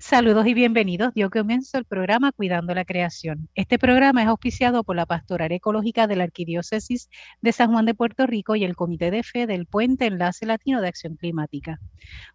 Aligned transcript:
Saludos 0.00 0.46
y 0.46 0.54
bienvenidos. 0.54 1.12
Dio 1.12 1.28
comienzo 1.28 1.76
el 1.76 1.84
programa 1.84 2.30
Cuidando 2.30 2.72
la 2.72 2.84
Creación. 2.84 3.48
Este 3.56 3.80
programa 3.80 4.22
es 4.22 4.28
auspiciado 4.28 4.84
por 4.84 4.94
la 4.94 5.06
Pastoral 5.06 5.50
Ecológica 5.50 6.06
de 6.06 6.14
la 6.14 6.22
Arquidiócesis 6.22 7.10
de 7.40 7.50
San 7.52 7.72
Juan 7.72 7.84
de 7.84 7.94
Puerto 7.94 8.24
Rico 8.24 8.54
y 8.54 8.62
el 8.62 8.76
Comité 8.76 9.10
de 9.10 9.24
Fe 9.24 9.48
del 9.48 9.66
Puente 9.66 10.06
Enlace 10.06 10.46
Latino 10.46 10.80
de 10.80 10.86
Acción 10.86 11.16
Climática. 11.16 11.80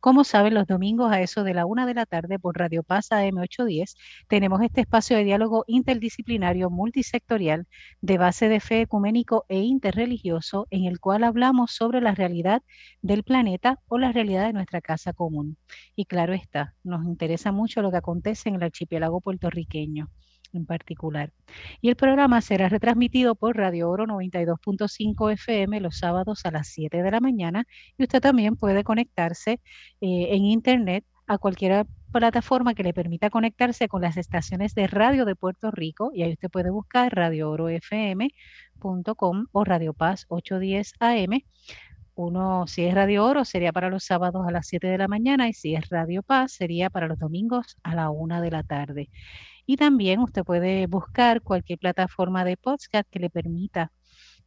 Como 0.02 0.26
saben, 0.26 0.56
los 0.56 0.68
domingos 0.68 1.14
a 1.14 1.22
eso 1.22 1.46
de 1.46 1.54
la 1.54 1.66
una 1.66 1.86
de 1.86 1.94
la 1.94 2.06
tarde 2.06 2.38
por 2.38 2.58
Radio 2.58 2.84
Paz 2.84 3.10
AM810 3.12 3.96
tenemos 4.28 4.62
este 4.62 4.82
espacio 4.82 5.16
de 5.16 5.24
diálogo 5.24 5.64
interdisciplinario 5.66 6.70
multisectorial 6.70 7.66
de 8.02 8.18
base 8.18 8.50
de 8.50 8.60
fe 8.60 8.82
ecuménico 8.82 9.46
e 9.48 9.60
interreligioso 9.60 10.68
en 10.70 10.84
el 10.84 11.00
cual 11.00 11.24
hablamos 11.24 11.72
sobre 11.72 12.02
la 12.02 12.14
realidad 12.14 12.62
del 13.02 13.24
planeta 13.24 13.80
o 13.88 13.98
la 13.98 14.12
realidad 14.12 14.48
de 14.48 14.54
nuestra 14.54 14.82
casa 14.82 15.14
común. 15.14 15.58
Y 15.96 16.06
claro 16.06 16.34
está, 16.34 16.76
nos 16.84 17.06
interesa 17.06 17.53
mucho 17.54 17.82
lo 17.82 17.92
que 17.92 17.98
acontece 17.98 18.50
en 18.50 18.56
el 18.56 18.64
archipiélago 18.64 19.22
puertorriqueño 19.22 20.10
en 20.54 20.66
particular. 20.66 21.32
Y 21.82 21.90
el 21.90 21.96
programa 21.96 22.42
será 22.42 22.70
retransmitido 22.70 23.36
por 23.36 23.58
Radio 23.58 23.90
Oro 23.90 24.06
92.5 24.06 25.34
FM 25.34 25.80
los 25.80 25.98
sábados 25.98 26.46
a 26.46 26.52
las 26.52 26.68
7 26.68 27.02
de 27.02 27.12
la 27.12 27.20
mañana 27.20 27.66
y 27.98 28.04
usted 28.04 28.22
también 28.22 28.56
puede 28.56 28.84
conectarse 28.84 29.54
eh, 30.02 30.28
en 30.32 30.46
Internet 30.46 31.06
a 31.28 31.38
cualquier 31.38 31.86
plataforma 32.12 32.76
que 32.76 32.84
le 32.84 32.94
permita 32.94 33.30
conectarse 33.30 33.88
con 33.88 34.02
las 34.02 34.18
estaciones 34.18 34.76
de 34.76 34.88
radio 34.88 35.26
de 35.26 35.36
Puerto 35.36 35.72
Rico 35.72 36.12
y 36.14 36.22
ahí 36.22 36.34
usted 36.34 36.50
puede 36.50 36.70
buscar 36.70 37.14
Radio 37.16 37.50
Oro 37.50 37.70
FM.com 37.70 39.48
o 39.52 39.64
Radio 39.64 39.94
Paz 39.94 40.26
810 40.28 40.94
AM 41.00 41.42
uno, 42.16 42.68
si 42.68 42.84
es 42.86 42.94
Radio 42.94 43.26
Oro, 43.26 43.46
sería 43.46 43.72
para 43.72 43.90
los 43.90 44.04
sábados 44.06 44.46
a 44.48 44.52
las 44.52 44.68
7 44.68 44.88
de 44.88 44.98
la 44.98 45.08
mañana 45.08 45.48
y 45.48 45.54
si 45.54 45.76
es 45.76 45.90
Radio 45.90 46.24
Paz, 46.24 46.54
sería 46.54 46.90
para 46.90 47.08
los 47.08 47.20
domingos 47.20 47.78
a 47.84 47.96
la 47.96 48.10
1 48.10 48.42
de 48.42 48.52
la 48.52 48.64
tarde. 48.64 49.10
Y 49.66 49.78
también 49.78 50.20
usted 50.20 50.44
puede 50.44 50.88
buscar 50.88 51.42
cualquier 51.42 51.80
plataforma 51.80 52.46
de 52.46 52.58
podcast 52.58 53.10
que 53.10 53.20
le 53.20 53.30
permita 53.30 53.92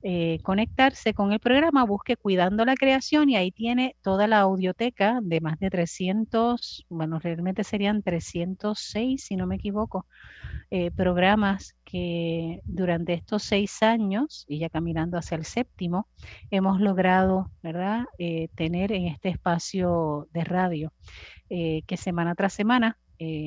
eh, 0.02 0.38
conectarse 0.42 1.14
con 1.14 1.32
el 1.32 1.40
programa, 1.40 1.84
busque 1.84 2.16
Cuidando 2.16 2.64
la 2.64 2.74
Creación 2.74 3.30
y 3.30 3.36
ahí 3.36 3.50
tiene 3.50 3.96
toda 4.02 4.26
la 4.26 4.40
audioteca 4.40 5.20
de 5.22 5.40
más 5.40 5.58
de 5.58 5.70
300, 5.70 6.84
bueno, 6.88 7.18
realmente 7.18 7.64
serían 7.64 8.02
306, 8.02 9.24
si 9.24 9.36
no 9.36 9.46
me 9.46 9.56
equivoco, 9.56 10.06
eh, 10.70 10.90
programas 10.90 11.74
que 11.84 12.60
durante 12.64 13.14
estos 13.14 13.42
seis 13.42 13.82
años, 13.82 14.44
y 14.48 14.58
ya 14.58 14.68
caminando 14.68 15.18
hacia 15.18 15.36
el 15.36 15.44
séptimo, 15.44 16.08
hemos 16.50 16.80
logrado, 16.80 17.50
¿verdad?, 17.62 18.04
eh, 18.18 18.48
tener 18.54 18.92
en 18.92 19.06
este 19.06 19.30
espacio 19.30 20.28
de 20.32 20.44
radio, 20.44 20.92
que 21.48 21.96
semana 21.96 22.34
tras 22.34 22.52
semana 22.52 22.98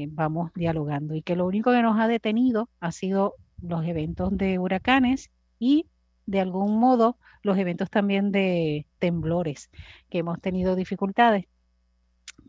vamos 0.09 0.51
dialogando 0.55 1.15
y 1.15 1.21
que 1.21 1.35
lo 1.35 1.45
único 1.45 1.71
que 1.71 1.81
nos 1.81 1.99
ha 1.99 2.07
detenido 2.07 2.69
ha 2.79 2.91
sido 2.91 3.35
los 3.61 3.85
eventos 3.85 4.35
de 4.37 4.57
huracanes 4.57 5.29
y 5.59 5.85
de 6.29 6.39
algún 6.39 6.79
modo 6.79 7.17
los 7.41 7.57
eventos 7.57 7.89
también 7.89 8.31
de 8.31 8.85
temblores, 8.99 9.71
que 10.09 10.19
hemos 10.19 10.39
tenido 10.39 10.75
dificultades. 10.75 11.45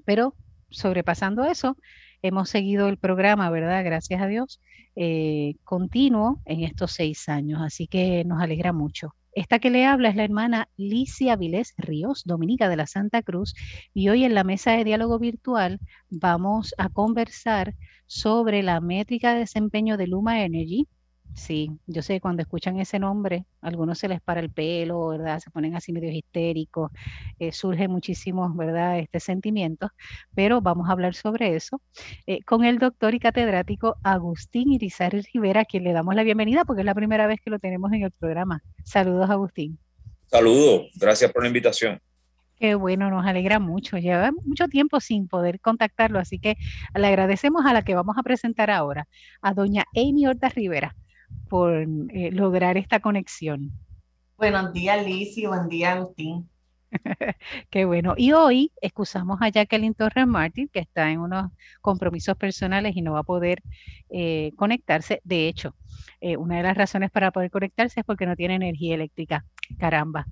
Pero 0.04 0.34
sobrepasando 0.68 1.44
eso, 1.44 1.78
hemos 2.20 2.50
seguido 2.50 2.88
el 2.88 2.98
programa, 2.98 3.48
¿verdad? 3.48 3.82
Gracias 3.82 4.20
a 4.20 4.26
Dios, 4.26 4.60
eh, 4.96 5.54
continuo 5.64 6.42
en 6.44 6.62
estos 6.62 6.92
seis 6.92 7.28
años, 7.30 7.62
así 7.62 7.86
que 7.86 8.22
nos 8.24 8.42
alegra 8.42 8.72
mucho. 8.74 9.14
Esta 9.32 9.60
que 9.60 9.70
le 9.70 9.86
habla 9.86 10.10
es 10.10 10.16
la 10.16 10.24
hermana 10.24 10.68
Licia 10.76 11.36
Vilés 11.36 11.72
Ríos, 11.78 12.24
dominica 12.26 12.68
de 12.68 12.76
la 12.76 12.86
Santa 12.86 13.22
Cruz, 13.22 13.54
y 13.94 14.10
hoy 14.10 14.24
en 14.24 14.34
la 14.34 14.44
mesa 14.44 14.72
de 14.72 14.84
diálogo 14.84 15.18
virtual 15.18 15.80
vamos 16.10 16.74
a 16.76 16.90
conversar 16.90 17.74
sobre 18.06 18.62
la 18.62 18.80
métrica 18.80 19.32
de 19.32 19.40
desempeño 19.40 19.96
de 19.96 20.08
Luma 20.08 20.42
Energy, 20.42 20.88
Sí, 21.34 21.70
yo 21.86 22.02
sé, 22.02 22.20
cuando 22.20 22.42
escuchan 22.42 22.78
ese 22.80 22.98
nombre, 22.98 23.44
a 23.62 23.68
algunos 23.68 23.98
se 23.98 24.08
les 24.08 24.20
para 24.20 24.40
el 24.40 24.50
pelo, 24.50 25.08
¿verdad? 25.08 25.38
Se 25.38 25.50
ponen 25.50 25.76
así 25.76 25.92
medio 25.92 26.10
histéricos, 26.10 26.90
eh, 27.38 27.52
surge 27.52 27.88
muchísimos, 27.88 28.56
¿verdad? 28.56 28.98
Este 28.98 29.20
sentimiento, 29.20 29.90
pero 30.34 30.60
vamos 30.60 30.88
a 30.88 30.92
hablar 30.92 31.14
sobre 31.14 31.54
eso 31.54 31.80
eh, 32.26 32.42
con 32.42 32.64
el 32.64 32.78
doctor 32.78 33.14
y 33.14 33.20
catedrático 33.20 33.96
Agustín 34.02 34.72
Irizarry 34.72 35.22
Rivera, 35.32 35.62
a 35.62 35.64
quien 35.64 35.84
le 35.84 35.92
damos 35.92 36.14
la 36.14 36.24
bienvenida 36.24 36.64
porque 36.64 36.82
es 36.82 36.86
la 36.86 36.94
primera 36.94 37.26
vez 37.26 37.40
que 37.40 37.50
lo 37.50 37.58
tenemos 37.58 37.92
en 37.92 38.02
el 38.02 38.10
programa. 38.10 38.62
Saludos, 38.84 39.30
Agustín. 39.30 39.78
Saludos, 40.26 40.90
gracias 40.96 41.32
por 41.32 41.42
la 41.42 41.48
invitación. 41.48 42.00
Qué 42.56 42.74
bueno, 42.74 43.08
nos 43.08 43.24
alegra 43.24 43.58
mucho. 43.58 43.96
Lleva 43.96 44.30
mucho 44.44 44.68
tiempo 44.68 45.00
sin 45.00 45.28
poder 45.28 45.60
contactarlo, 45.60 46.18
así 46.18 46.38
que 46.38 46.56
le 46.94 47.06
agradecemos 47.06 47.64
a 47.64 47.72
la 47.72 47.82
que 47.82 47.94
vamos 47.94 48.18
a 48.18 48.22
presentar 48.22 48.70
ahora, 48.70 49.08
a 49.40 49.54
doña 49.54 49.84
Amy 49.96 50.26
Horta 50.26 50.50
Rivera 50.50 50.94
por 51.48 51.72
eh, 51.74 52.30
lograr 52.32 52.76
esta 52.76 53.00
conexión. 53.00 53.72
Buenos 54.36 54.72
días, 54.72 55.04
Liz, 55.04 55.36
y 55.36 55.46
buen 55.46 55.68
día, 55.68 55.92
Agustín. 55.92 56.48
Qué 57.70 57.84
bueno. 57.84 58.14
Y 58.16 58.32
hoy 58.32 58.72
excusamos 58.80 59.38
a 59.42 59.48
Jacqueline 59.48 59.94
Torres 59.94 60.26
Martín, 60.26 60.68
que 60.72 60.80
está 60.80 61.10
en 61.10 61.20
unos 61.20 61.50
compromisos 61.80 62.36
personales 62.36 62.96
y 62.96 63.02
no 63.02 63.12
va 63.12 63.20
a 63.20 63.24
poder 63.24 63.62
eh, 64.08 64.52
conectarse. 64.56 65.20
De 65.24 65.48
hecho, 65.48 65.76
eh, 66.20 66.36
una 66.36 66.56
de 66.56 66.62
las 66.62 66.76
razones 66.76 67.10
para 67.10 67.30
poder 67.30 67.50
conectarse 67.50 68.00
es 68.00 68.06
porque 68.06 68.26
no 68.26 68.36
tiene 68.36 68.54
energía 68.54 68.94
eléctrica. 68.94 69.44
Caramba 69.78 70.26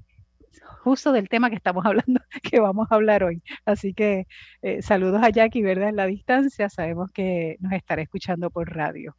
justo 0.82 1.12
del 1.12 1.28
tema 1.28 1.50
que 1.50 1.56
estamos 1.56 1.84
hablando, 1.84 2.20
que 2.42 2.60
vamos 2.60 2.88
a 2.90 2.94
hablar 2.94 3.24
hoy. 3.24 3.42
Así 3.64 3.94
que 3.94 4.26
eh, 4.62 4.82
saludos 4.82 5.22
a 5.22 5.30
Jackie, 5.30 5.62
¿verdad? 5.62 5.90
En 5.90 5.96
la 5.96 6.06
distancia, 6.06 6.68
sabemos 6.68 7.10
que 7.12 7.56
nos 7.60 7.72
estará 7.72 8.02
escuchando 8.02 8.50
por 8.50 8.74
radio. 8.74 9.16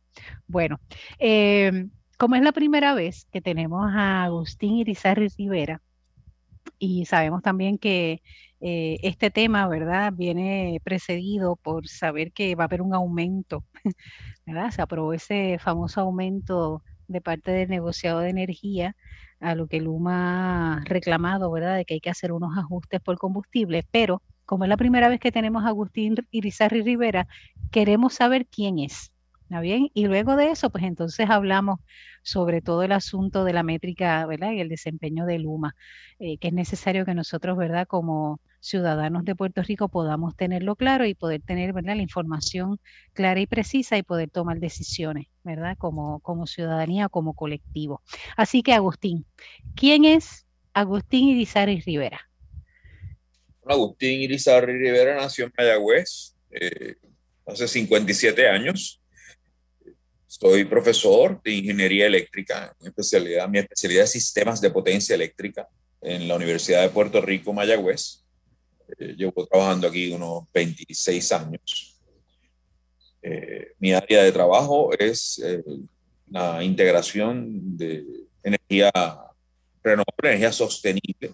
Bueno, 0.47 0.79
em, 1.19 1.91
como 2.17 2.35
es 2.35 2.41
la 2.41 2.51
primera 2.51 2.93
vez 2.93 3.27
que 3.31 3.41
tenemos 3.41 3.91
a 3.93 4.23
Agustín 4.23 4.75
Irizarry 4.75 5.29
Rivera, 5.37 5.81
y 6.77 7.05
sabemos 7.05 7.41
también 7.41 7.77
que 7.77 8.21
eh, 8.61 8.97
este 9.03 9.31
tema, 9.31 9.67
¿verdad?, 9.67 10.13
viene 10.15 10.79
precedido 10.83 11.55
por 11.55 11.87
saber 11.87 12.31
que 12.31 12.55
va 12.55 12.65
a 12.65 12.67
haber 12.67 12.81
un 12.81 12.93
aumento, 12.93 13.65
¿verdad? 14.45 14.71
Se 14.71 14.81
aprobó 14.81 15.13
ese 15.13 15.57
famoso 15.59 16.01
aumento 16.01 16.83
de 17.07 17.21
parte 17.21 17.51
del 17.51 17.69
negociado 17.69 18.19
de 18.19 18.29
energía 18.29 18.95
a 19.39 19.55
lo 19.55 19.67
que 19.67 19.79
Luma 19.81 20.77
ha 20.77 20.83
reclamado, 20.85 21.51
¿verdad?, 21.51 21.77
de 21.77 21.85
que 21.85 21.95
hay 21.95 21.99
que 22.01 22.09
hacer 22.09 22.31
unos 22.31 22.57
ajustes 22.57 23.01
por 23.01 23.17
combustible, 23.17 23.85
pero 23.91 24.21
como 24.45 24.63
es 24.63 24.69
la 24.69 24.77
primera 24.77 25.09
vez 25.09 25.19
que 25.19 25.31
tenemos 25.31 25.63
a 25.63 25.67
Agustín 25.67 26.15
Irizarry 26.31 26.81
Rivera, 26.81 27.27
queremos 27.71 28.15
saber 28.15 28.47
quién 28.47 28.79
es. 28.79 29.11
¿Está 29.43 29.61
bien? 29.61 29.89
Y 29.93 30.07
luego 30.07 30.35
de 30.35 30.51
eso, 30.51 30.69
pues 30.69 30.83
entonces 30.83 31.29
hablamos 31.29 31.79
sobre 32.23 32.61
todo 32.61 32.83
el 32.83 32.91
asunto 32.91 33.43
de 33.43 33.53
la 33.53 33.63
métrica, 33.63 34.25
¿verdad? 34.25 34.51
Y 34.51 34.59
el 34.59 34.69
desempeño 34.69 35.25
de 35.25 35.39
Luma, 35.39 35.75
eh, 36.19 36.37
que 36.37 36.49
es 36.49 36.53
necesario 36.53 37.05
que 37.05 37.13
nosotros, 37.15 37.57
¿verdad? 37.57 37.87
Como 37.87 38.41
ciudadanos 38.59 39.25
de 39.25 39.35
Puerto 39.35 39.61
Rico 39.61 39.89
podamos 39.89 40.35
tenerlo 40.35 40.75
claro 40.75 41.05
y 41.05 41.13
poder 41.13 41.41
tener, 41.41 41.73
¿verdad? 41.73 41.95
La 41.95 42.01
información 42.01 42.79
clara 43.13 43.39
y 43.39 43.47
precisa 43.47 43.97
y 43.97 44.03
poder 44.03 44.29
tomar 44.29 44.59
decisiones, 44.59 45.27
¿verdad? 45.43 45.77
Como, 45.77 46.19
como 46.19 46.47
ciudadanía, 46.47 47.09
como 47.09 47.33
colectivo. 47.33 48.01
Así 48.37 48.63
que, 48.63 48.73
Agustín, 48.73 49.25
¿quién 49.75 50.05
es 50.05 50.45
Agustín 50.73 51.29
Irizarry 51.29 51.81
Rivera? 51.81 52.29
Agustín 53.65 54.21
Irizarry 54.21 54.73
Rivera 54.73 55.15
nació 55.15 55.45
en 55.45 55.53
Mayagüez 55.57 56.35
eh, 56.51 56.95
hace 57.45 57.67
57 57.67 58.47
años 58.49 58.99
soy 60.29 60.63
profesor 60.65 61.41
de 61.43 61.51
ingeniería 61.51 62.05
eléctrica, 62.05 62.73
mi 62.79 62.87
especialidad, 62.87 63.49
mi 63.49 63.57
especialidad 63.59 64.03
es 64.03 64.11
sistemas 64.11 64.61
de 64.61 64.69
potencia 64.69 65.15
eléctrica 65.15 65.67
en 66.01 66.27
la 66.27 66.35
Universidad 66.35 66.83
de 66.83 66.89
Puerto 66.89 67.19
Rico, 67.19 67.51
Mayagüez. 67.51 68.23
Eh, 68.97 69.15
llevo 69.17 69.45
trabajando 69.45 69.87
aquí 69.87 70.11
unos 70.11 70.45
26 70.53 71.31
años. 71.31 71.99
Eh, 73.21 73.73
mi 73.79 73.93
área 73.93 74.23
de 74.23 74.31
trabajo 74.31 74.91
es 74.97 75.41
eh, 75.43 75.61
la 76.29 76.63
integración 76.63 77.77
de 77.77 78.05
energía 78.43 78.91
renovable, 79.83 80.29
energía 80.29 80.51
sostenible, 80.51 81.33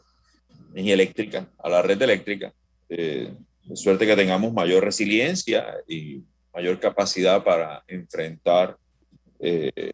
energía 0.74 0.94
eléctrica 0.94 1.50
a 1.60 1.69
la 1.69 1.81
red 1.81 2.02
eléctrica, 2.02 2.54
de 2.88 3.34
suerte 3.74 4.06
que 4.06 4.16
tengamos 4.16 4.54
mayor 4.54 4.84
resiliencia 4.84 5.66
y 5.88 6.22
mayor 6.54 6.80
capacidad 6.80 7.44
para 7.44 7.84
enfrentar 7.88 8.78
eh, 9.40 9.92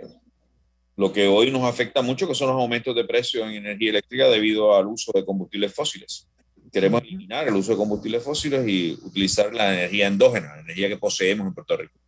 lo 0.96 1.12
que 1.12 1.28
hoy 1.28 1.50
nos 1.50 1.64
afecta 1.64 2.02
mucho, 2.02 2.28
que 2.28 2.36
son 2.36 2.50
los 2.50 2.62
aumentos 2.62 2.96
de 2.96 3.06
precio 3.06 3.44
en 3.44 3.56
energía 3.56 3.90
eléctrica 3.90 4.28
debido 4.30 4.76
al 4.76 4.86
uso 4.86 5.12
de 5.14 5.26
combustibles 5.26 5.74
fósiles. 5.74 6.28
Queremos 6.72 7.02
eliminar 7.02 7.48
el 7.48 7.56
uso 7.56 7.72
de 7.72 7.78
combustibles 7.78 8.24
fósiles 8.24 8.66
y 8.68 8.98
utilizar 9.04 9.54
la 9.54 9.74
energía 9.74 10.08
endógena, 10.08 10.56
la 10.56 10.62
energía 10.62 10.88
que 10.88 10.98
poseemos 10.98 11.48
en 11.48 11.54
Puerto 11.54 11.76
Rico. 11.76 12.00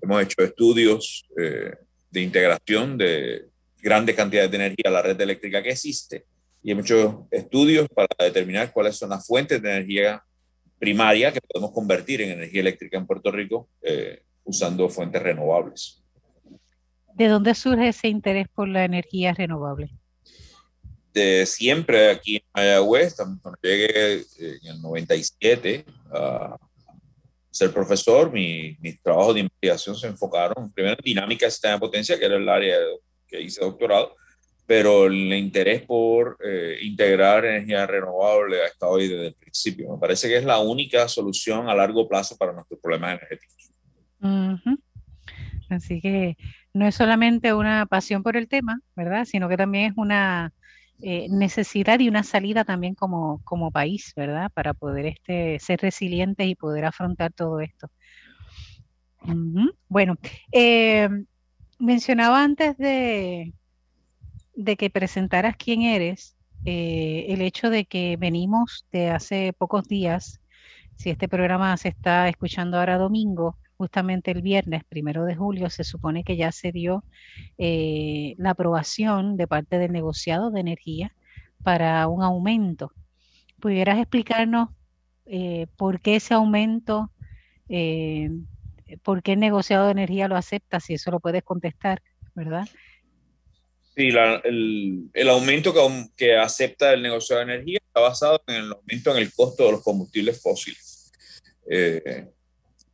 Hemos 0.00 0.22
hecho 0.22 0.42
estudios 0.42 1.26
eh, 1.36 1.72
de 2.10 2.20
integración 2.20 2.96
de 2.96 3.46
grandes 3.80 4.14
cantidades 4.14 4.50
de 4.50 4.56
energía 4.56 4.84
a 4.86 4.90
la 4.90 5.02
red 5.02 5.20
eléctrica 5.20 5.62
que 5.62 5.70
existe 5.70 6.24
y 6.62 6.72
hemos 6.72 6.84
hecho 6.84 7.28
estudios 7.30 7.88
para 7.88 8.08
determinar 8.18 8.72
cuáles 8.72 8.96
son 8.96 9.10
las 9.10 9.26
fuentes 9.26 9.60
de 9.62 9.70
energía 9.70 10.22
primaria 10.78 11.32
que 11.32 11.40
podemos 11.40 11.72
convertir 11.72 12.22
en 12.22 12.30
energía 12.30 12.60
eléctrica 12.60 12.98
en 12.98 13.06
Puerto 13.06 13.30
Rico 13.30 13.68
eh, 13.82 14.22
usando 14.44 14.88
fuentes 14.88 15.22
renovables. 15.22 16.02
¿De 17.14 17.28
dónde 17.28 17.54
surge 17.54 17.88
ese 17.88 18.08
interés 18.08 18.46
por 18.48 18.68
la 18.68 18.84
energía 18.84 19.32
renovable? 19.32 19.90
Siempre 21.46 22.10
aquí 22.10 22.36
en 22.36 22.42
Mayagüez, 22.54 23.14
cuando 23.16 23.58
llegué 23.62 24.16
eh, 24.16 24.58
en 24.62 24.72
el 24.72 24.82
97 24.82 25.84
a 26.12 26.56
ser 27.50 27.72
profesor, 27.72 28.30
mi, 28.30 28.76
mis 28.80 29.00
trabajos 29.02 29.34
de 29.34 29.40
investigación 29.40 29.96
se 29.96 30.08
enfocaron 30.08 30.70
primero 30.72 30.96
en 30.98 31.04
dinámica 31.04 31.50
sistema 31.50 31.74
de 31.74 31.80
potencia, 31.80 32.18
que 32.18 32.26
era 32.26 32.36
el 32.36 32.48
área 32.48 32.76
que 33.26 33.40
hice 33.40 33.64
doctorado, 33.64 34.14
pero 34.66 35.06
el 35.06 35.32
interés 35.32 35.82
por 35.82 36.38
eh, 36.44 36.78
integrar 36.82 37.44
energía 37.44 37.86
renovable 37.86 38.62
ha 38.62 38.66
estado 38.66 38.96
ahí 38.96 39.08
desde 39.08 39.28
el 39.28 39.34
principio. 39.34 39.92
Me 39.92 39.98
parece 39.98 40.28
que 40.28 40.36
es 40.36 40.44
la 40.44 40.58
única 40.58 41.08
solución 41.08 41.68
a 41.68 41.74
largo 41.74 42.08
plazo 42.08 42.36
para 42.36 42.52
nuestros 42.52 42.80
problemas 42.80 43.18
energéticos. 43.18 43.72
Así 45.68 46.00
que 46.00 46.36
no 46.74 46.86
es 46.86 46.94
solamente 46.94 47.54
una 47.54 47.86
pasión 47.86 48.22
por 48.22 48.36
el 48.36 48.48
tema, 48.48 48.80
¿verdad? 48.94 49.24
Sino 49.24 49.48
que 49.48 49.56
también 49.56 49.92
es 49.92 49.92
una 49.96 50.52
eh, 51.02 51.26
necesidad 51.28 52.00
y 52.00 52.08
una 52.08 52.22
salida 52.22 52.64
también 52.64 52.94
como, 52.94 53.40
como 53.44 53.70
país, 53.70 54.12
¿verdad? 54.16 54.50
Para 54.52 54.74
poder 54.74 55.06
este, 55.06 55.58
ser 55.58 55.80
resilientes 55.80 56.46
y 56.46 56.54
poder 56.54 56.84
afrontar 56.84 57.32
todo 57.32 57.60
esto. 57.60 57.90
Bueno, 59.88 60.16
eh, 60.52 61.08
mencionaba 61.78 62.42
antes 62.42 62.78
de, 62.78 63.52
de 64.54 64.76
que 64.76 64.90
presentaras 64.90 65.56
quién 65.56 65.82
eres, 65.82 66.36
eh, 66.64 67.26
el 67.28 67.42
hecho 67.42 67.70
de 67.70 67.84
que 67.84 68.16
venimos 68.16 68.86
de 68.90 69.10
hace 69.10 69.52
pocos 69.52 69.86
días, 69.86 70.40
si 70.96 71.10
este 71.10 71.28
programa 71.28 71.76
se 71.76 71.88
está 71.88 72.28
escuchando 72.28 72.78
ahora 72.78 72.98
domingo, 72.98 73.58
justamente 73.76 74.30
el 74.30 74.42
viernes 74.42 74.84
primero 74.84 75.24
de 75.24 75.34
julio, 75.34 75.70
se 75.70 75.84
supone 75.84 76.24
que 76.24 76.36
ya 76.36 76.52
se 76.52 76.72
dio 76.72 77.04
eh, 77.58 78.34
la 78.38 78.50
aprobación 78.50 79.36
de 79.36 79.46
parte 79.46 79.78
del 79.78 79.92
negociado 79.92 80.50
de 80.50 80.60
energía 80.60 81.14
para 81.62 82.06
un 82.08 82.22
aumento. 82.22 82.92
¿Pudieras 83.60 83.98
explicarnos 83.98 84.70
eh, 85.26 85.66
por 85.76 86.00
qué 86.00 86.16
ese 86.16 86.34
aumento, 86.34 87.10
por 89.02 89.22
qué 89.22 89.32
el 89.32 89.40
negociado 89.40 89.86
de 89.86 89.92
energía 89.92 90.28
lo 90.28 90.36
acepta, 90.36 90.80
si 90.80 90.94
eso 90.94 91.10
lo 91.10 91.20
puedes 91.20 91.42
contestar, 91.42 92.02
¿verdad? 92.34 92.66
Sí, 93.96 94.10
el, 94.44 95.28
aumento 95.30 95.72
que, 96.14 96.36
acepta 96.36 96.92
el 96.92 97.00
negocio 97.00 97.36
de 97.36 97.42
energía 97.44 97.78
está 97.82 98.00
basado 98.00 98.42
en 98.46 98.56
el 98.56 98.72
aumento 98.72 99.10
en 99.12 99.22
el 99.22 99.32
costo 99.32 99.64
de 99.64 99.72
los 99.72 99.82
combustibles 99.82 100.42
fósiles. 100.42 101.10
Eh, 101.70 102.28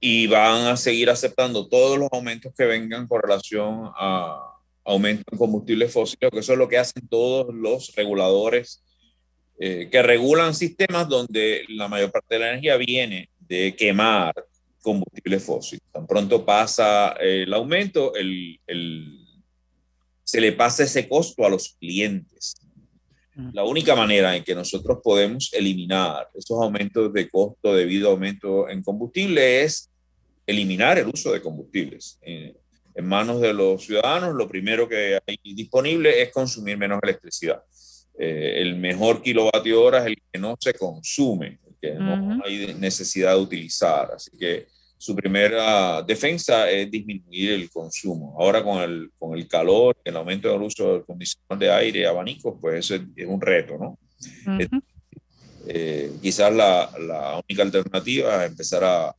y 0.05 0.27
van 0.27 0.67
a 0.67 0.77
seguir 0.77 1.09
aceptando 1.11 1.69
todos 1.69 1.97
los 1.97 2.09
aumentos 2.11 2.53
que 2.59 2.65
vengan 2.65 3.07
con 3.07 3.23
relación 3.23 3.89
a 3.97 4.37
aumento 4.85 5.23
en 5.31 5.39
combustibles 5.39 5.93
fósiles, 5.93 6.29
que 6.29 6.41
eso 6.41 6.55
es 6.55 6.59
lo 6.59 6.69
que 6.69 6.77
hacen 6.77 7.07
todos 7.07 7.55
los 7.55 7.95
reguladores 7.95 8.83
eh, 9.61 9.89
que 9.93 10.03
regulan 10.03 10.57
sistemas 10.57 11.09
donde 11.09 11.63
la 11.69 11.87
mayor 11.87 12.11
parte 12.11 12.35
de 12.35 12.41
la 12.41 12.49
energía 12.49 12.77
viene 12.79 13.31
de 13.39 13.77
quemar 13.77 14.35
combustibles 14.81 15.45
fósiles. 15.45 15.85
Tan 15.93 16.05
pronto 16.05 16.45
pasa 16.45 17.11
el 17.21 17.55
aumento, 17.55 18.13
el, 18.17 18.59
el 18.67 19.21
se 20.25 20.41
le 20.41 20.51
pasa 20.51 20.83
ese 20.83 21.09
costo 21.09 21.47
a 21.47 21.49
los 21.49 21.77
clientes. 21.79 22.57
La 23.53 23.63
única 23.63 23.95
manera 23.95 24.35
en 24.37 24.43
que 24.43 24.57
nosotros 24.57 24.99
podemos 25.01 25.53
eliminar 25.53 26.29
esos 26.35 26.61
aumentos 26.61 27.13
de 27.13 27.31
costo 27.31 27.73
debido 27.73 28.09
a 28.09 28.13
aumento 28.13 28.69
en 28.69 28.83
combustible 28.83 29.63
es 29.63 29.92
eliminar 30.47 30.99
el 30.99 31.09
uso 31.09 31.33
de 31.33 31.41
combustibles. 31.43 32.19
en 32.23 33.07
manos 33.07 33.41
de 33.41 33.55
los 33.55 33.85
ciudadanos, 33.85 34.35
lo 34.35 34.47
primero 34.47 34.87
que 34.87 35.19
hay 35.27 35.55
disponible 35.55 36.21
es 36.21 36.31
consumir 36.31 36.77
menos 36.77 37.01
electricidad. 37.03 37.63
Eh, 38.19 38.61
el 38.61 38.77
mejor 38.77 39.23
kilovatio 39.23 39.83
hora 39.83 40.01
es 40.01 40.07
el 40.07 40.17
que 40.31 40.39
no 40.39 40.57
se 40.61 40.75
consume, 40.75 41.59
el 41.67 41.75
que 41.81 41.95
no 41.95 42.43
hay 42.45 42.75
necesidad 42.75 43.35
de 43.35 43.41
utilizar. 43.41 44.11
Así 44.15 44.31
que 44.37 44.67
su 44.99 45.17
primera 45.17 46.03
defensa 46.03 46.71
es 46.71 46.91
disminuir 46.91 47.53
el 47.53 47.71
consumo. 47.71 48.37
Ahora 48.39 48.63
con 48.63 48.83
el, 48.83 49.11
con 49.19 49.37
el 49.37 49.49
calor, 49.49 49.97
el 50.05 50.17
aumento 50.17 50.49
del 50.49 50.63
uso 50.63 50.93
del 50.93 51.05
condicionador 51.05 51.59
de 51.59 51.73
aire, 51.73 52.07
abanicos, 52.07 52.57
pues 52.61 52.79
eso 52.79 52.95
es, 52.95 53.27
un 53.27 53.41
reto, 53.41 53.79
¿no? 53.79 53.99
Eh, 55.67 56.13
quizás 56.21 56.53
la, 56.53 56.91
la, 56.99 57.41
única 57.49 57.63
alternativa 57.63 58.45
es 58.45 58.51
empezar 58.51 58.85
a, 58.85 59.15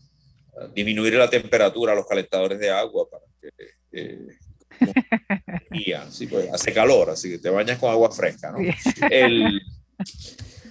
disminuir 0.73 1.15
la 1.15 1.29
temperatura 1.29 1.93
a 1.93 1.95
los 1.95 2.07
calentadores 2.07 2.59
de 2.59 2.69
agua 2.69 3.07
para 3.09 3.23
que... 3.41 3.49
Eh, 3.91 4.27
sí, 6.09 6.27
pues 6.27 6.51
hace 6.51 6.73
calor, 6.73 7.09
así 7.11 7.29
que 7.29 7.39
te 7.39 7.49
bañas 7.49 7.79
con 7.79 7.91
agua 7.91 8.11
fresca, 8.11 8.51
¿no? 8.51 8.57
El, 9.09 9.61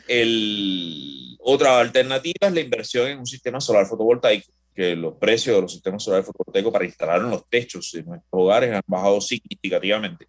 el, 0.09 1.37
otra 1.41 1.81
alternativa 1.81 2.49
es 2.49 2.53
la 2.53 2.61
inversión 2.61 3.09
en 3.09 3.19
un 3.21 3.27
sistema 3.27 3.61
solar 3.61 3.87
fotovoltaico 3.87 4.53
que 4.75 4.97
los 4.97 5.15
precios 5.17 5.57
de 5.57 5.63
los 5.63 5.73
sistemas 5.73 6.03
solares 6.03 6.27
fotovoltaicos 6.27 6.73
para 6.73 6.85
instalar 6.85 7.21
los 7.21 7.49
techos 7.49 7.91
de 7.93 8.03
nuestros 8.03 8.31
hogares 8.33 8.75
han 8.75 8.83
bajado 8.87 9.21
significativamente. 9.21 10.27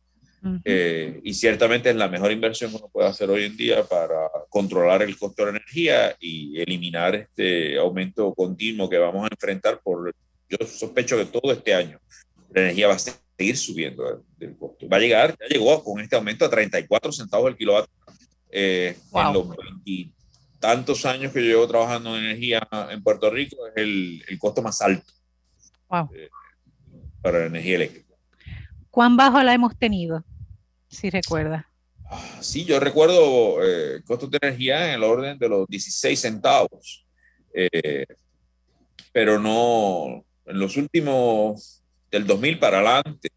Eh, 0.65 1.21
y 1.23 1.33
ciertamente 1.33 1.89
es 1.89 1.95
la 1.95 2.09
mejor 2.09 2.31
inversión 2.31 2.71
que 2.71 2.77
uno 2.77 2.89
puede 2.91 3.07
hacer 3.07 3.29
hoy 3.29 3.43
en 3.43 3.55
día 3.55 3.83
para 3.83 4.29
controlar 4.49 5.01
el 5.01 5.17
costo 5.17 5.45
de 5.45 5.51
la 5.51 5.57
energía 5.57 6.15
y 6.19 6.59
eliminar 6.59 7.15
este 7.15 7.77
aumento 7.77 8.33
continuo 8.33 8.89
que 8.89 8.97
vamos 8.97 9.23
a 9.23 9.29
enfrentar 9.31 9.79
por, 9.81 10.13
yo 10.49 10.67
sospecho 10.67 11.17
que 11.17 11.25
todo 11.25 11.53
este 11.53 11.73
año 11.73 11.97
la 12.53 12.61
energía 12.61 12.87
va 12.87 12.95
a 12.95 12.99
seguir 12.99 13.55
subiendo 13.57 14.23
del 14.37 14.57
costo. 14.57 14.87
Va 14.89 14.97
a 14.97 14.99
llegar, 14.99 15.35
ya 15.39 15.47
llegó 15.47 15.81
con 15.81 16.01
este 16.01 16.15
aumento 16.15 16.43
a 16.43 16.49
34 16.49 17.11
centavos 17.13 17.49
el 17.49 17.57
kilovatio 17.57 17.93
eh, 18.51 18.97
en 19.13 19.33
los 19.33 19.47
20, 19.47 20.11
tantos 20.59 21.05
años 21.05 21.31
que 21.31 21.41
llevo 21.41 21.67
trabajando 21.67 22.17
en 22.17 22.25
energía 22.25 22.67
en 22.89 23.01
Puerto 23.01 23.29
Rico, 23.29 23.65
es 23.67 23.73
el, 23.77 24.23
el 24.27 24.39
costo 24.39 24.61
más 24.61 24.81
alto 24.81 25.11
eh, 26.13 26.29
para 27.21 27.39
la 27.39 27.45
energía 27.45 27.75
eléctrica. 27.75 28.13
¿Cuán 28.91 29.17
bajo 29.17 29.41
la 29.41 29.53
hemos 29.53 29.77
tenido? 29.77 30.23
Si 30.93 31.09
recuerda. 31.09 31.67
Sí, 32.39 32.63
yo 32.65 32.79
recuerdo 32.79 33.57
eh, 33.63 34.01
costos 34.05 34.29
de 34.29 34.37
energía 34.41 34.87
en 34.87 34.95
el 34.95 35.03
orden 35.03 35.39
de 35.39 35.49
los 35.49 35.67
16 35.67 36.19
centavos, 36.19 37.05
eh, 37.53 38.05
pero 39.11 39.39
no 39.39 40.23
en 40.45 40.59
los 40.59 40.77
últimos, 40.77 41.81
del 42.11 42.27
2000 42.27 42.59
para 42.59 42.77
adelante, 42.77 43.29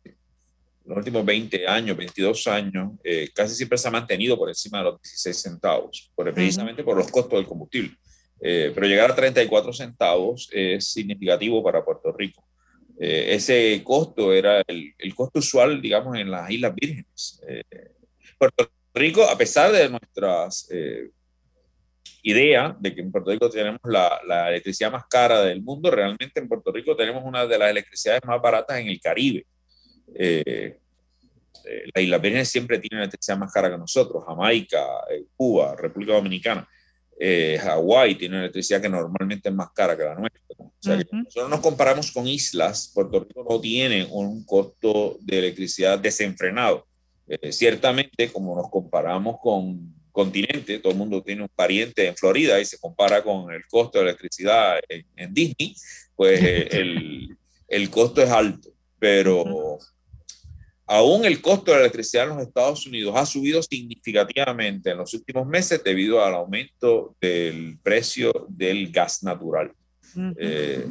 los 0.85 0.99
últimos 0.99 1.25
20 1.25 1.67
años, 1.67 1.97
22 1.97 2.47
años, 2.47 2.93
eh, 3.03 3.31
casi 3.35 3.55
siempre 3.55 3.79
se 3.79 3.89
ha 3.89 3.91
mantenido 3.91 4.37
por 4.37 4.49
encima 4.49 4.79
de 4.79 4.85
los 4.85 5.03
16 5.03 5.37
centavos, 5.37 6.11
por, 6.15 6.33
precisamente 6.33 6.85
por 6.85 6.97
los 6.97 7.11
costos 7.11 7.39
del 7.39 7.47
combustible. 7.47 7.97
Eh, 8.41 8.71
pero 8.75 8.87
llegar 8.87 9.11
a 9.11 9.15
34 9.15 9.73
centavos 9.73 10.49
es 10.53 10.87
significativo 10.87 11.63
para 11.63 11.85
Puerto 11.85 12.13
Rico. 12.13 12.46
Eh, 12.99 13.35
ese 13.35 13.83
costo 13.85 14.33
era 14.33 14.63
el, 14.67 15.15
costo 15.15 15.39
usual, 15.39 15.81
digamos, 15.81 16.17
en 16.17 16.31
las 16.31 16.51
Islas 16.51 16.75
Vírgenes. 16.75 17.41
Puerto 18.39 18.71
Rico, 18.95 19.23
a 19.25 19.37
pesar 19.37 19.73
de 19.73 19.89
nuestras 19.89 20.69
ideas 22.23 22.75
de 22.81 22.95
que 22.95 23.01
en 23.01 23.13
Puerto 23.13 23.31
Rico 23.31 23.49
tenemos 23.49 23.81
la, 23.85 24.21
la 24.27 24.49
electricidad 24.49 24.91
más 24.91 25.07
cara 25.07 25.43
del 25.43 25.63
mundo, 25.63 25.91
realmente 25.91 26.41
en 26.41 26.49
Puerto 26.49 26.73
Rico 26.73 26.97
tenemos 26.97 27.23
una 27.25 27.47
de 27.47 27.59
las 27.59 27.71
electricidades 27.71 28.21
más 28.25 28.41
baratas 28.43 28.79
en 28.79 28.89
el 28.89 29.01
Caribe. 29.01 29.47
Eh, 30.15 30.79
eh, 31.67 31.85
las 31.93 32.05
Islas 32.05 32.21
Vírgenes 32.21 32.49
siempre 32.49 32.79
tienen 32.79 33.01
electricidad 33.01 33.39
más 33.39 33.53
cara 33.53 33.71
que 33.71 33.79
nosotros, 33.79 34.25
Jamaica, 34.27 34.85
eh, 35.11 35.25
Cuba, 35.37 35.75
República 35.77 36.15
Dominicana, 36.15 36.69
eh, 37.19 37.59
Hawái 37.61 38.15
tiene 38.15 38.39
electricidad 38.39 38.81
que 38.81 38.89
normalmente 38.89 39.49
es 39.49 39.55
más 39.55 39.71
cara 39.73 39.97
que 39.97 40.05
la 40.05 40.15
nuestra. 40.15 40.41
O 40.81 40.83
sea, 40.83 40.99
que 40.99 41.05
nosotros 41.11 41.51
nos 41.51 41.61
comparamos 41.61 42.13
con 42.13 42.29
islas, 42.29 42.91
Puerto 42.95 43.21
Rico 43.21 43.47
no 43.49 43.61
tiene 43.61 44.07
un 44.11 44.45
costo 44.45 45.19
de 45.21 45.39
electricidad 45.39 45.99
desenfrenado. 45.99 46.87
ciertamente, 47.51 48.31
como 48.31 48.55
nos 48.55 48.71
comparamos 48.71 49.37
con 49.43 49.95
continente, 50.13 50.79
todo 50.79 50.93
el 50.93 50.99
mundo 50.99 51.23
tiene 51.23 51.43
un 51.43 51.49
pariente 51.49 52.07
en 52.07 52.17
Florida 52.17 52.61
y 52.61 52.65
se 52.65 52.79
compara 52.79 53.23
con 53.23 53.53
el 53.53 53.67
costo 53.67 53.99
de 53.99 54.05
electricidad 54.05 54.79
en, 54.89 55.35
Disney, 55.35 55.75
pues 56.15 56.41
el, 56.73 57.37
el, 57.69 57.91
costo 57.91 58.23
es 58.23 58.31
alto, 58.31 58.71
pero 58.99 59.79
Aún 60.89 61.25
el 61.25 61.43
costo 61.43 61.73
de 61.73 61.79
la 61.79 61.83
electricidad 61.83 62.31
en 62.31 62.37
los 62.37 62.47
Estados 62.47 62.87
Unidos 62.87 63.13
ha 63.17 63.27
subido 63.27 63.61
significativamente 63.61 64.91
en 64.91 64.99
los 64.99 65.13
últimos 65.15 65.45
meses 65.45 65.83
debido 65.83 66.25
al 66.25 66.35
aumento 66.35 67.17
del 67.21 67.77
precio 67.83 68.47
del 68.49 68.93
gas 68.93 69.25
natural. 69.25 69.73
Eh, 70.39 70.87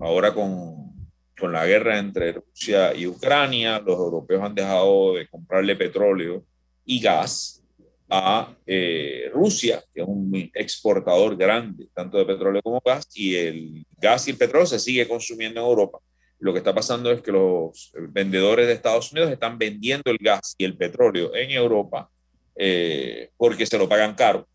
ahora 0.00 0.34
con, 0.34 0.92
con, 1.38 1.52
la 1.52 1.66
guerra 1.66 1.98
entre 1.98 2.32
Rusia 2.32 2.94
y 2.94 3.06
Ucrania, 3.06 3.78
los 3.78 3.96
europeos 3.96 4.42
han 4.42 4.54
dejado 4.54 5.14
de 5.14 5.28
comprarle 5.28 5.76
petróleo 5.76 6.44
y 6.84 7.00
gas 7.00 7.62
a 8.08 8.54
eh, 8.66 9.30
Rusia, 9.32 9.82
que 9.92 10.02
es 10.02 10.06
un 10.06 10.32
exportador 10.54 11.36
grande 11.36 11.88
tanto 11.92 12.18
de 12.18 12.24
petróleo 12.24 12.62
como 12.62 12.80
gas, 12.84 13.08
y 13.14 13.34
el 13.34 13.86
gas 13.98 14.28
y 14.28 14.30
el 14.30 14.36
petróleo 14.36 14.66
se 14.66 14.78
sigue 14.78 15.08
consumiendo 15.08 15.60
en 15.60 15.66
Europa. 15.66 15.98
Lo 16.38 16.52
que 16.52 16.58
está 16.58 16.74
pasando 16.74 17.10
es 17.10 17.22
que 17.22 17.32
los 17.32 17.92
vendedores 18.10 18.66
de 18.66 18.74
Estados 18.74 19.10
Unidos 19.10 19.30
están 19.30 19.58
vendiendo 19.58 20.10
el 20.10 20.18
gas 20.18 20.54
y 20.58 20.64
el 20.64 20.76
petróleo 20.76 21.34
en 21.34 21.50
Europa 21.50 22.10
eh, 22.54 23.30
porque 23.36 23.66
se 23.66 23.78
lo 23.78 23.88
pagan 23.88 24.14
caro 24.14 24.46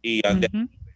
y 0.00 0.24
han 0.26 0.40
de 0.40 0.48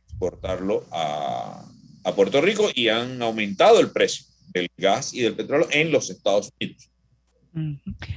exportarlo 0.07 0.85
a, 0.91 1.65
a 2.05 2.15
Puerto 2.15 2.41
Rico 2.41 2.69
y 2.75 2.89
han 2.89 3.21
aumentado 3.23 3.81
el 3.81 3.91
precio 3.91 4.27
del 4.53 4.69
gas 4.77 5.15
y 5.15 5.21
del 5.21 5.35
petróleo 5.35 5.69
en 5.71 5.93
los 5.93 6.11
Estados 6.11 6.51
Unidos. 6.61 6.91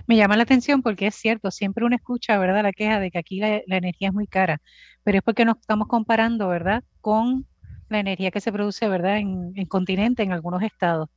Me 0.08 0.16
llama 0.18 0.38
la 0.38 0.44
atención 0.44 0.82
porque 0.82 1.08
es 1.08 1.16
cierto, 1.16 1.52
siempre 1.52 1.86
uno 1.86 1.96
escucha, 1.96 2.38
¿verdad?, 2.38 2.64
la 2.64 2.74
queja 2.74 3.00
de 3.00 3.12
que 3.12 3.18
aquí 3.18 3.40
la, 3.40 3.62
energía 3.68 4.10
es 4.10 4.14
muy 4.14 4.28
cara, 4.28 4.62
pero 5.04 5.18
es 5.18 5.24
porque 5.24 5.46
nos 5.46 5.58
estamos 5.58 5.88
comparando, 5.88 6.48
¿verdad?, 6.48 6.84
con 7.00 7.48
la 7.92 8.00
energía 8.00 8.32
que 8.32 8.42
se 8.42 8.52
produce, 8.52 8.88
¿verdad?, 8.88 9.18
en, 9.18 9.52
en 9.56 9.66
continente, 9.68 10.24
en 10.24 10.32
algunos 10.34 10.64
estados. 10.64 11.10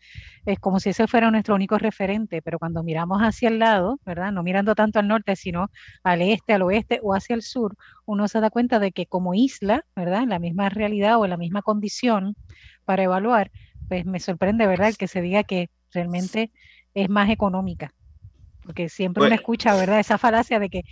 Es 0.45 0.59
como 0.61 0.81
si 0.81 0.91
ese 0.91 1.07
fuera 1.09 1.31
nuestro 1.31 1.55
único 1.55 1.79
referente, 1.79 2.43
pero 2.43 2.59
cuando 2.59 2.83
miramos 2.83 3.21
hacia 3.23 3.49
el 3.49 3.59
lado, 3.59 3.99
¿verdad?, 4.05 4.33
no 4.33 4.43
mirando 4.43 4.75
tanto 4.75 4.99
al 4.99 5.09
norte, 5.09 5.37
sino 5.37 5.69
al 6.05 6.23
este, 6.23 6.53
al 6.55 6.63
oeste 6.63 7.01
o 7.03 7.15
hacia 7.15 7.35
el 7.37 7.43
sur, 7.43 7.75
uno 8.07 8.29
se 8.29 8.41
da 8.41 8.51
cuenta 8.51 8.79
de 8.79 8.93
que 8.93 9.07
como 9.07 9.35
isla, 9.35 9.83
¿verdad?, 9.97 10.23
en 10.23 10.31
la 10.31 10.39
misma 10.39 10.69
realidad 10.71 11.19
o 11.19 11.25
en 11.25 11.31
la 11.31 11.37
misma 11.39 11.63
condición 11.63 12.37
para 12.85 13.03
evaluar, 13.05 13.51
pues 13.89 14.05
me 14.07 14.21
sorprende, 14.21 14.67
¿verdad?, 14.67 14.95
que 14.99 15.09
se 15.09 15.21
diga 15.23 15.45
que 15.45 15.69
realmente 15.93 16.53
es 16.95 17.09
más 17.09 17.31
económica 17.31 17.93
porque 18.63 18.89
siempre 18.89 19.23
uno 19.25 19.35
escucha, 19.35 19.75
¿verdad? 19.75 20.01
Esa 20.01 20.19
falacia 20.19 20.59
de 20.59 20.71
que 20.71 20.83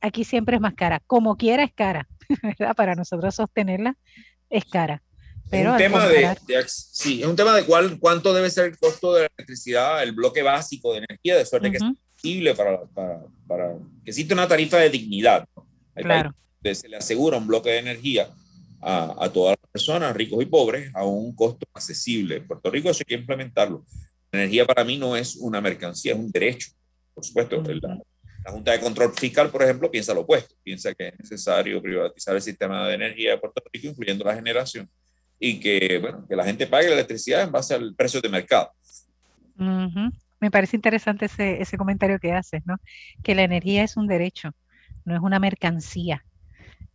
aquí 0.00 0.24
siempre 0.24 0.56
es 0.56 0.62
más 0.62 0.74
cara. 0.74 1.00
Como 1.06 1.36
quiera 1.36 1.64
es 1.64 1.72
cara, 1.74 2.08
¿verdad? 2.42 2.74
Para 2.76 2.94
nosotros 2.94 3.34
sostenerla 3.34 3.94
es 4.50 4.66
cara. 4.66 5.02
Pero 5.50 5.70
es 5.70 5.72
un 5.72 5.78
tema 5.78 6.08
de, 6.08 6.36
sí, 6.66 7.22
es 7.22 7.28
un 7.28 7.36
tema 7.36 7.54
de 7.54 7.64
cuál, 7.64 7.98
cuánto 8.00 8.34
debe 8.34 8.50
ser 8.50 8.66
el 8.66 8.78
costo 8.78 9.14
de 9.14 9.22
la 9.22 9.28
electricidad, 9.36 10.02
el 10.02 10.12
bloque 10.12 10.42
básico 10.42 10.92
de 10.92 10.98
energía, 10.98 11.36
de 11.36 11.46
suerte 11.46 11.70
que 11.70 11.76
es 11.76 11.82
accesible 11.82 12.54
para, 12.54 12.82
para, 12.86 13.22
para, 13.46 13.74
que 14.04 14.10
existe 14.10 14.34
una 14.34 14.48
tarifa 14.48 14.78
de 14.78 14.90
dignidad. 14.90 15.46
Claro. 15.94 16.34
se 16.62 16.88
le 16.88 16.96
asegura 16.96 17.38
un 17.38 17.46
bloque 17.46 17.70
de 17.70 17.78
energía 17.78 18.28
a, 18.80 19.24
a, 19.24 19.32
todas 19.32 19.56
las 19.60 19.70
personas, 19.70 20.14
ricos 20.16 20.42
y 20.42 20.46
pobres, 20.46 20.90
a 20.94 21.04
un 21.04 21.34
costo 21.34 21.66
accesible. 21.72 22.36
En 22.36 22.46
Puerto 22.46 22.70
Rico 22.70 22.90
eso 22.90 23.00
hay 23.00 23.16
que 23.16 23.20
implementarlo. 23.20 23.84
La 24.32 24.40
energía 24.40 24.66
para 24.66 24.84
mí 24.84 24.98
no 24.98 25.16
es 25.16 25.36
una 25.36 25.60
mercancía, 25.60 26.12
es 26.12 26.18
un 26.18 26.30
derecho. 26.30 26.70
Por 27.14 27.24
supuesto, 27.24 27.62
la, 27.80 28.52
Junta 28.52 28.72
de 28.72 28.80
Control 28.80 29.12
Fiscal, 29.14 29.50
por 29.50 29.62
ejemplo, 29.62 29.90
piensa 29.90 30.14
lo 30.14 30.20
opuesto, 30.20 30.54
piensa 30.62 30.94
que 30.94 31.08
es 31.08 31.18
necesario 31.18 31.82
privatizar 31.82 32.34
el 32.36 32.42
sistema 32.42 32.86
de 32.86 32.94
energía 32.94 33.32
de 33.32 33.38
Puerto 33.38 33.62
Rico, 33.72 33.88
incluyendo 33.88 34.24
la 34.24 34.34
generación, 34.34 34.88
y 35.38 35.60
que, 35.60 35.98
bueno, 36.00 36.26
que 36.28 36.36
la 36.36 36.44
gente 36.44 36.66
pague 36.66 36.88
la 36.88 36.94
electricidad 36.94 37.42
en 37.42 37.52
base 37.52 37.74
al 37.74 37.94
precio 37.94 38.20
de 38.20 38.28
mercado. 38.28 38.70
Me 39.56 40.50
parece 40.50 40.76
interesante 40.76 41.26
ese, 41.26 41.60
ese 41.60 41.78
comentario 41.78 42.18
que 42.18 42.32
haces, 42.32 42.62
¿no? 42.66 42.76
Que 43.22 43.34
la 43.34 43.42
energía 43.42 43.82
es 43.82 43.96
un 43.96 44.06
derecho, 44.06 44.50
no 45.04 45.14
es 45.14 45.22
una 45.22 45.38
mercancía 45.38 46.24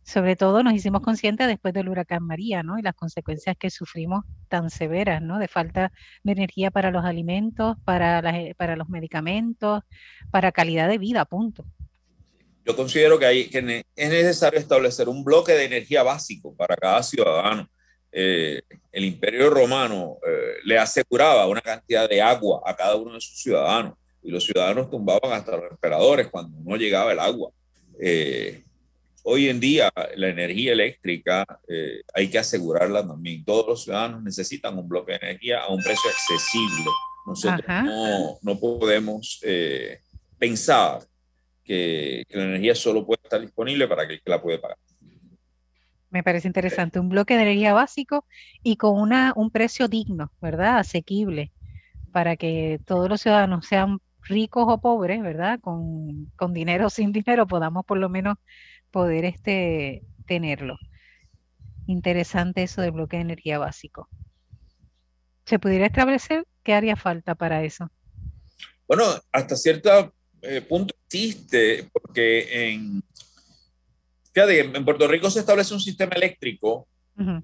sobre 0.04 0.34
todo 0.36 0.62
nos 0.62 0.74
hicimos 0.74 1.00
conscientes 1.02 1.46
después 1.46 1.72
del 1.72 1.88
huracán 1.88 2.24
María, 2.24 2.62
¿no? 2.62 2.78
Y 2.78 2.82
las 2.82 2.94
consecuencias 2.94 3.56
que 3.56 3.70
sufrimos 3.70 4.24
tan 4.48 4.68
severas, 4.68 5.22
¿no? 5.22 5.38
De 5.38 5.48
falta 5.48 5.92
de 6.24 6.32
energía 6.32 6.70
para 6.70 6.90
los 6.90 7.04
alimentos, 7.04 7.76
para, 7.84 8.18
eh, 8.36 8.54
para 8.56 8.76
los 8.76 8.88
medicamentos, 8.88 9.82
para 10.30 10.52
calidad 10.52 10.88
de 10.88 10.98
vida, 10.98 11.24
punto. 11.24 11.64
Yo 12.64 12.76
considero 12.76 13.18
que, 13.18 13.26
hay, 13.26 13.48
que 13.48 13.84
es 13.96 14.10
necesario 14.10 14.58
establecer 14.58 15.08
un 15.08 15.24
bloque 15.24 15.52
de 15.52 15.64
energía 15.64 16.02
básico 16.02 16.54
para 16.56 16.76
cada 16.76 17.02
ciudadano. 17.02 17.68
Eh, 18.12 18.60
el 18.92 19.04
imperio 19.04 19.48
romano 19.48 20.18
eh, 20.26 20.56
le 20.64 20.78
aseguraba 20.78 21.46
una 21.46 21.62
cantidad 21.62 22.08
de 22.08 22.20
agua 22.20 22.62
a 22.64 22.76
cada 22.76 22.94
uno 22.96 23.14
de 23.14 23.20
sus 23.20 23.40
ciudadanos 23.40 23.94
y 24.22 24.30
los 24.30 24.44
ciudadanos 24.44 24.90
tumbaban 24.90 25.32
hasta 25.32 25.56
los 25.56 25.70
emperadores 25.70 26.28
cuando 26.28 26.58
no 26.62 26.76
llegaba 26.76 27.12
el 27.12 27.18
agua. 27.18 27.50
Eh, 28.00 28.62
Hoy 29.24 29.48
en 29.48 29.60
día 29.60 29.92
la 30.16 30.28
energía 30.28 30.72
eléctrica 30.72 31.46
eh, 31.68 32.02
hay 32.12 32.28
que 32.28 32.38
asegurarla 32.38 33.06
también. 33.06 33.44
Todos 33.44 33.66
los 33.68 33.84
ciudadanos 33.84 34.22
necesitan 34.22 34.76
un 34.76 34.88
bloque 34.88 35.12
de 35.12 35.18
energía 35.18 35.60
a 35.60 35.72
un 35.72 35.80
precio 35.80 36.10
accesible. 36.10 36.90
Nosotros 37.24 37.64
no, 37.68 38.38
no, 38.42 38.58
podemos 38.58 39.38
eh, 39.44 40.00
pensar 40.38 41.02
que, 41.62 42.24
que, 42.28 42.36
la 42.36 42.44
energía 42.44 42.74
solo 42.74 43.06
puede 43.06 43.20
estar 43.22 43.40
disponible 43.40 43.86
para 43.86 44.02
aquel 44.02 44.20
que 44.20 44.30
la 44.30 44.42
puede 44.42 44.58
pagar. 44.58 44.76
Me 46.12 46.22
parece 46.22 46.46
interesante. 46.46 47.00
Un 47.00 47.08
bloque 47.08 47.34
de 47.36 47.42
energía 47.42 47.72
básico 47.72 48.26
y 48.62 48.76
con 48.76 49.00
una, 49.00 49.32
un 49.34 49.50
precio 49.50 49.88
digno, 49.88 50.30
¿verdad? 50.42 50.78
Asequible, 50.78 51.50
para 52.12 52.36
que 52.36 52.78
todos 52.84 53.08
los 53.08 53.22
ciudadanos 53.22 53.66
sean 53.66 53.98
ricos 54.20 54.66
o 54.68 54.78
pobres, 54.78 55.22
¿verdad? 55.22 55.58
Con, 55.60 56.26
con 56.36 56.52
dinero 56.52 56.88
o 56.88 56.90
sin 56.90 57.12
dinero, 57.12 57.46
podamos 57.46 57.86
por 57.86 57.96
lo 57.96 58.10
menos 58.10 58.36
poder 58.90 59.24
este, 59.24 60.02
tenerlo. 60.26 60.76
Interesante 61.86 62.62
eso 62.62 62.82
del 62.82 62.92
bloque 62.92 63.16
de 63.16 63.22
energía 63.22 63.58
básico. 63.58 64.06
¿Se 65.46 65.58
pudiera 65.58 65.86
establecer 65.86 66.46
qué 66.62 66.74
haría 66.74 66.94
falta 66.94 67.34
para 67.34 67.64
eso? 67.64 67.90
Bueno, 68.86 69.04
hasta 69.32 69.56
cierto 69.56 70.12
eh, 70.42 70.60
punto 70.60 70.94
existe, 71.06 71.88
porque 71.90 72.70
en, 72.70 73.02
fíjate, 74.32 74.60
en 74.60 74.84
Puerto 74.84 75.06
Rico 75.08 75.30
se 75.30 75.40
establece 75.40 75.74
un 75.74 75.80
sistema 75.80 76.12
eléctrico 76.14 76.86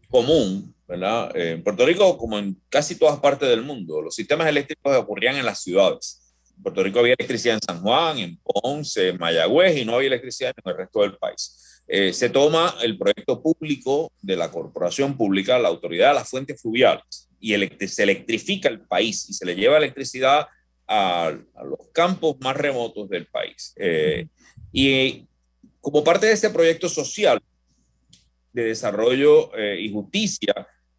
común, 0.08 0.74
¿verdad? 0.86 1.36
En 1.36 1.62
Puerto 1.62 1.84
Rico, 1.84 2.16
como 2.16 2.38
en 2.38 2.56
casi 2.68 2.96
todas 2.96 3.18
partes 3.20 3.48
del 3.48 3.62
mundo, 3.62 4.00
los 4.02 4.14
sistemas 4.14 4.48
eléctricos 4.48 4.96
ocurrían 4.96 5.36
en 5.36 5.44
las 5.44 5.62
ciudades. 5.62 6.34
En 6.56 6.62
Puerto 6.62 6.82
Rico 6.82 6.98
había 6.98 7.14
electricidad 7.18 7.56
en 7.56 7.62
San 7.62 7.82
Juan, 7.82 8.18
en 8.18 8.38
Ponce, 8.38 9.10
en 9.10 9.18
Mayagüez 9.18 9.76
y 9.76 9.84
no 9.84 9.96
había 9.96 10.08
electricidad 10.08 10.52
en 10.56 10.70
el 10.70 10.76
resto 10.76 11.02
del 11.02 11.16
país. 11.16 11.82
Eh, 11.86 12.12
se 12.12 12.28
toma 12.28 12.74
el 12.82 12.98
proyecto 12.98 13.40
público 13.42 14.12
de 14.20 14.36
la 14.36 14.50
corporación 14.50 15.16
pública, 15.16 15.58
la 15.58 15.68
autoridad 15.68 16.08
de 16.08 16.14
las 16.14 16.28
fuentes 16.28 16.60
fluviales, 16.60 17.28
y 17.40 17.54
se 17.86 18.02
electrifica 18.02 18.68
el 18.68 18.80
país 18.80 19.28
y 19.30 19.32
se 19.32 19.46
le 19.46 19.54
lleva 19.54 19.78
electricidad 19.78 20.48
a, 20.86 21.32
los 21.64 21.88
campos 21.92 22.36
más 22.40 22.56
remotos 22.56 23.08
del 23.08 23.26
país. 23.26 23.74
Eh, 23.76 24.26
y 24.72 25.26
como 25.80 26.04
parte 26.04 26.26
de 26.26 26.32
ese 26.32 26.50
proyecto 26.50 26.88
social 26.88 27.40
de 28.52 28.64
desarrollo 28.64 29.56
eh, 29.56 29.78
y 29.80 29.92
justicia, 29.92 30.54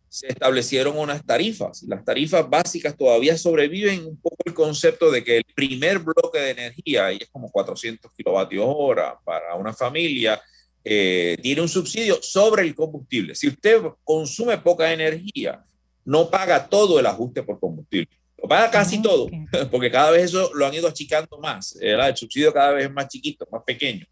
se 0.09 0.27
establecieron 0.27 0.97
unas 0.97 1.23
tarifas. 1.23 1.83
Las 1.83 2.03
tarifas 2.03 2.49
básicas 2.49 2.97
todavía 2.97 3.37
sobreviven 3.37 4.05
un 4.05 4.17
poco 4.17 4.37
el 4.45 4.53
concepto 4.53 5.11
de 5.11 5.23
que 5.23 5.37
el 5.37 5.45
primer 5.55 5.99
bloque 5.99 6.39
de 6.39 6.49
energía, 6.51 7.13
y 7.13 7.17
es 7.17 7.29
como 7.29 7.51
400 7.51 8.11
kilovatios 8.13 8.65
hora 8.67 9.17
para 9.23 9.55
una 9.55 9.71
familia, 9.71 10.41
eh, 10.83 11.37
tiene 11.41 11.61
un 11.61 11.69
subsidio 11.69 12.19
sobre 12.21 12.63
el 12.63 12.73
combustible. 12.73 13.35
Si 13.35 13.47
usted 13.47 13.81
consume 14.03 14.57
poca 14.57 14.91
energía, 14.91 15.63
no 16.05 16.29
paga 16.29 16.67
todo 16.67 16.99
el 16.99 17.05
ajuste 17.05 17.43
por 17.43 17.59
combustible. 17.59 18.09
Lo 18.41 18.47
paga 18.47 18.71
casi 18.71 18.97
ah, 18.97 19.01
todo, 19.03 19.27
porque 19.71 19.91
cada 19.91 20.11
vez 20.11 20.25
eso 20.25 20.51
lo 20.55 20.65
han 20.65 20.73
ido 20.73 20.87
achicando 20.87 21.37
más. 21.37 21.77
El 21.79 22.17
subsidio 22.17 22.51
cada 22.51 22.71
vez 22.71 22.85
es 22.85 22.91
más 22.91 23.07
chiquito, 23.07 23.47
más 23.51 23.61
pequeño. 23.63 24.05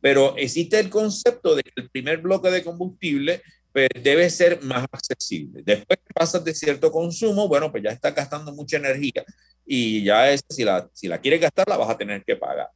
Pero 0.00 0.36
existe 0.36 0.78
el 0.78 0.90
concepto 0.90 1.54
de 1.54 1.62
que 1.62 1.72
el 1.76 1.90
primer 1.90 2.18
bloque 2.18 2.50
de 2.50 2.64
combustible 2.64 3.42
pues 3.72 3.88
debe 4.02 4.28
ser 4.30 4.62
más 4.62 4.86
accesible. 4.90 5.62
Después 5.64 5.98
que 5.98 6.12
pasas 6.12 6.44
de 6.44 6.54
cierto 6.54 6.90
consumo, 6.90 7.48
bueno, 7.48 7.70
pues 7.70 7.84
ya 7.84 7.90
está 7.90 8.10
gastando 8.10 8.52
mucha 8.52 8.76
energía 8.76 9.24
y 9.64 10.02
ya 10.02 10.30
es, 10.30 10.42
si 10.48 10.64
la, 10.64 10.88
si 10.92 11.06
la 11.06 11.20
quieres 11.20 11.40
gastar, 11.40 11.68
la 11.68 11.76
vas 11.76 11.90
a 11.90 11.98
tener 11.98 12.24
que 12.24 12.36
pagar. 12.36 12.68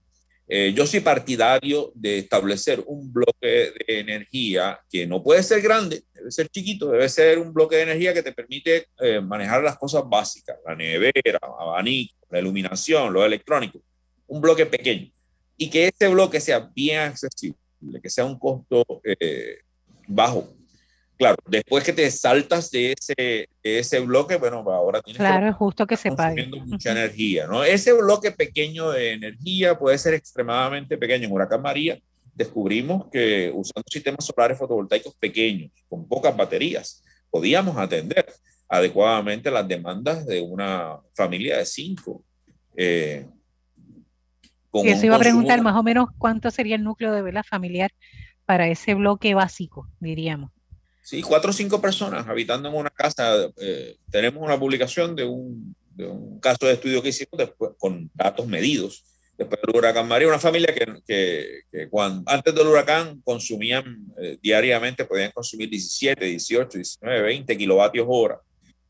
Eh, 0.47 0.75
yo 0.77 0.87
soy 0.87 1.01
partidario 1.01 1.91
de 1.95 2.19
establecer 2.19 2.85
un 2.87 3.11
bloque 3.11 3.73
de 3.87 4.01
energía 4.01 4.79
que 4.91 5.07
no 5.07 5.23
puede 5.23 5.43
ser 5.43 5.63
grande, 5.63 6.05
debe 6.13 6.31
ser 6.31 6.49
chiquito, 6.49 6.91
debe 6.91 7.09
ser 7.09 7.39
un 7.39 7.53
bloque 7.53 7.77
de 7.77 7.83
energía 7.83 8.13
que 8.13 8.23
te 8.23 8.33
permite 8.33 8.89
eh, 9.01 9.21
manejar 9.21 9.63
las 9.63 9.79
cosas 9.79 10.03
básicas, 10.07 10.59
la 10.67 10.75
nevera, 10.75 11.39
abanico, 11.41 12.15
la 12.31 12.41
iluminación, 12.41 13.13
lo 13.13 13.25
electrónico, 13.25 13.81
un 14.27 14.41
bloque 14.43 14.67
pequeño 14.67 15.11
y 15.57 15.71
que 15.71 15.89
ese 15.89 16.09
bloque 16.09 16.41
sea 16.41 16.71
bien 16.75 17.01
accesible, 17.01 17.57
que 18.03 18.11
sea 18.11 18.25
un 18.25 18.39
costo 18.39 18.85
eh, 19.05 19.59
bajo 20.07 20.55
Claro, 21.17 21.37
después 21.47 21.85
que 21.85 21.93
te 21.93 22.11
saltas 22.11 22.71
de 22.73 22.93
ese, 22.93 23.49
ese 23.63 24.01
bloque, 24.01 24.37
bueno, 24.37 24.65
ahora 24.69 25.01
tienes 25.01 25.21
claro, 25.21 25.49
es 25.49 25.55
justo 25.55 25.87
que 25.87 25.97
se 25.97 26.11
pague. 26.11 26.47
mucha 26.47 26.91
energía, 26.91 27.47
¿no? 27.47 27.63
Ese 27.63 27.93
bloque 27.93 28.33
pequeño 28.33 28.91
de 28.91 29.13
energía 29.13 29.79
puede 29.79 29.97
ser 29.99 30.15
extremadamente 30.15 30.99
pequeño. 30.99 31.27
En 31.27 31.33
Huracán 31.33 31.63
María 31.63 31.99
descubrimos 32.35 33.07
que 33.13 33.53
usando 33.55 33.85
sistemas 33.89 34.25
solares 34.25 34.59
fotovoltaicos 34.59 35.15
pequeños, 35.15 35.71
con 35.89 36.09
pocas 36.09 36.37
baterías, 36.37 37.05
podíamos 37.31 37.77
atender 37.77 38.27
adecuadamente 38.69 39.53
las 39.53 39.69
demandas 39.69 40.27
de 40.27 40.41
una 40.41 40.99
familia 41.15 41.59
de 41.59 41.67
cinco. 41.67 42.25
Eh, 42.77 43.25
Con 44.75 44.89
eso 44.89 45.07
iba 45.07 45.15
a 45.15 45.21
preguntar 45.21 45.63
más 45.63 45.77
o 45.77 45.85
menos 45.85 46.09
cuánto 46.19 46.51
sería 46.51 46.75
el 46.75 46.83
núcleo 46.83 47.13
de 47.13 47.23
vela 47.23 47.45
familiar 47.45 47.93
para 48.45 48.67
ese 48.67 48.95
bloque 48.95 49.33
básico, 49.33 49.89
diríamos. 50.01 50.51
Sí, 51.01 51.23
cuatro 51.23 51.51
o 51.51 51.53
cinco 51.53 51.81
personas 51.81 52.27
habitando 52.27 52.69
en 52.69 52.75
una 52.75 52.91
casa. 52.91 53.53
Eh, 53.61 53.95
tenemos 54.11 54.43
una 54.43 54.59
publicación 54.59 55.15
de 55.15 55.23
un, 55.23 55.77
de 55.95 56.09
un, 56.09 56.41
caso 56.41 56.67
de 56.67 56.73
estudio 56.73 57.01
que 57.01 57.11
hicimos 57.11 57.39
después, 57.39 57.71
con 57.79 58.11
datos 58.15 58.49
medidos 58.49 59.05
después 59.39 59.61
del 59.65 59.77
huracán 59.77 60.09
María. 60.09 60.27
Una 60.27 60.41
familia 60.41 60.75
que, 60.75 60.87
que, 61.07 61.61
que 61.71 61.89
cuando, 61.89 62.29
antes 62.29 62.53
del 62.53 62.67
huracán 62.67 63.21
consumían 63.23 64.09
eh, 64.21 64.39
diariamente, 64.43 65.05
podían 65.05 65.31
consumir 65.31 65.71
17, 65.71 66.25
18, 66.25 66.79
19, 66.79 67.23
20 67.23 67.57
kilovatios 67.57 68.07
hora. 68.11 68.41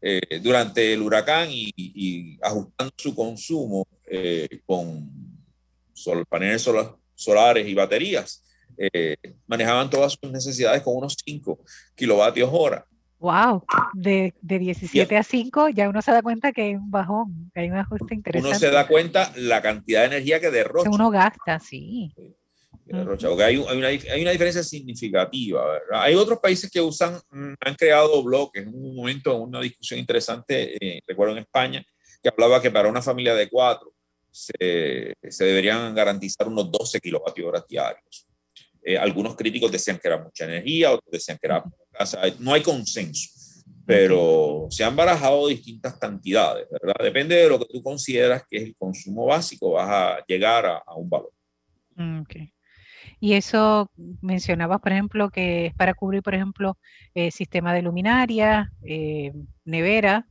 Eh, 0.00 0.40
durante 0.42 0.94
el 0.94 1.02
huracán 1.02 1.48
y, 1.50 1.72
y 1.76 2.38
ajustando 2.42 2.94
su 2.96 3.14
consumo 3.14 3.86
con 4.64 5.23
sol, 5.94 6.26
paneles 6.26 6.68
solares 7.14 7.66
y 7.66 7.74
baterías 7.74 8.44
eh, 8.76 9.16
manejaban 9.46 9.88
todas 9.90 10.16
sus 10.20 10.30
necesidades 10.30 10.82
con 10.82 10.96
unos 10.96 11.16
5 11.24 11.58
kilovatios 11.94 12.50
hora. 12.52 12.86
Wow, 13.18 13.64
de, 13.94 14.34
de 14.42 14.58
17 14.58 15.16
a 15.16 15.22
5 15.22 15.70
ya 15.70 15.88
uno 15.88 16.02
se 16.02 16.12
da 16.12 16.20
cuenta 16.20 16.52
que 16.52 16.62
hay 16.62 16.74
un 16.74 16.90
bajón, 16.90 17.50
que 17.54 17.60
hay 17.60 17.70
un 17.70 17.76
ajuste 17.76 18.14
interesante. 18.14 18.48
Uno 18.48 18.58
se 18.58 18.70
da 18.70 18.86
cuenta 18.86 19.32
la 19.36 19.62
cantidad 19.62 20.00
de 20.00 20.06
energía 20.06 20.40
que 20.40 20.50
derrocha. 20.50 20.90
uno 20.90 21.10
gasta, 21.10 21.58
sí. 21.58 22.12
Derrocha, 22.84 23.28
hay, 23.28 23.56
hay, 23.56 23.56
una, 23.56 23.86
hay, 23.86 24.20
una, 24.20 24.30
diferencia 24.30 24.62
significativa. 24.62 25.64
¿verdad? 25.64 26.02
Hay 26.02 26.14
otros 26.14 26.38
países 26.38 26.70
que 26.70 26.82
usan, 26.82 27.18
mm, 27.30 27.54
han 27.60 27.74
creado 27.76 28.22
bloques. 28.22 28.62
En 28.62 28.74
un 28.74 28.94
momento, 28.94 29.34
una 29.36 29.60
discusión 29.60 29.98
interesante, 29.98 30.76
eh, 30.78 31.00
recuerdo 31.06 31.32
en 31.32 31.38
España, 31.44 31.82
que 32.22 32.28
hablaba 32.28 32.60
que 32.60 32.70
para 32.70 32.90
una 32.90 33.00
familia 33.00 33.34
de 33.34 33.48
cuatro 33.48 33.93
se, 34.34 35.14
se 35.28 35.44
deberían 35.44 35.94
garantizar 35.94 36.48
unos 36.48 36.70
12 36.70 37.00
kilovatios 37.00 37.46
hora 37.46 37.64
diarios. 37.68 38.26
Eh, 38.82 38.98
algunos 38.98 39.36
críticos 39.36 39.70
decían 39.70 39.98
que 39.98 40.08
era 40.08 40.22
mucha 40.22 40.44
energía, 40.44 40.90
otros 40.90 41.10
decían 41.10 41.38
que 41.40 41.46
era 41.46 41.62
poca. 41.62 42.34
no 42.40 42.52
hay 42.52 42.62
consenso, 42.62 43.30
pero 43.86 44.66
se 44.70 44.82
han 44.82 44.96
barajado 44.96 45.46
distintas 45.46 45.94
cantidades, 45.98 46.66
¿verdad? 46.70 46.96
Depende 47.00 47.36
de 47.36 47.48
lo 47.48 47.60
que 47.60 47.66
tú 47.66 47.82
consideras 47.82 48.44
que 48.48 48.56
es 48.56 48.62
el 48.64 48.76
consumo 48.76 49.26
básico, 49.26 49.72
vas 49.72 49.88
a 49.88 50.24
llegar 50.26 50.66
a, 50.66 50.94
un 50.96 51.08
valor. 51.08 51.32
Mm, 51.94 52.22
okay. 52.22 52.52
Y 53.20 53.34
eso 53.34 53.88
mencionabas, 54.20 54.80
por 54.80 54.92
ejemplo, 54.92 55.30
que 55.30 55.66
es 55.66 55.74
para 55.74 55.94
cubrir, 55.94 56.22
por 56.22 56.34
ejemplo, 56.34 56.76
eh, 57.14 57.30
sistema 57.30 57.72
de 57.72 57.82
luminaria, 57.82 58.72
eh, 58.82 59.32
nevera, 59.64 60.26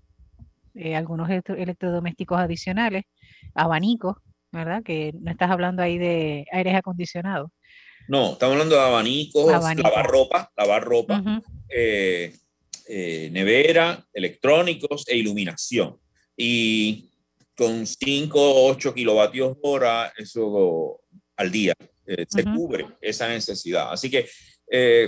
eh, 0.75 0.95
algunos 0.95 1.29
electrodomésticos 1.29 2.39
adicionales, 2.39 3.05
abanicos, 3.53 4.17
¿verdad? 4.51 4.83
Que 4.83 5.13
no 5.19 5.31
estás 5.31 5.51
hablando 5.51 5.81
ahí 5.81 5.97
de 5.97 6.45
aires 6.51 6.75
acondicionados. 6.75 7.49
No, 8.07 8.33
estamos 8.33 8.53
hablando 8.53 8.75
de 8.75 8.81
abanicos, 8.81 9.51
lavarropa, 9.77 10.51
lavarropa, 10.57 11.41
eh, 11.69 12.35
eh, 12.87 13.29
nevera, 13.31 14.05
electrónicos 14.13 15.05
e 15.07 15.17
iluminación. 15.17 15.97
Y 16.35 17.09
con 17.55 17.87
5 17.87 18.39
o 18.39 18.71
8 18.71 18.93
kilovatios 18.93 19.57
hora, 19.61 20.11
eso 20.17 20.99
al 21.37 21.51
día, 21.51 21.73
eh, 22.05 22.25
se 22.27 22.43
cubre 22.43 22.87
esa 22.99 23.29
necesidad. 23.29 23.91
Así 23.91 24.09
que 24.09 24.27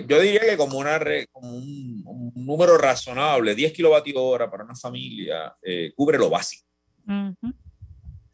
yo 0.08 0.20
diría 0.22 0.42
que 0.42 0.58
como, 0.58 0.78
una 0.78 1.00
como 1.32 1.56
un, 1.56 2.34
número 2.36 2.78
razonable, 2.78 3.56
10 3.56 3.74
kilovatios 3.74 4.16
hora 4.18 4.50
para 4.50 4.64
una 4.64 4.76
familia, 4.76 5.54
cubre 5.96 6.18
lo 6.18 6.30
básico. 6.30 6.66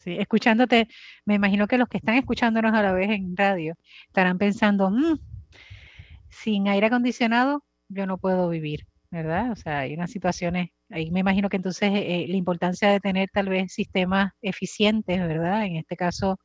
Sí, 0.04 0.18
escuchándote, 0.18 0.88
me 1.26 1.36
imagino 1.36 1.68
que 1.68 1.78
los 1.78 1.88
que 1.88 1.98
están 1.98 2.16
escuchándonos 2.16 2.74
a 2.74 2.82
la 2.82 2.92
vez 2.92 3.12
en 3.12 3.38
radio 3.38 3.76
estarán 4.08 4.40
pensando, 4.40 4.90
mm, 4.90 5.20
sin 6.30 6.68
aire 6.68 6.88
acondicionado 6.88 7.64
yo 7.88 8.08
no 8.08 8.18
puedo 8.18 8.50
vivir, 8.50 8.88
¿verdad? 9.12 9.52
O 9.52 9.56
sea, 9.56 9.80
hay 9.80 9.94
unas 9.94 10.10
situaciones, 10.12 10.70
ahí 10.90 11.12
me 11.12 11.20
imagino 11.20 11.50
que 11.50 11.58
entonces 11.58 11.92
eh, 11.94 12.26
la 12.28 12.36
importancia 12.36 12.90
de 12.90 13.00
tener 13.00 13.30
tal 13.32 13.50
vez 13.50 13.74
sistemas 13.74 14.32
eficientes, 14.42 15.20
¿verdad? 15.20 15.66
En 15.66 15.76
este 15.76 15.96
caso, 15.96 16.40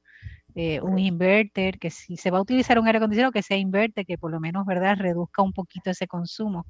eh, 0.54 0.80
un 0.82 0.98
inverter, 0.98 1.78
que 1.78 1.90
si 1.90 2.16
se 2.18 2.30
va 2.30 2.38
a 2.38 2.42
utilizar 2.42 2.78
un 2.78 2.86
aire 2.86 2.98
acondicionado, 2.98 3.32
que 3.32 3.42
sea 3.42 3.56
inverter, 3.58 4.06
que 4.06 4.18
por 4.18 4.32
lo 4.32 4.40
menos, 4.40 4.66
¿verdad?, 4.66 4.96
reduzca 4.98 5.42
un 5.42 5.52
poquito 5.54 5.90
ese 5.90 6.06
consumo, 6.08 6.66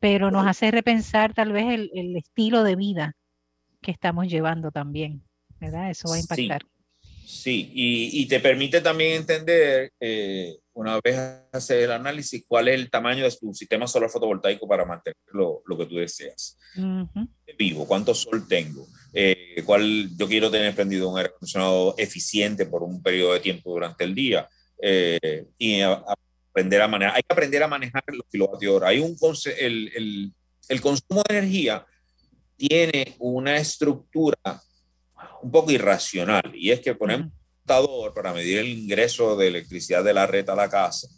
pero 0.00 0.30
nos 0.30 0.46
hace 0.46 0.70
repensar 0.70 1.34
tal 1.34 1.52
vez 1.52 1.66
el, 1.66 1.90
el 1.94 2.16
estilo 2.16 2.64
de 2.64 2.76
vida 2.76 3.14
que 3.82 3.92
estamos 3.92 4.28
llevando 4.28 4.70
también. 4.72 5.24
¿Verdad? 5.62 5.90
Eso 5.90 6.08
va 6.08 6.16
a 6.16 6.20
impactar. 6.20 6.62
Sí, 7.24 7.70
Y, 7.72 8.26
te 8.26 8.40
permite 8.40 8.80
también 8.80 9.12
entender, 9.12 9.92
eh, 10.00 10.56
una 10.74 11.00
vez 11.02 11.16
hacer 11.52 11.84
el 11.84 11.92
análisis, 11.92 12.44
cuál 12.46 12.68
es 12.68 12.74
el 12.74 12.90
tamaño 12.90 13.24
de 13.24 13.36
tu 13.40 13.54
sistema 13.54 13.86
solar 13.86 14.10
fotovoltaico 14.10 14.66
para 14.66 14.84
mantener 14.84 15.16
lo, 15.32 15.62
que 15.78 15.86
tú 15.86 15.96
deseas. 15.96 16.58
Vivo, 17.56 17.86
cuánto 17.86 18.14
sol 18.14 18.46
tengo, 18.48 18.86
eh, 19.14 19.62
cuál 19.64 20.10
yo 20.16 20.26
quiero 20.26 20.50
tener 20.50 20.74
prendido 20.74 21.08
un 21.08 21.16
aire 21.16 21.30
acondicionado 21.30 21.94
eficiente 21.96 22.66
por 22.66 22.82
un 22.82 23.02
periodo 23.02 23.34
de 23.34 23.40
tiempo 23.40 23.70
durante 23.70 24.04
el 24.04 24.14
día 24.14 24.48
eh, 24.82 25.46
y 25.58 25.80
aprender 25.80 26.82
a 26.82 26.88
manejar. 26.88 27.16
Hay 27.16 27.22
que 27.22 27.32
aprender 27.32 27.62
a 27.62 27.68
manejar 27.68 28.02
los 28.08 28.26
kilovatios 28.30 28.74
hora. 28.74 28.88
Hay 28.88 28.98
un 28.98 29.16
el, 29.58 29.92
el, 29.94 30.32
el 30.68 30.80
consumo 30.80 31.22
de 31.28 31.38
energía 31.38 31.86
tiene 32.56 33.16
una 33.18 33.56
estructura 33.56 34.36
un 35.42 35.50
poco 35.50 35.70
irracional 35.70 36.52
y 36.54 36.70
es 36.70 36.80
que 36.80 36.94
ponemos 36.94 37.26
un 37.26 37.32
contador 37.58 38.14
para 38.14 38.32
medir 38.32 38.58
el 38.58 38.68
ingreso 38.68 39.36
de 39.36 39.48
electricidad 39.48 40.04
de 40.04 40.14
la 40.14 40.26
red 40.26 40.48
a 40.48 40.54
la 40.54 40.68
casa 40.68 41.08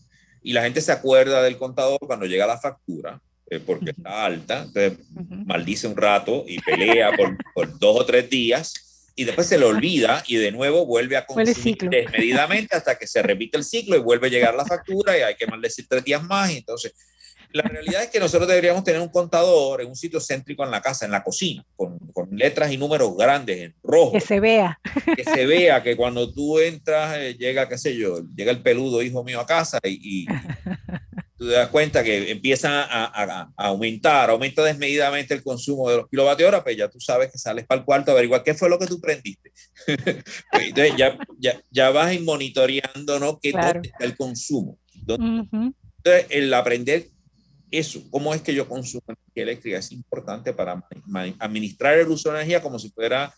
y 0.43 0.53
la 0.53 0.63
gente 0.63 0.81
se 0.81 0.93
acuerda 0.93 1.43
del 1.43 1.57
contador 1.57 1.99
cuando 2.01 2.27
llega 2.27 2.47
la 2.47 2.59
factura 2.59 3.21
eh, 3.51 3.61
porque 3.61 3.91
está 3.91 4.25
alta, 4.25 4.63
entonces 4.63 4.99
maldice 5.47 5.87
un 5.87 5.97
rato 5.97 6.45
y 6.47 6.59
pelea 6.61 7.13
por, 7.13 7.37
por, 7.55 7.79
dos 7.79 8.01
o 8.01 8.07
tres 8.07 8.29
días 8.31 8.73
y 9.15 9.25
después 9.25 9.47
se 9.47 9.59
le 9.59 9.65
olvida 9.65 10.25
y 10.27 10.37
de 10.37 10.51
nuevo 10.51 10.87
vuelve 10.87 11.17
a 11.17 11.27
consumir 11.27 11.77
desmedidamente 11.91 12.75
hasta 12.75 12.97
que 12.99 13.07
se 13.07 13.23
repite 13.23 13.59
el 13.59 13.65
ciclo 13.65 13.97
y 13.97 14.01
vuelve 14.01 14.27
a 14.27 14.31
llegar 14.31 14.55
la 14.55 14.65
factura 14.65 15.17
y 15.17 15.23
hay 15.23 15.37
que 15.37 15.47
maldecir 15.47 15.87
tres 15.89 16.05
días 16.05 16.23
más 16.23 16.51
y 16.51 16.57
entonces 16.59 16.95
la 17.55 17.63
realidad 17.63 18.03
es 18.03 18.11
que 18.11 18.19
nosotros 18.19 18.49
deberíamos 18.49 18.83
tener 18.83 19.01
un 19.01 19.09
contador 19.09 19.81
en 19.81 19.87
un 19.87 19.95
sitio 19.95 20.21
céntrico 20.21 20.65
en 20.65 20.73
la 20.73 20.83
casa, 20.83 21.05
en 21.05 21.13
la 21.13 21.23
cocina, 21.23 21.65
con, 21.77 22.01
con 22.13 22.29
letras 22.37 22.73
y 22.73 22.77
números 22.77 23.17
grandes 23.17 23.59
en 23.59 23.75
rojo. 23.81 24.11
Que 24.11 24.21
se 24.21 24.41
vea. 24.41 24.81
Que 25.17 25.23
se 25.23 25.47
vea 25.47 25.81
que 25.81 25.97
cuando 25.97 26.33
tú 26.33 26.59
entras, 26.59 27.17
eh, 27.17 27.37
llega, 27.39 27.69
qué 27.69 27.79
sé 27.79 27.97
yo, 27.97 28.23
llega 28.35 28.51
el 28.51 28.61
peludo 28.61 29.03
hijo 29.03 29.23
mío 29.23 29.39
a 29.39 29.47
casa 29.47 29.79
y, 29.85 30.25
y 30.25 30.27
tú 31.39 31.47
te 31.47 31.53
das 31.53 31.69
cuenta 31.69 32.03
que 32.03 32.33
empieza 32.33 32.83
a, 32.83 33.05
a, 33.05 33.43
a, 33.57 33.67
aumentar, 33.67 34.31
aumenta 34.31 34.65
desmedidamente 34.65 35.33
el 35.33 35.45
consumo 35.45 35.89
de 35.89 35.99
los 35.99 36.09
kilovatios 36.09 36.49
hora, 36.49 36.65
pues 36.65 36.77
ya 36.77 36.89
tú 36.89 36.99
sabes 36.99 37.31
que 37.31 37.39
sales 37.39 37.67
para 37.67 37.79
el 37.79 37.85
cuarto 37.85 38.11
a 38.11 38.15
averiguar 38.15 38.43
qué 38.43 38.55
fue 38.55 38.69
lo 38.69 38.81
que 38.81 38.89
tú 38.89 39.01
prendiste. 39.01 39.53
Pues 40.51 40.69
entonces 40.69 40.95
ya, 40.97 41.17
ya, 41.39 41.61
ya 41.71 41.91
vas 41.91 42.21
monitoreando, 42.21 43.21
¿no? 43.21 43.39
¿Qué 43.39 43.53
claro. 43.53 43.81
está 43.83 44.05
el 44.05 44.17
consumo? 44.17 44.79
Entonces, 44.93 46.27
el 46.31 46.53
aprender 46.53 47.14
eso, 47.79 48.01
cómo 48.11 48.35
es 48.35 48.43
que 48.43 48.55
yo 48.55 48.69
consumo 48.69 49.03
energía 49.09 49.43
eléctrica, 49.43 49.79
es 49.79 49.93
importante 49.93 50.53
para 50.53 50.83
administrar 51.39 51.99
el 51.99 52.09
uso 52.09 52.31
de 52.31 52.37
energía 52.37 52.63
como 52.63 52.79
si 52.79 52.91
fuera 52.91 53.35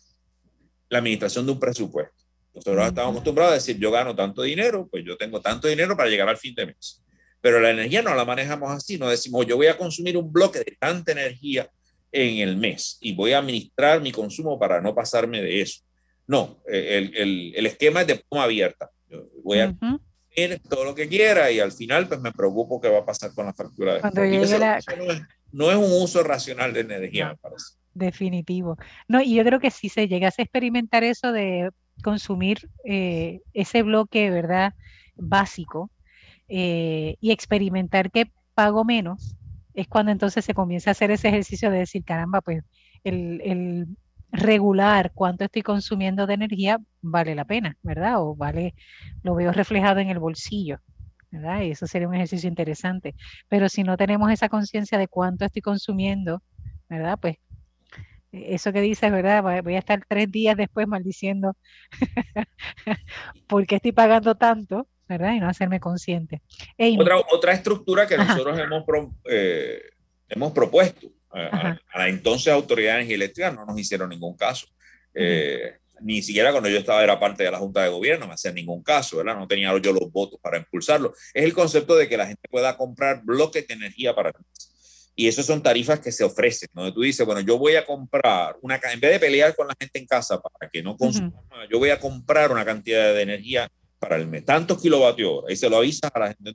la 0.89 0.99
administración 0.99 1.47
de 1.47 1.53
un 1.53 1.61
presupuesto. 1.61 2.15
Nosotros 2.55 2.87
estamos 2.87 3.11
acostumbrados 3.13 3.53
a 3.53 3.57
decir, 3.57 3.79
yo 3.79 3.91
gano 3.91 4.15
tanto 4.17 4.43
dinero, 4.43 4.89
pues 4.91 5.05
yo 5.05 5.17
tengo 5.17 5.41
tanto 5.41 5.69
dinero 5.69 5.97
para 5.97 6.09
llegar 6.09 6.29
al 6.29 6.39
fin 6.39 6.55
de 6.55 6.67
mes. 6.67 7.03
Pero 7.41 7.61
la 7.61 7.71
energía 7.71 8.03
no 8.03 8.15
la 8.15 8.25
manejamos 8.25 8.71
así, 8.71 8.99
no 8.99 9.09
decimos, 9.09 9.47
yo 9.47 9.57
voy 9.57 9.67
a 9.67 9.77
consumir 9.77 10.17
un 10.17 10.33
bloque 10.33 10.61
de 10.61 10.77
tanta 10.79 11.13
energía 11.13 11.69
en 12.11 12.39
el 12.39 12.57
mes 12.57 12.97
y 13.01 13.15
voy 13.15 13.33
a 13.33 13.39
administrar 13.39 14.01
mi 14.01 14.11
consumo 14.11 14.59
para 14.59 14.81
no 14.81 14.95
pasarme 14.95 15.43
de 15.43 15.61
eso. 15.61 15.83
No, 16.27 16.63
el, 16.67 17.15
el, 17.15 17.53
el 17.55 17.67
esquema 17.67 18.01
es 18.01 18.07
de 18.07 18.25
forma 18.29 18.45
abierta. 18.45 18.91
Yo 19.09 19.29
voy 19.45 19.61
a 19.61 19.77
todo 20.69 20.85
lo 20.85 20.95
que 20.95 21.09
quiera 21.09 21.51
y 21.51 21.61
al 21.61 21.73
final 21.73 22.09
pues 22.09 22.21
me 22.21 22.33
preocupo 22.33 22.81
qué 22.81 22.89
va 22.89 22.99
a 22.99 23.05
pasar 23.05 23.33
con 23.35 23.47
la 23.47 23.55
factura 23.55 23.95
de 23.95 24.01
Cuando 24.01 24.25
llegue 24.25 24.59
la... 24.59 24.81
no, 25.53 25.71
es, 25.71 25.77
un 25.77 26.03
uso 26.03 26.23
racional 26.23 26.73
de 26.73 26.81
energía, 26.81 27.31
me 27.31 27.37
parece. 27.37 27.75
Definitivo. 27.95 28.77
No, 29.09 29.23
y 29.23 29.35
yo 29.35 29.45
creo 29.45 29.59
que 29.59 29.71
si 29.71 29.89
se 29.89 30.09
llegase 30.09 30.43
a 30.43 30.45
experimentar 30.45 31.05
eso 31.05 31.33
de 31.33 31.71
consumir 32.03 32.69
eh, 32.85 33.41
ese 33.55 33.83
bloque, 33.83 34.31
¿verdad? 34.31 34.75
Básico 35.15 35.91
eh, 36.49 37.17
y 37.21 37.31
experimentar 37.31 38.11
que 38.11 38.31
pago 38.55 38.85
menos, 38.85 39.35
es 39.73 39.89
cuando 39.89 40.13
entonces 40.13 40.45
se 40.45 40.55
comienza 40.55 40.91
a 40.91 40.93
hacer 40.93 41.11
ese 41.11 41.29
ejercicio 41.29 41.71
de 41.71 41.79
decir, 41.79 42.05
caramba, 42.05 42.43
pues 42.43 42.63
el, 43.05 43.41
el 43.43 43.87
regular 44.33 45.13
cuánto 45.15 45.45
estoy 45.45 45.63
consumiendo 45.63 46.27
de 46.27 46.35
energía 46.35 46.79
vale 47.01 47.35
la 47.35 47.45
pena, 47.45 47.77
¿verdad? 47.83 48.21
O 48.21 48.35
vale, 48.35 48.75
lo 49.23 49.35
veo 49.35 49.53
reflejado 49.53 50.01
en 50.01 50.11
el 50.11 50.19
bolsillo, 50.19 50.79
¿verdad? 51.31 51.63
Y 51.63 51.71
eso 51.71 51.87
sería 51.87 52.09
un 52.09 52.15
ejercicio 52.15 52.49
interesante. 52.49 53.15
Pero 53.49 53.69
si 53.69 53.83
no 53.85 53.97
tenemos 53.97 54.31
esa 54.31 54.49
conciencia 54.49 54.99
de 54.99 55.09
cuánto 55.09 55.45
estoy 55.45 55.63
consumiendo, 55.63 56.43
¿verdad? 56.89 57.19
Pues 57.21 57.37
eso 58.33 58.73
que 58.73 58.81
dices, 58.81 59.11
¿verdad? 59.11 59.43
Voy 59.63 59.75
a 59.75 59.79
estar 59.79 60.05
tres 60.07 60.31
días 60.31 60.57
después 60.57 60.87
maldiciendo 60.87 61.57
porque 63.49 63.77
estoy 63.77 63.93
pagando 63.93 64.35
tanto, 64.35 64.89
¿verdad? 65.09 65.33
Y 65.35 65.41
no 65.41 65.49
hacerme 65.49 65.81
consciente. 65.81 66.43
otra, 66.99 67.17
otra 67.33 67.53
estructura 67.53 68.07
que 68.07 68.17
nosotros 68.17 68.59
hemos, 68.59 68.85
eh, 69.31 69.81
hemos 70.29 70.53
propuesto 70.53 71.16
a, 71.37 71.79
la 71.95 72.09
entonces 72.09 72.53
autoridad 72.53 72.93
de 72.93 72.97
energía 72.99 73.17
eléctrica 73.17 73.51
no 73.51 73.65
nos 73.65 73.79
hicieron 73.79 74.09
ningún 74.09 74.37
caso. 74.37 74.67
Eh, 75.15 75.79
ni 76.01 76.23
siquiera 76.23 76.51
cuando 76.53 76.69
yo 76.69 76.79
estaba 76.79 77.03
era 77.03 77.19
parte 77.19 77.43
de 77.43 77.51
la 77.51 77.59
Junta 77.59 77.83
de 77.83 77.89
Gobierno 77.89 78.27
me 78.27 78.35
hacían 78.35 78.55
ningún 78.55 78.83
caso, 78.83 79.19
¿verdad? 79.19 79.37
No 79.37 79.49
tenía 79.49 79.77
yo 79.79 79.93
los 79.93 80.11
votos 80.13 80.39
para 80.43 80.59
impulsarlo. 80.59 81.15
Es 81.33 81.45
el 81.45 81.55
concepto 81.55 81.97
de 81.97 82.09
que 82.09 82.17
la 82.17 82.27
gente 82.27 82.49
pueda 82.51 82.77
comprar 82.77 83.23
bloques 83.25 83.67
de 83.67 83.75
energía 83.75 84.15
para 84.15 84.33
y 85.19 85.29
eso 85.29 85.43
son 85.43 85.63
tarifas 85.63 85.99
que 85.99 86.13
se 86.13 86.25
ofrecen, 86.25 86.69
donde 86.75 86.93
tú 86.93 87.01
dices, 87.01 87.25
bueno, 87.25 87.41
yo 87.41 87.57
voy 87.57 87.75
a 87.77 87.87
comprar 87.87 88.55
una, 88.61 88.79
en 88.93 89.01
vez 89.01 89.13
de 89.13 89.19
pelear 89.19 89.57
con 89.57 89.67
la 89.67 89.75
gente 89.81 89.99
en 89.99 90.07
casa 90.07 90.39
para 90.39 90.71
que 90.71 90.83
no 90.83 90.95
consuma, 90.95 91.33
yo 91.71 91.79
voy 91.79 91.89
a 91.89 91.99
comprar 91.99 92.53
una 92.53 92.67
cantidad 92.67 93.15
de 93.15 93.23
energía 93.23 93.67
para 93.99 94.17
el 94.17 94.27
mes, 94.27 94.45
tantos 94.45 94.81
kilovatios 94.81 95.31
hora, 95.31 95.53
y 95.53 95.57
se 95.57 95.69
lo 95.69 95.79
avisas 95.79 96.11
a 96.13 96.19
la 96.19 96.29
gente 96.29 96.53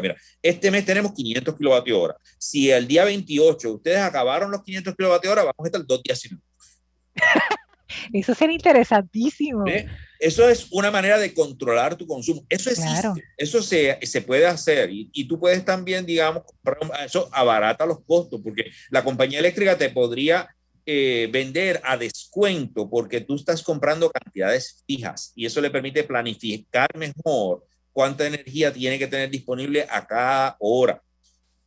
Mira, 0.00 0.16
este 0.40 0.70
mes 0.70 0.84
tenemos 0.84 1.12
500 1.12 1.56
kilovatios 1.56 1.98
hora. 1.98 2.16
Si 2.38 2.70
el 2.70 2.86
día 2.86 3.04
28 3.04 3.72
ustedes 3.72 3.98
acabaron 3.98 4.50
los 4.50 4.62
500 4.62 4.94
kilovatios 4.94 5.32
hora, 5.32 5.42
vamos 5.42 5.64
a 5.64 5.66
estar 5.66 5.84
dos 5.84 6.00
días 6.02 6.20
sin 6.20 6.32
luz. 6.32 6.42
Eso 8.12 8.34
sería 8.34 8.54
interesantísimo. 8.54 9.64
Eso 10.20 10.48
es 10.48 10.68
una 10.70 10.90
manera 10.90 11.18
de 11.18 11.34
controlar 11.34 11.96
tu 11.96 12.06
consumo. 12.06 12.44
Eso 12.48 12.70
existe, 12.70 13.08
eso 13.36 13.62
se, 13.62 13.98
se, 14.02 14.22
puede 14.22 14.46
hacer 14.46 14.90
y, 14.90 15.10
y, 15.12 15.26
tú 15.26 15.40
puedes 15.40 15.64
también, 15.64 16.06
digamos, 16.06 16.44
eso 17.04 17.28
abarata 17.32 17.86
los 17.86 18.04
costos 18.04 18.40
porque 18.44 18.70
la 18.90 19.02
compañía 19.02 19.40
eléctrica 19.40 19.76
te 19.76 19.88
podría 19.90 20.48
eh, 20.86 21.28
vender 21.32 21.80
a 21.84 21.96
descuento 21.96 22.88
porque 22.88 23.20
tú 23.20 23.36
estás 23.36 23.62
comprando 23.62 24.10
cantidades 24.10 24.82
fijas 24.86 25.32
y 25.34 25.46
eso 25.46 25.60
le 25.60 25.70
permite 25.70 26.04
planificar 26.04 26.88
mejor 26.96 27.64
cuánta 27.92 28.26
energía 28.26 28.72
tiene 28.72 28.98
que 28.98 29.06
tener 29.06 29.30
disponible 29.30 29.86
a 29.90 30.06
cada 30.06 30.56
hora. 30.58 31.02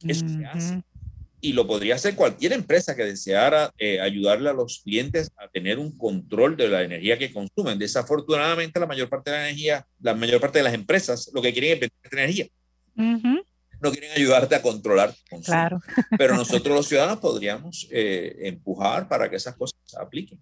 Eso 0.05 0.27
se 0.27 0.45
hace 0.45 0.83
y 1.43 1.51
lo 1.51 1.67
podría 1.67 1.95
hacer 1.95 2.15
cualquier 2.15 2.53
empresa 2.53 2.95
que 2.95 3.03
deseara 3.03 3.69
eh, 3.77 3.99
ayudarle 3.99 4.49
a 4.49 4.53
los 4.53 4.81
clientes 4.81 5.29
a 5.35 5.49
tener 5.49 5.77
un 5.77 5.95
control 5.97 6.55
de 6.55 6.69
la 6.69 6.83
energía 6.83 7.19
que 7.19 7.33
consumen. 7.33 7.77
Desafortunadamente, 7.77 8.79
la 8.79 8.87
mayor 8.87 9.09
parte 9.09 9.29
de 9.29 9.37
la 9.37 9.49
energía, 9.49 9.85
la 9.99 10.13
mayor 10.13 10.39
parte 10.39 10.59
de 10.59 10.63
las 10.63 10.73
empresas 10.73 11.29
lo 11.33 11.41
que 11.41 11.51
quieren 11.51 11.73
es 11.73 11.79
vender 11.81 12.13
energía. 12.13 12.47
No 13.83 13.91
quieren 13.91 14.11
ayudarte 14.11 14.55
a 14.55 14.61
controlar 14.61 15.11
tu 15.11 15.21
consumo. 15.29 15.55
Claro. 15.55 15.79
Pero 16.17 16.35
nosotros 16.35 16.75
los 16.75 16.87
ciudadanos 16.87 17.19
podríamos 17.19 17.87
eh, 17.91 18.35
empujar 18.43 19.07
para 19.07 19.29
que 19.29 19.35
esas 19.35 19.55
cosas 19.55 19.77
se 19.83 20.01
apliquen. 20.01 20.39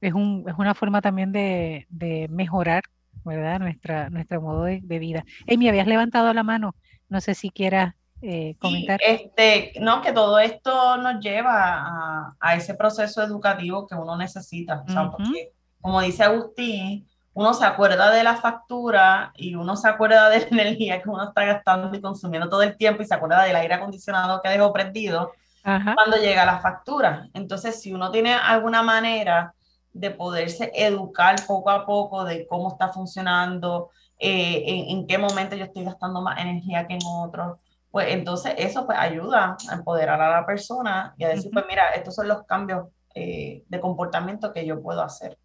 Es, 0.00 0.14
un, 0.14 0.44
es 0.48 0.54
una 0.56 0.74
forma 0.74 1.02
también 1.02 1.32
de, 1.32 1.86
de 1.90 2.28
mejorar 2.30 2.84
¿verdad? 3.24 3.58
Nuestra, 3.58 4.10
nuestro 4.10 4.40
modo 4.40 4.64
de, 4.64 4.80
de 4.82 4.98
vida. 4.98 5.24
Amy, 5.50 5.68
habías 5.68 5.86
levantado 5.86 6.32
la 6.32 6.42
mano. 6.42 6.74
No 7.08 7.20
sé 7.20 7.34
si 7.34 7.50
quieras 7.50 7.94
eh, 8.22 8.56
comentar. 8.58 9.00
este, 9.06 9.72
no, 9.80 10.00
que 10.00 10.12
todo 10.12 10.38
esto 10.38 10.96
nos 10.98 11.22
lleva 11.22 12.34
a, 12.40 12.56
ese 12.56 12.74
proceso 12.74 13.22
educativo 13.22 13.86
que 13.86 13.94
uno 13.94 14.16
necesita, 14.16 14.82
porque 14.84 15.52
como 15.80 16.00
dice 16.00 16.22
Agustín, 16.22 17.06
uno 17.34 17.52
se 17.52 17.64
acuerda 17.64 18.10
de 18.10 18.22
la 18.22 18.36
factura 18.36 19.32
y 19.36 19.56
uno 19.56 19.76
se 19.76 19.88
acuerda 19.88 20.30
de 20.30 20.40
la 20.40 20.46
energía 20.46 21.02
que 21.02 21.10
uno 21.10 21.24
está 21.24 21.44
gastando 21.44 21.94
y 21.94 22.00
consumiendo 22.00 22.48
todo 22.48 22.62
el 22.62 22.76
tiempo 22.76 23.02
y 23.02 23.06
se 23.06 23.14
acuerda 23.14 23.42
del 23.42 23.56
aire 23.56 23.74
acondicionado 23.74 24.40
que 24.40 24.48
dejó 24.48 24.72
prendido 24.72 25.32
cuando 25.62 26.16
llega 26.18 26.44
la 26.44 26.60
factura. 26.60 27.28
Entonces, 27.32 27.80
si 27.80 27.92
uno 27.92 28.10
tiene 28.10 28.34
alguna 28.34 28.82
manera 28.82 29.54
de 29.92 30.10
poderse 30.10 30.70
educar 30.74 31.36
poco 31.46 31.70
a 31.70 31.86
poco 31.86 32.24
de 32.24 32.46
cómo 32.46 32.72
está 32.72 32.88
funcionando, 32.88 33.90
eh, 34.18 34.62
en, 34.66 34.98
en, 34.98 35.06
qué 35.06 35.18
momento 35.18 35.56
yo 35.56 35.64
estoy 35.64 35.84
gastando 35.84 36.20
más 36.20 36.38
energía 36.38 36.86
que 36.86 36.94
en 36.94 37.00
otros, 37.04 37.58
pues 37.90 38.08
entonces 38.10 38.54
eso 38.58 38.86
pues 38.86 38.98
ayuda 38.98 39.56
a 39.70 39.74
empoderar 39.74 40.20
a 40.20 40.28
la 40.28 40.46
persona 40.46 41.14
y 41.16 41.24
a 41.24 41.28
decir, 41.28 41.50
pues 41.52 41.64
mira, 41.68 41.90
estos 41.90 42.14
son 42.14 42.28
los 42.28 42.42
cambios 42.44 42.88
eh, 43.14 43.62
de 43.68 43.80
comportamiento 43.80 44.52
que 44.52 44.66
yo 44.66 44.82
puedo 44.82 45.00
hacer. 45.00 45.38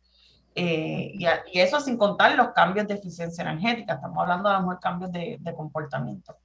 Eh, 0.60 1.12
y, 1.13 1.26
y, 1.54 1.60
eso 1.60 1.80
sin 1.80 1.98
contar 1.98 2.36
los 2.36 2.50
cambios 2.50 2.88
de 2.88 2.95
eficiencia 2.95 3.43
energética, 3.43 3.93
estamos 3.93 4.17
hablando 4.19 4.50
a 4.50 4.54
lo 4.54 4.60
mejor 4.62 4.80
cambios 4.80 5.12
de, 5.12 5.38
de 5.39 5.56
comportamiento. 5.56 6.36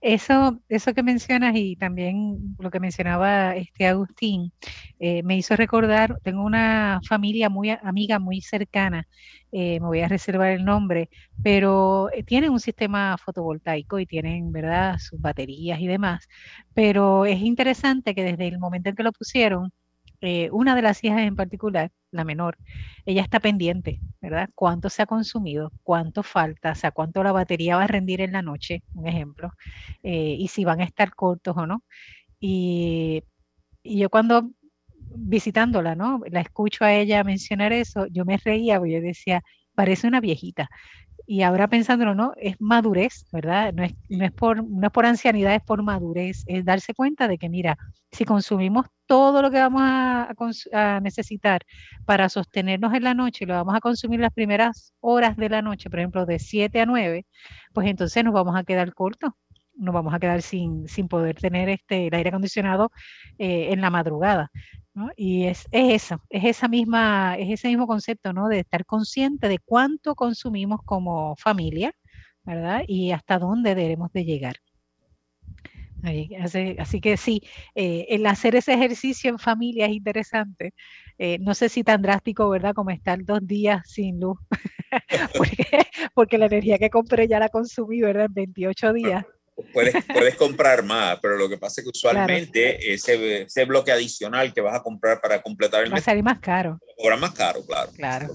Eso, 0.00 0.60
eso 0.68 0.92
que 0.92 1.02
mencionas 1.02 1.54
y 1.54 1.76
también 1.76 2.56
lo 2.58 2.70
que 2.70 2.80
mencionaba 2.80 3.54
este 3.54 3.86
Agustín, 3.86 4.52
eh, 4.98 5.22
me 5.22 5.36
hizo 5.36 5.56
recordar, 5.56 6.18
tengo 6.22 6.42
una 6.42 7.00
familia 7.08 7.48
muy 7.48 7.70
amiga, 7.70 8.18
muy 8.18 8.40
cercana, 8.40 9.06
eh, 9.52 9.78
me 9.80 9.86
voy 9.86 10.00
a 10.00 10.08
reservar 10.08 10.50
el 10.50 10.64
nombre, 10.64 11.10
pero 11.42 12.10
eh, 12.12 12.24
tienen 12.24 12.50
un 12.50 12.60
sistema 12.60 13.16
fotovoltaico 13.16 14.00
y 14.00 14.06
tienen, 14.06 14.50
¿verdad?, 14.52 14.98
sus 14.98 15.20
baterías 15.20 15.80
y 15.80 15.86
demás, 15.86 16.26
pero 16.74 17.24
es 17.24 17.40
interesante 17.40 18.14
que 18.14 18.24
desde 18.24 18.48
el 18.48 18.58
momento 18.58 18.90
en 18.90 18.96
que 18.96 19.04
lo 19.04 19.12
pusieron, 19.12 19.72
eh, 20.26 20.48
una 20.52 20.74
de 20.74 20.82
las 20.82 21.04
hijas 21.04 21.20
en 21.20 21.36
particular, 21.36 21.92
la 22.14 22.24
menor, 22.24 22.56
ella 23.06 23.22
está 23.22 23.40
pendiente, 23.40 24.00
¿verdad? 24.20 24.50
¿Cuánto 24.54 24.88
se 24.88 25.02
ha 25.02 25.06
consumido? 25.06 25.72
¿Cuánto 25.82 26.22
falta? 26.22 26.72
O 26.72 26.74
sea, 26.74 26.90
¿cuánto 26.92 27.22
la 27.22 27.32
batería 27.32 27.76
va 27.76 27.84
a 27.84 27.86
rendir 27.86 28.20
en 28.20 28.32
la 28.32 28.42
noche? 28.42 28.82
Un 28.94 29.06
ejemplo. 29.08 29.52
Eh, 30.02 30.36
y 30.38 30.48
si 30.48 30.64
van 30.64 30.80
a 30.80 30.84
estar 30.84 31.14
cortos 31.14 31.56
o 31.56 31.66
no. 31.66 31.82
Y, 32.40 33.22
y, 33.82 33.98
yo 33.98 34.10
cuando 34.10 34.50
visitándola, 35.16 35.94
¿no? 35.94 36.22
La 36.30 36.40
escucho 36.40 36.84
a 36.84 36.92
ella 36.94 37.24
mencionar 37.24 37.72
eso, 37.72 38.06
yo 38.08 38.24
me 38.24 38.36
reía, 38.38 38.78
porque 38.78 38.94
yo 38.94 39.00
decía, 39.00 39.42
parece 39.74 40.06
una 40.08 40.20
viejita 40.20 40.68
y 41.26 41.42
ahora 41.42 41.68
pensándolo, 41.68 42.14
¿no? 42.14 42.32
Es 42.36 42.60
madurez, 42.60 43.26
¿verdad? 43.32 43.72
No 43.72 43.82
es, 43.84 43.94
no 44.08 44.24
es, 44.24 44.32
por, 44.32 44.68
no 44.68 44.86
es 44.86 44.92
por 44.92 45.06
ancianidad, 45.06 45.54
es 45.54 45.62
por 45.62 45.82
madurez, 45.82 46.44
es 46.46 46.64
darse 46.64 46.94
cuenta 46.94 47.28
de 47.28 47.38
que, 47.38 47.48
mira, 47.48 47.78
si 48.12 48.24
consumimos 48.24 48.86
todo 49.06 49.42
lo 49.42 49.50
que 49.50 49.58
vamos 49.58 49.82
a, 50.72 51.00
necesitar 51.02 51.62
para 52.04 52.28
sostenernos 52.28 52.94
en 52.94 53.04
la 53.04 53.14
noche, 53.14 53.46
lo 53.46 53.54
vamos 53.54 53.74
a 53.74 53.80
consumir 53.80 54.20
las 54.20 54.32
primeras 54.32 54.92
horas 55.00 55.36
de 55.36 55.48
la 55.48 55.62
noche, 55.62 55.90
por 55.90 55.98
ejemplo, 55.98 56.26
de 56.26 56.38
7 56.38 56.80
a 56.80 56.86
9, 56.86 57.26
pues 57.72 57.88
entonces 57.88 58.24
nos 58.24 58.34
vamos 58.34 58.56
a 58.56 58.64
quedar 58.64 58.94
cortos, 58.94 59.32
nos 59.76 59.94
vamos 59.94 60.14
a 60.14 60.18
quedar 60.18 60.42
sin, 60.42 60.88
sin 60.88 61.08
poder 61.08 61.36
tener 61.36 61.68
este, 61.68 62.08
el 62.08 62.14
aire 62.14 62.28
acondicionado 62.28 62.90
eh, 63.38 63.68
en 63.72 63.80
la 63.80 63.90
madrugada. 63.90 64.50
Y 65.16 65.46
es, 65.46 65.66
eso, 65.72 66.22
es 66.30 66.44
esa 66.44 66.68
misma, 66.68 67.36
es 67.36 67.50
ese 67.50 67.68
mismo 67.68 67.86
concepto, 67.86 68.32
¿no? 68.32 68.48
De 68.48 68.60
estar 68.60 68.84
consciente 68.86 69.48
de 69.48 69.58
cuánto 69.58 70.14
consumimos 70.14 70.80
como 70.84 71.34
familia, 71.36 71.92
¿verdad? 72.44 72.84
Y 72.86 73.10
hasta 73.10 73.38
dónde 73.38 73.74
debemos 73.74 74.12
de 74.12 74.24
llegar. 74.24 74.56
Así, 76.78 77.00
que 77.00 77.16
sí, 77.16 77.42
eh, 77.74 78.06
el 78.10 78.26
hacer 78.26 78.54
ese 78.56 78.74
ejercicio 78.74 79.30
en 79.30 79.38
familia 79.38 79.86
es 79.86 79.92
interesante. 79.92 80.74
Eh, 81.18 81.38
no 81.40 81.54
sé 81.54 81.68
si 81.68 81.82
tan 81.82 82.02
drástico, 82.02 82.48
¿verdad? 82.50 82.74
Como 82.74 82.90
estar 82.90 83.24
dos 83.24 83.40
días 83.46 83.82
sin 83.88 84.20
luz, 84.20 84.38
porque, 85.38 85.64
porque 86.14 86.38
la 86.38 86.46
energía 86.46 86.78
que 86.78 86.90
compré 86.90 87.26
ya 87.26 87.38
la 87.38 87.48
consumí, 87.48 88.00
¿verdad? 88.02 88.26
En 88.26 88.34
28 88.34 88.92
días. 88.92 89.24
Puedes, 89.72 89.94
puedes 90.06 90.34
comprar 90.34 90.82
más, 90.82 91.18
pero 91.20 91.36
lo 91.36 91.48
que 91.48 91.58
pasa 91.58 91.80
es 91.80 91.84
que 91.84 91.90
usualmente 91.90 92.92
ese, 92.92 93.42
ese, 93.42 93.64
bloque 93.64 93.92
adicional 93.92 94.52
que 94.52 94.60
vas 94.60 94.74
a 94.74 94.82
comprar 94.82 95.20
para 95.20 95.40
completar 95.42 95.84
el 95.84 95.92
Va 95.92 95.98
a 95.98 96.00
salir 96.00 96.24
más 96.24 96.40
caro. 96.40 96.78
Cobra 96.96 97.16
más 97.16 97.32
caro, 97.32 97.64
claro. 97.64 97.90
Claro. 97.94 98.28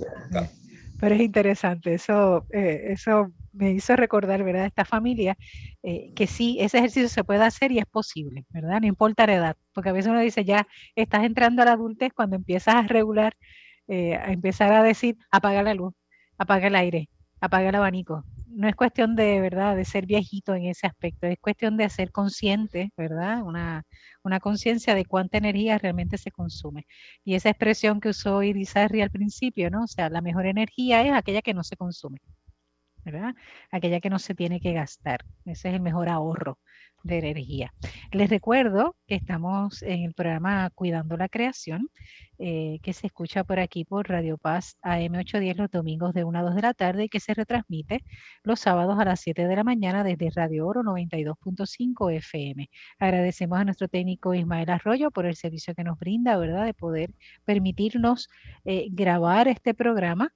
Pero 0.99 1.15
es 1.15 1.21
interesante, 1.21 1.93
eso, 1.93 2.45
eh, 2.51 2.87
eso 2.89 3.31
me 3.53 3.71
hizo 3.71 3.95
recordar, 3.95 4.43
¿verdad? 4.43 4.65
Esta 4.65 4.85
familia, 4.85 5.37
eh, 5.83 6.11
que 6.15 6.27
sí, 6.27 6.57
ese 6.59 6.77
ejercicio 6.77 7.09
se 7.09 7.23
puede 7.23 7.43
hacer 7.43 7.71
y 7.71 7.79
es 7.79 7.85
posible, 7.85 8.45
¿verdad? 8.49 8.79
No 8.81 8.87
importa 8.87 9.25
la 9.25 9.35
edad, 9.35 9.57
porque 9.73 9.89
a 9.89 9.93
veces 9.93 10.11
uno 10.11 10.19
dice, 10.19 10.43
ya 10.43 10.67
estás 10.95 11.23
entrando 11.23 11.61
a 11.61 11.65
la 11.65 11.73
adultez 11.73 12.11
cuando 12.13 12.35
empiezas 12.35 12.75
a 12.75 12.81
regular, 12.83 13.33
eh, 13.87 14.15
a 14.15 14.31
empezar 14.31 14.71
a 14.73 14.83
decir, 14.83 15.17
apaga 15.31 15.63
la 15.63 15.73
luz, 15.73 15.93
apaga 16.37 16.67
el 16.67 16.75
aire, 16.75 17.09
apaga 17.39 17.69
el 17.69 17.75
abanico, 17.75 18.23
no 18.59 18.67
es 18.67 18.75
cuestión 18.75 19.15
de, 19.15 19.39
¿verdad?, 19.39 19.75
de 19.77 19.85
ser 19.85 20.05
viejito 20.05 20.53
en 20.53 20.65
ese 20.65 20.85
aspecto, 20.87 21.27
es 21.27 21.39
cuestión 21.39 21.77
de 21.77 21.89
ser 21.89 22.11
consciente, 22.11 22.91
¿verdad? 22.97 23.41
Una, 23.43 23.83
una 24.23 24.39
conciencia 24.41 24.95
de 24.95 25.05
cuánta 25.05 25.37
energía 25.37 25.77
realmente 25.77 26.17
se 26.17 26.31
consume. 26.31 26.85
Y 27.23 27.35
esa 27.35 27.49
expresión 27.49 28.01
que 28.01 28.09
usó 28.09 28.43
Irizarry 28.43 29.01
al 29.01 29.11
principio, 29.11 29.69
¿no? 29.71 29.83
O 29.83 29.87
sea, 29.87 30.09
la 30.09 30.21
mejor 30.21 30.45
energía 30.45 31.01
es 31.03 31.13
aquella 31.13 31.41
que 31.41 31.53
no 31.53 31.63
se 31.63 31.77
consume. 31.77 32.19
¿verdad? 33.05 33.33
Aquella 33.71 34.01
que 34.01 34.09
no 34.09 34.19
se 34.19 34.35
tiene 34.35 34.59
que 34.59 34.73
gastar. 34.73 35.21
Ese 35.45 35.69
es 35.69 35.75
el 35.75 35.81
mejor 35.81 36.09
ahorro 36.09 36.59
de 37.03 37.19
energía. 37.19 37.73
Les 38.11 38.29
recuerdo 38.29 38.95
que 39.07 39.15
estamos 39.15 39.81
en 39.83 40.03
el 40.03 40.13
programa 40.13 40.69
Cuidando 40.71 41.17
la 41.17 41.29
Creación, 41.29 41.89
eh, 42.37 42.79
que 42.81 42.93
se 42.93 43.07
escucha 43.07 43.43
por 43.43 43.59
aquí 43.59 43.85
por 43.85 44.09
Radio 44.09 44.37
Paz 44.37 44.77
AM810 44.81 45.55
los 45.55 45.71
domingos 45.71 46.13
de 46.13 46.23
1 46.23 46.39
a 46.39 46.41
2 46.43 46.55
de 46.55 46.61
la 46.61 46.73
tarde 46.73 47.03
y 47.05 47.09
que 47.09 47.19
se 47.19 47.33
retransmite 47.33 48.03
los 48.43 48.59
sábados 48.61 48.97
a 48.99 49.05
las 49.05 49.19
7 49.19 49.47
de 49.47 49.55
la 49.55 49.63
mañana 49.63 50.03
desde 50.03 50.29
Radio 50.29 50.67
Oro 50.67 50.81
92.5 50.83 52.13
FM. 52.15 52.69
Agradecemos 52.99 53.59
a 53.59 53.65
nuestro 53.65 53.87
técnico 53.87 54.33
Ismael 54.33 54.69
Arroyo 54.69 55.11
por 55.11 55.25
el 55.25 55.35
servicio 55.35 55.75
que 55.75 55.83
nos 55.83 55.99
brinda, 55.99 56.37
¿verdad? 56.37 56.65
De 56.65 56.73
poder 56.73 57.13
permitirnos 57.45 58.29
eh, 58.65 58.87
grabar 58.91 59.47
este 59.47 59.73
programa 59.73 60.33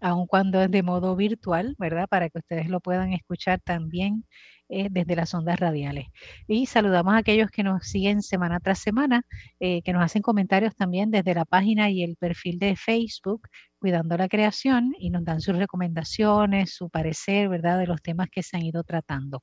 aun 0.00 0.26
cuando 0.26 0.60
es 0.62 0.70
de 0.70 0.82
modo 0.82 1.16
virtual, 1.16 1.74
¿verdad? 1.78 2.08
Para 2.08 2.28
que 2.30 2.38
ustedes 2.38 2.68
lo 2.68 2.80
puedan 2.80 3.12
escuchar 3.12 3.60
también 3.60 4.24
eh, 4.70 4.88
desde 4.90 5.16
las 5.16 5.32
ondas 5.32 5.58
radiales. 5.58 6.08
Y 6.46 6.66
saludamos 6.66 7.14
a 7.14 7.18
aquellos 7.18 7.50
que 7.50 7.62
nos 7.62 7.86
siguen 7.88 8.20
semana 8.20 8.60
tras 8.60 8.78
semana, 8.78 9.22
eh, 9.60 9.80
que 9.80 9.94
nos 9.94 10.02
hacen 10.02 10.20
comentarios 10.20 10.76
también 10.76 11.10
desde 11.10 11.32
la 11.32 11.46
página 11.46 11.88
y 11.88 12.02
el 12.02 12.16
perfil 12.16 12.58
de 12.58 12.76
Facebook, 12.76 13.48
Cuidando 13.78 14.18
la 14.18 14.28
Creación, 14.28 14.92
y 14.98 15.08
nos 15.08 15.24
dan 15.24 15.40
sus 15.40 15.56
recomendaciones, 15.56 16.74
su 16.74 16.90
parecer, 16.90 17.48
¿verdad?, 17.48 17.78
de 17.78 17.86
los 17.86 18.02
temas 18.02 18.28
que 18.30 18.42
se 18.42 18.58
han 18.58 18.64
ido 18.64 18.82
tratando. 18.84 19.42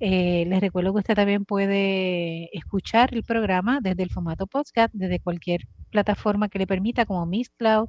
Eh, 0.00 0.44
les 0.46 0.60
recuerdo 0.60 0.92
que 0.92 0.98
usted 0.98 1.14
también 1.14 1.46
puede 1.46 2.54
escuchar 2.54 3.14
el 3.14 3.22
programa 3.22 3.78
desde 3.80 4.02
el 4.02 4.10
formato 4.10 4.46
podcast, 4.46 4.92
desde 4.92 5.18
cualquier 5.18 5.62
plataforma 5.90 6.50
que 6.50 6.58
le 6.58 6.66
permita, 6.66 7.06
como 7.06 7.24
Miss 7.24 7.48
Cloud, 7.56 7.88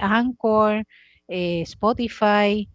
Anchor, 0.00 0.84
Spotify, 1.26 2.68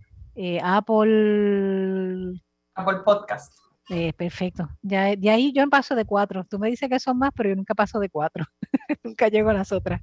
Apple 0.61 2.41
por 2.83 3.03
Podcast. 3.03 3.53
Eh, 3.89 4.13
perfecto. 4.13 4.69
Ya, 4.83 5.15
de 5.15 5.29
ahí 5.31 5.51
yo 5.51 5.67
paso 5.67 5.95
de 5.95 6.05
cuatro. 6.05 6.45
Tú 6.45 6.59
me 6.59 6.69
dices 6.69 6.87
que 6.89 6.99
son 6.99 7.17
más, 7.17 7.31
pero 7.35 7.49
yo 7.49 7.55
nunca 7.55 7.73
paso 7.73 7.99
de 7.99 8.09
cuatro. 8.09 8.45
nunca 9.03 9.29
llego 9.29 9.49
a 9.49 9.53
las 9.53 9.71
otras, 9.71 9.99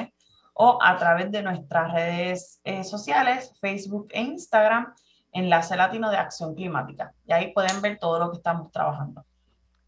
o 0.62 0.78
a 0.82 0.94
través 0.98 1.32
de 1.32 1.42
nuestras 1.42 1.90
redes 1.90 2.60
eh, 2.64 2.84
sociales, 2.84 3.50
Facebook 3.62 4.08
e 4.10 4.20
Instagram, 4.20 4.92
Enlace 5.32 5.74
Latino 5.74 6.10
de 6.10 6.18
Acción 6.18 6.54
Climática. 6.54 7.14
Y 7.26 7.32
ahí 7.32 7.50
pueden 7.54 7.80
ver 7.80 7.98
todo 7.98 8.18
lo 8.18 8.30
que 8.30 8.36
estamos 8.36 8.70
trabajando. 8.70 9.24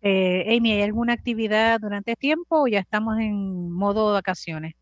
Eh, 0.01 0.57
Amy, 0.57 0.73
¿hay 0.73 0.81
alguna 0.81 1.13
actividad 1.13 1.79
durante 1.79 2.13
el 2.13 2.17
tiempo 2.17 2.63
o 2.63 2.67
ya 2.67 2.79
estamos 2.79 3.19
en 3.19 3.71
modo 3.71 4.09
de 4.09 4.13
vacaciones? 4.15 4.73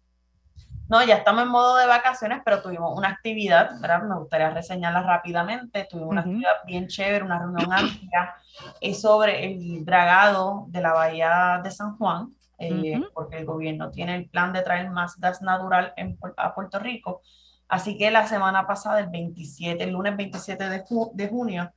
No, 0.88 1.04
ya 1.04 1.16
estamos 1.16 1.42
en 1.42 1.48
modo 1.48 1.76
de 1.76 1.86
vacaciones, 1.86 2.40
pero 2.44 2.62
tuvimos 2.62 2.96
una 2.96 3.08
actividad, 3.08 3.70
¿verdad? 3.80 4.04
Me 4.04 4.14
gustaría 4.14 4.50
reseñarla 4.50 5.02
rápidamente. 5.02 5.88
Tuvimos 5.90 6.10
una 6.10 6.20
actividad 6.20 6.52
bien 6.66 6.86
chévere, 6.86 7.24
una 7.24 7.40
reunión 7.40 7.72
amplia 7.72 8.36
es 8.80 8.96
eh, 8.96 9.00
sobre 9.00 9.44
el 9.44 9.84
dragado 9.84 10.66
de 10.68 10.82
la 10.82 10.92
bahía 10.92 11.60
de 11.64 11.70
San 11.72 11.96
Juan. 11.96 12.32
Eh, 12.60 13.00
porque 13.14 13.38
el 13.38 13.46
gobierno 13.46 13.90
tiene 13.90 14.16
el 14.16 14.28
plan 14.28 14.52
de 14.52 14.60
traer 14.60 14.90
más 14.90 15.18
gas 15.18 15.40
natural 15.40 15.94
a 16.36 16.54
Puerto 16.54 16.78
Rico. 16.78 17.22
Así 17.68 17.96
que 17.96 18.10
la 18.10 18.26
semana 18.26 18.66
pasada, 18.66 19.00
el 19.00 19.08
27, 19.08 19.82
el 19.82 19.92
lunes 19.92 20.14
27 20.14 20.68
de, 20.68 20.84
de 21.14 21.28
junio, 21.28 21.72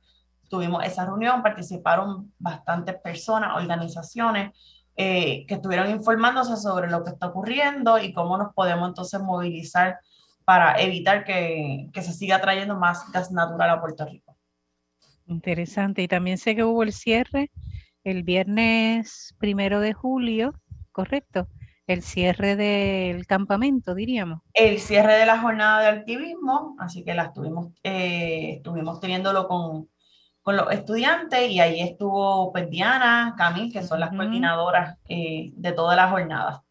tuvimos 0.50 0.84
esa 0.84 1.06
reunión, 1.06 1.42
participaron 1.42 2.34
bastantes 2.38 2.96
personas, 3.00 3.56
organizaciones 3.56 4.52
eh, 4.94 5.46
que 5.46 5.54
estuvieron 5.54 5.90
informándose 5.90 6.56
sobre 6.58 6.90
lo 6.90 7.02
que 7.02 7.10
está 7.12 7.28
ocurriendo 7.28 7.98
y 7.98 8.12
cómo 8.12 8.36
nos 8.36 8.52
podemos 8.52 8.86
entonces 8.86 9.20
movilizar 9.20 9.98
para 10.44 10.78
evitar 10.82 11.24
que, 11.24 11.88
que 11.94 12.02
se 12.02 12.12
siga 12.12 12.42
trayendo 12.42 12.76
más 12.76 13.10
gas 13.10 13.32
natural 13.32 13.70
a 13.70 13.80
Puerto 13.80 14.04
Rico. 14.04 14.36
Interesante. 15.26 16.02
Y 16.02 16.08
también 16.08 16.36
sé 16.36 16.54
que 16.54 16.64
hubo 16.64 16.82
el 16.82 16.92
cierre 16.92 17.50
el 18.04 18.22
viernes 18.22 19.34
primero 19.38 19.80
de 19.80 19.94
julio 19.94 20.54
correcto. 20.94 21.48
El 21.86 22.02
cierre 22.02 22.56
del 22.56 23.26
campamento, 23.26 23.94
diríamos. 23.94 24.40
El 24.54 24.80
cierre 24.80 25.18
de 25.18 25.26
la 25.26 25.38
jornada 25.38 25.82
de 25.82 25.88
activismo, 25.88 26.76
así 26.78 27.04
que 27.04 27.12
la 27.12 27.24
estuvimos, 27.24 27.74
eh, 27.82 28.54
estuvimos 28.56 29.00
teniéndolo 29.00 29.46
con, 29.46 29.90
con, 30.40 30.56
los 30.56 30.72
estudiantes 30.72 31.50
y 31.50 31.60
ahí 31.60 31.80
estuvo 31.80 32.50
pues, 32.52 32.70
Diana, 32.70 33.34
Camil, 33.36 33.70
que 33.70 33.82
son 33.82 34.00
las 34.00 34.10
coordinadoras 34.10 34.96
eh, 35.06 35.50
de 35.52 35.72
toda 35.72 35.94
la 35.94 36.08
jornada. 36.08 36.62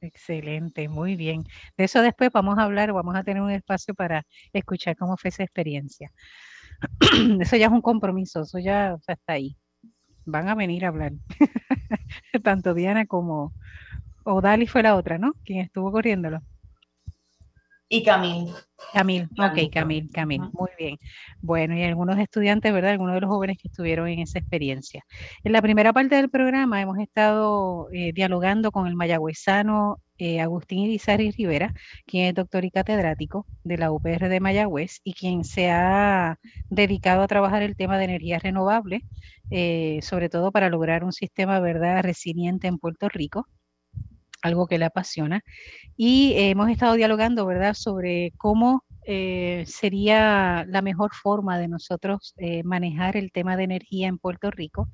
Excelente, 0.00 0.88
muy 0.88 1.16
bien. 1.16 1.42
De 1.76 1.84
eso 1.84 2.00
después 2.00 2.30
vamos 2.32 2.58
a 2.58 2.62
hablar, 2.62 2.92
vamos 2.92 3.16
a 3.16 3.24
tener 3.24 3.42
un 3.42 3.50
espacio 3.50 3.92
para 3.94 4.24
escuchar 4.52 4.96
cómo 4.96 5.16
fue 5.16 5.30
esa 5.30 5.42
experiencia. 5.42 6.12
Eso 7.40 7.56
ya 7.56 7.66
es 7.66 7.72
un 7.72 7.80
compromiso, 7.80 8.42
eso 8.42 8.60
ya 8.60 8.96
está 9.08 9.32
ahí 9.32 9.56
van 10.28 10.48
a 10.48 10.54
venir 10.54 10.84
a 10.84 10.88
hablar. 10.88 11.12
Tanto 12.44 12.74
Diana 12.74 13.06
como 13.06 13.54
Odali 14.24 14.66
fue 14.66 14.82
la 14.84 14.96
otra, 14.96 15.18
¿no? 15.18 15.36
Quien 15.44 15.60
estuvo 15.60 15.92
corriéndolo. 15.92 16.42
Y 17.90 18.02
Camil. 18.02 18.52
Camil, 18.92 19.28
ok, 19.38 19.72
Camil, 19.72 20.10
Camil, 20.12 20.42
muy 20.52 20.68
bien. 20.78 20.98
Bueno, 21.40 21.74
y 21.74 21.82
algunos 21.82 22.18
estudiantes, 22.18 22.72
¿verdad? 22.72 22.92
Algunos 22.92 23.14
de 23.14 23.22
los 23.22 23.30
jóvenes 23.30 23.56
que 23.56 23.68
estuvieron 23.68 24.08
en 24.08 24.20
esa 24.20 24.38
experiencia. 24.38 25.04
En 25.42 25.52
la 25.52 25.62
primera 25.62 25.92
parte 25.92 26.14
del 26.16 26.28
programa 26.28 26.82
hemos 26.82 26.98
estado 26.98 27.88
eh, 27.92 28.12
dialogando 28.12 28.70
con 28.72 28.86
el 28.86 28.94
mayagüezano 28.94 30.02
eh, 30.18 30.40
Agustín 30.40 30.80
Irizarry 30.80 31.30
Rivera, 31.30 31.72
quien 32.06 32.26
es 32.26 32.34
doctor 32.34 32.64
y 32.64 32.70
catedrático 32.70 33.46
de 33.64 33.78
la 33.78 33.90
UPR 33.90 34.28
de 34.28 34.40
Mayagüez 34.40 35.00
y 35.02 35.14
quien 35.14 35.44
se 35.44 35.70
ha 35.70 36.38
dedicado 36.68 37.22
a 37.22 37.28
trabajar 37.28 37.62
el 37.62 37.76
tema 37.76 37.98
de 37.98 38.04
energías 38.04 38.42
renovables, 38.42 39.02
eh, 39.50 40.00
sobre 40.02 40.28
todo 40.28 40.52
para 40.52 40.68
lograr 40.68 41.04
un 41.04 41.12
sistema 41.12 41.60
verdad 41.60 42.02
resiliente 42.02 42.66
en 42.66 42.78
Puerto 42.78 43.08
Rico 43.08 43.46
algo 44.42 44.66
que 44.66 44.78
le 44.78 44.84
apasiona. 44.86 45.42
Y 45.96 46.34
hemos 46.36 46.70
estado 46.70 46.94
dialogando, 46.94 47.46
¿verdad?, 47.46 47.74
sobre 47.74 48.32
cómo 48.36 48.84
eh, 49.06 49.64
sería 49.66 50.64
la 50.68 50.82
mejor 50.82 51.12
forma 51.14 51.58
de 51.58 51.68
nosotros 51.68 52.34
manejar 52.64 53.16
el 53.16 53.32
tema 53.32 53.56
de 53.56 53.64
energía 53.64 54.08
en 54.08 54.18
Puerto 54.18 54.50
Rico, 54.50 54.88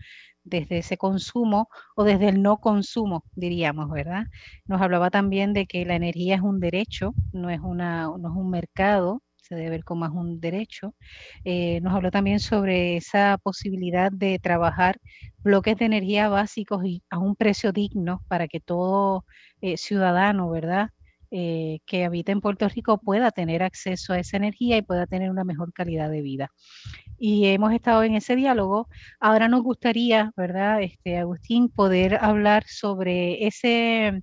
desde 0.45 0.79
ese 0.79 0.97
consumo 0.97 1.69
o 1.97 2.05
desde 2.05 2.29
el 2.29 2.43
no 2.43 2.59
consumo, 2.59 3.25
diríamos, 3.35 3.91
¿verdad? 3.91 4.25
Nos 4.67 4.81
hablaba 4.81 5.11
también 5.11 5.53
de 5.53 5.67
que 5.67 5.85
la 5.85 5.97
energía 5.97 6.37
es 6.37 6.43
un 6.43 6.61
derecho, 6.61 7.15
no 7.33 7.51
es, 7.51 7.61
una, 7.61 8.05
no 8.05 8.29
es 8.29 8.37
un 8.37 8.51
mercado, 8.51 9.23
se 9.45 9.55
debe 9.55 9.71
ver 9.71 9.85
como 9.85 10.07
es 10.07 10.13
un 10.13 10.41
derecho. 10.41 10.95
Eh, 11.45 11.81
nos 11.83 11.95
habló 11.95 12.11
también 12.11 12.41
sobre 12.41 12.97
esa 12.97 13.39
posibilidad 13.43 14.11
de 14.13 14.39
trabajar 14.39 14.99
bloques 15.43 15.77
de 15.77 15.87
energía 15.87 16.29
básicos 16.29 16.85
y 16.85 17.03
a 17.11 17.19
un 17.19 17.37
precio 17.37 17.73
digno 17.73 18.23
para 18.29 18.49
que 18.49 18.61
todo 18.61 19.25
eh, 19.61 19.77
ciudadano, 19.77 20.51
¿verdad? 20.51 20.91
Eh, 21.31 21.81
que 21.87 22.05
habita 22.05 22.33
en 22.33 22.41
Puerto 22.41 22.69
Rico 22.69 22.99
pueda 22.99 23.31
tener 23.33 23.63
acceso 23.63 24.13
a 24.13 24.19
esa 24.21 24.37
energía 24.37 24.77
y 24.77 24.83
pueda 24.83 25.07
tener 25.07 25.31
una 25.31 25.45
mejor 25.45 25.73
calidad 25.73 26.09
de 26.11 26.23
vida 26.23 26.51
y 27.19 27.47
hemos 27.47 27.73
estado 27.73 28.03
en 28.05 28.15
ese 28.15 28.37
diálogo. 28.37 28.89
Ahora 29.21 29.49
nos 29.49 29.63
gustaría, 29.63 30.33
¿verdad, 30.37 30.83
este, 30.83 31.19
Agustín, 31.19 31.69
poder 31.69 32.17
hablar 32.21 32.65
sobre 32.67 33.47
ese, 33.47 34.23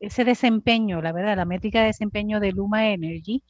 ese 0.00 0.24
desempeño, 0.24 1.02
la 1.02 1.12
verdad, 1.12 1.36
la 1.36 1.44
métrica 1.44 1.80
de 1.80 1.86
desempeño 1.86 2.40
de 2.40 2.52
Luma 2.52 2.90
Energy, 2.90 3.44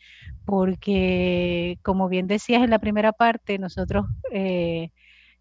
porque 0.44 1.78
como 1.82 2.08
bien 2.08 2.26
decías 2.26 2.62
en 2.62 2.70
la 2.70 2.78
primera 2.80 3.12
parte, 3.12 3.58
nosotros 3.58 4.06
eh, 4.32 4.90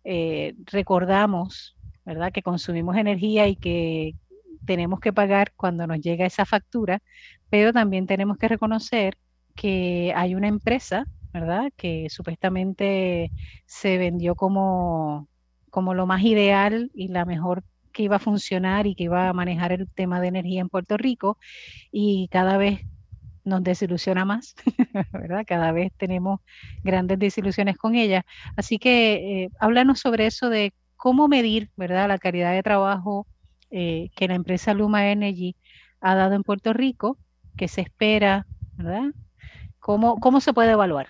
eh, 0.04 0.56
recordamos, 0.66 1.78
¿verdad?, 2.06 2.32
que 2.32 2.44
consumimos 2.44 2.96
energía 2.98 3.48
y 3.48 3.56
que 3.56 4.16
tenemos 4.66 5.00
que 5.00 5.14
pagar 5.14 5.54
cuando 5.56 5.88
nos 5.88 6.00
llega 6.02 6.26
esa 6.26 6.46
factura, 6.46 7.02
pero 7.50 7.74
también 7.74 8.08
tenemos 8.08 8.38
que 8.38 8.48
reconocer 8.48 9.18
que 9.56 10.14
hay 10.16 10.36
una 10.36 10.48
empresa 10.48 11.06
¿verdad? 11.34 11.72
Que 11.78 12.08
supuestamente 12.10 13.32
se 13.66 13.98
vendió 13.98 14.36
como, 14.36 15.28
como 15.70 15.94
lo 15.94 16.06
más 16.08 16.24
ideal 16.24 16.92
y 16.94 17.10
la 17.10 17.26
mejor 17.26 17.64
que 17.92 18.04
iba 18.04 18.18
a 18.18 18.20
funcionar 18.20 18.88
y 18.88 18.96
que 18.96 19.06
iba 19.06 19.30
a 19.30 19.34
manejar 19.34 19.72
el 19.72 19.90
tema 19.90 20.22
de 20.22 20.28
energía 20.28 20.62
en 20.62 20.70
Puerto 20.70 20.98
Rico 20.98 21.38
y 21.92 22.28
cada 22.32 22.58
vez 22.58 22.82
nos 23.44 23.64
desilusiona 23.64 24.26
más, 24.26 24.56
¿verdad? 25.14 25.44
Cada 25.48 25.72
vez 25.72 25.92
tenemos 25.98 26.42
grandes 26.84 27.20
desilusiones 27.20 27.78
con 27.78 27.96
ella. 27.96 28.26
Así 28.56 28.78
que 28.78 29.44
eh, 29.44 29.50
háblanos 29.60 30.00
sobre 30.00 30.28
eso 30.28 30.50
de 30.50 30.74
cómo 30.98 31.28
medir, 31.28 31.70
¿verdad? 31.78 32.08
La 32.08 32.18
calidad 32.18 32.54
de 32.54 32.64
trabajo 32.64 33.26
eh, 33.72 34.10
que 34.16 34.28
la 34.28 34.36
empresa 34.36 34.74
Luma 34.74 35.10
Energy 35.12 35.56
ha 36.02 36.16
dado 36.16 36.36
en 36.36 36.44
Puerto 36.44 36.74
Rico 36.74 37.18
¿Qué 37.60 37.68
se 37.68 37.82
espera? 37.82 38.46
¿Verdad? 38.78 39.12
¿Cómo, 39.80 40.22
cómo 40.22 40.40
se 40.40 40.54
puede 40.54 40.72
evaluar 40.72 41.10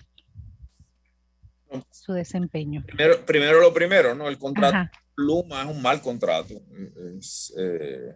su 1.92 2.12
desempeño? 2.12 2.82
Primero, 2.84 3.24
primero 3.24 3.60
lo 3.60 3.72
primero, 3.72 4.16
¿no? 4.16 4.26
El 4.28 4.36
contrato 4.36 4.90
Luma 5.20 5.62
es 5.62 5.68
un 5.68 5.82
mal 5.82 6.00
contrato. 6.00 6.54
Eh, 7.56 8.14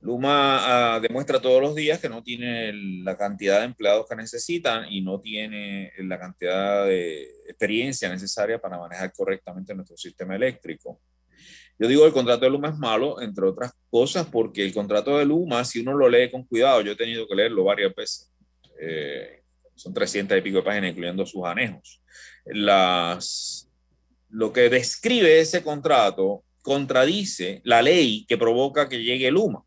Luma 0.00 0.94
ah, 0.94 1.00
demuestra 1.00 1.40
todos 1.40 1.62
los 1.62 1.74
días 1.74 2.00
que 2.00 2.08
no 2.08 2.22
tiene 2.22 2.72
la 3.04 3.16
cantidad 3.16 3.60
de 3.60 3.66
empleados 3.66 4.06
que 4.08 4.16
necesitan 4.16 4.90
y 4.90 5.00
no 5.00 5.20
tiene 5.20 5.92
la 5.98 6.18
cantidad 6.18 6.86
de 6.86 7.22
experiencia 7.46 8.08
necesaria 8.08 8.60
para 8.60 8.78
manejar 8.78 9.12
correctamente 9.12 9.74
nuestro 9.74 9.96
sistema 9.96 10.34
eléctrico. 10.34 11.00
Yo 11.78 11.88
digo 11.88 12.06
el 12.06 12.12
contrato 12.12 12.44
de 12.44 12.50
Luma 12.50 12.68
es 12.68 12.78
malo, 12.78 13.20
entre 13.20 13.46
otras 13.46 13.72
cosas, 13.90 14.26
porque 14.26 14.64
el 14.64 14.74
contrato 14.74 15.18
de 15.18 15.24
Luma, 15.24 15.64
si 15.64 15.80
uno 15.80 15.94
lo 15.94 16.08
lee 16.08 16.30
con 16.30 16.44
cuidado, 16.44 16.80
yo 16.80 16.92
he 16.92 16.96
tenido 16.96 17.26
que 17.26 17.34
leerlo 17.34 17.64
varias 17.64 17.94
veces, 17.94 18.32
eh, 18.80 19.42
son 19.74 19.94
300 19.94 20.36
y 20.36 20.40
pico 20.42 20.58
de 20.58 20.62
páginas, 20.64 20.90
incluyendo 20.90 21.24
sus 21.26 21.44
anejos. 21.44 22.00
Las, 22.44 23.71
lo 24.32 24.52
que 24.52 24.68
describe 24.68 25.40
ese 25.40 25.62
contrato 25.62 26.42
contradice 26.62 27.60
la 27.64 27.82
ley 27.82 28.24
que 28.26 28.38
provoca 28.38 28.88
que 28.88 29.02
llegue 29.02 29.30
Luma. 29.30 29.62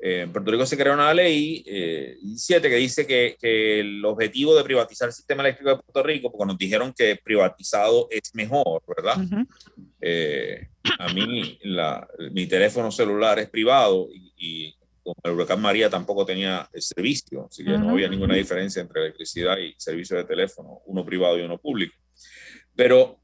Eh, 0.00 0.20
en 0.20 0.32
Puerto 0.32 0.52
Rico 0.52 0.64
se 0.64 0.76
creó 0.76 0.94
una 0.94 1.12
ley 1.12 1.64
eh, 1.66 2.16
7 2.36 2.68
que 2.68 2.76
dice 2.76 3.04
que, 3.04 3.36
que, 3.40 3.80
el 3.80 4.04
objetivo 4.04 4.54
de 4.54 4.62
privatizar 4.62 5.08
el 5.08 5.12
sistema 5.12 5.42
eléctrico 5.42 5.70
de 5.70 5.82
Puerto 5.82 6.02
Rico, 6.04 6.30
porque 6.30 6.46
nos 6.46 6.58
dijeron 6.58 6.94
que 6.96 7.16
privatizado 7.16 8.06
es 8.10 8.32
mejor, 8.34 8.82
¿verdad? 8.86 9.16
eh, 10.00 10.68
a 11.00 11.12
mí 11.12 11.58
la, 11.62 12.06
mi 12.30 12.46
teléfono 12.46 12.92
celular 12.92 13.40
es 13.40 13.50
privado 13.50 14.08
y, 14.12 14.32
y, 14.36 14.74
como 15.02 15.16
el 15.24 15.32
huracán 15.32 15.60
María 15.60 15.90
tampoco 15.90 16.24
tenía 16.24 16.68
el 16.72 16.82
servicio, 16.82 17.48
así 17.50 17.64
que 17.64 17.70
no 17.70 17.90
había 17.90 18.08
ninguna 18.08 18.34
diferencia 18.34 18.82
entre 18.82 19.00
electricidad 19.00 19.56
y 19.56 19.74
servicio 19.78 20.16
de 20.18 20.24
teléfono, 20.24 20.82
uno 20.84 21.04
privado 21.04 21.38
y 21.38 21.42
uno 21.42 21.58
público. 21.58 21.96
Pero 22.76 23.18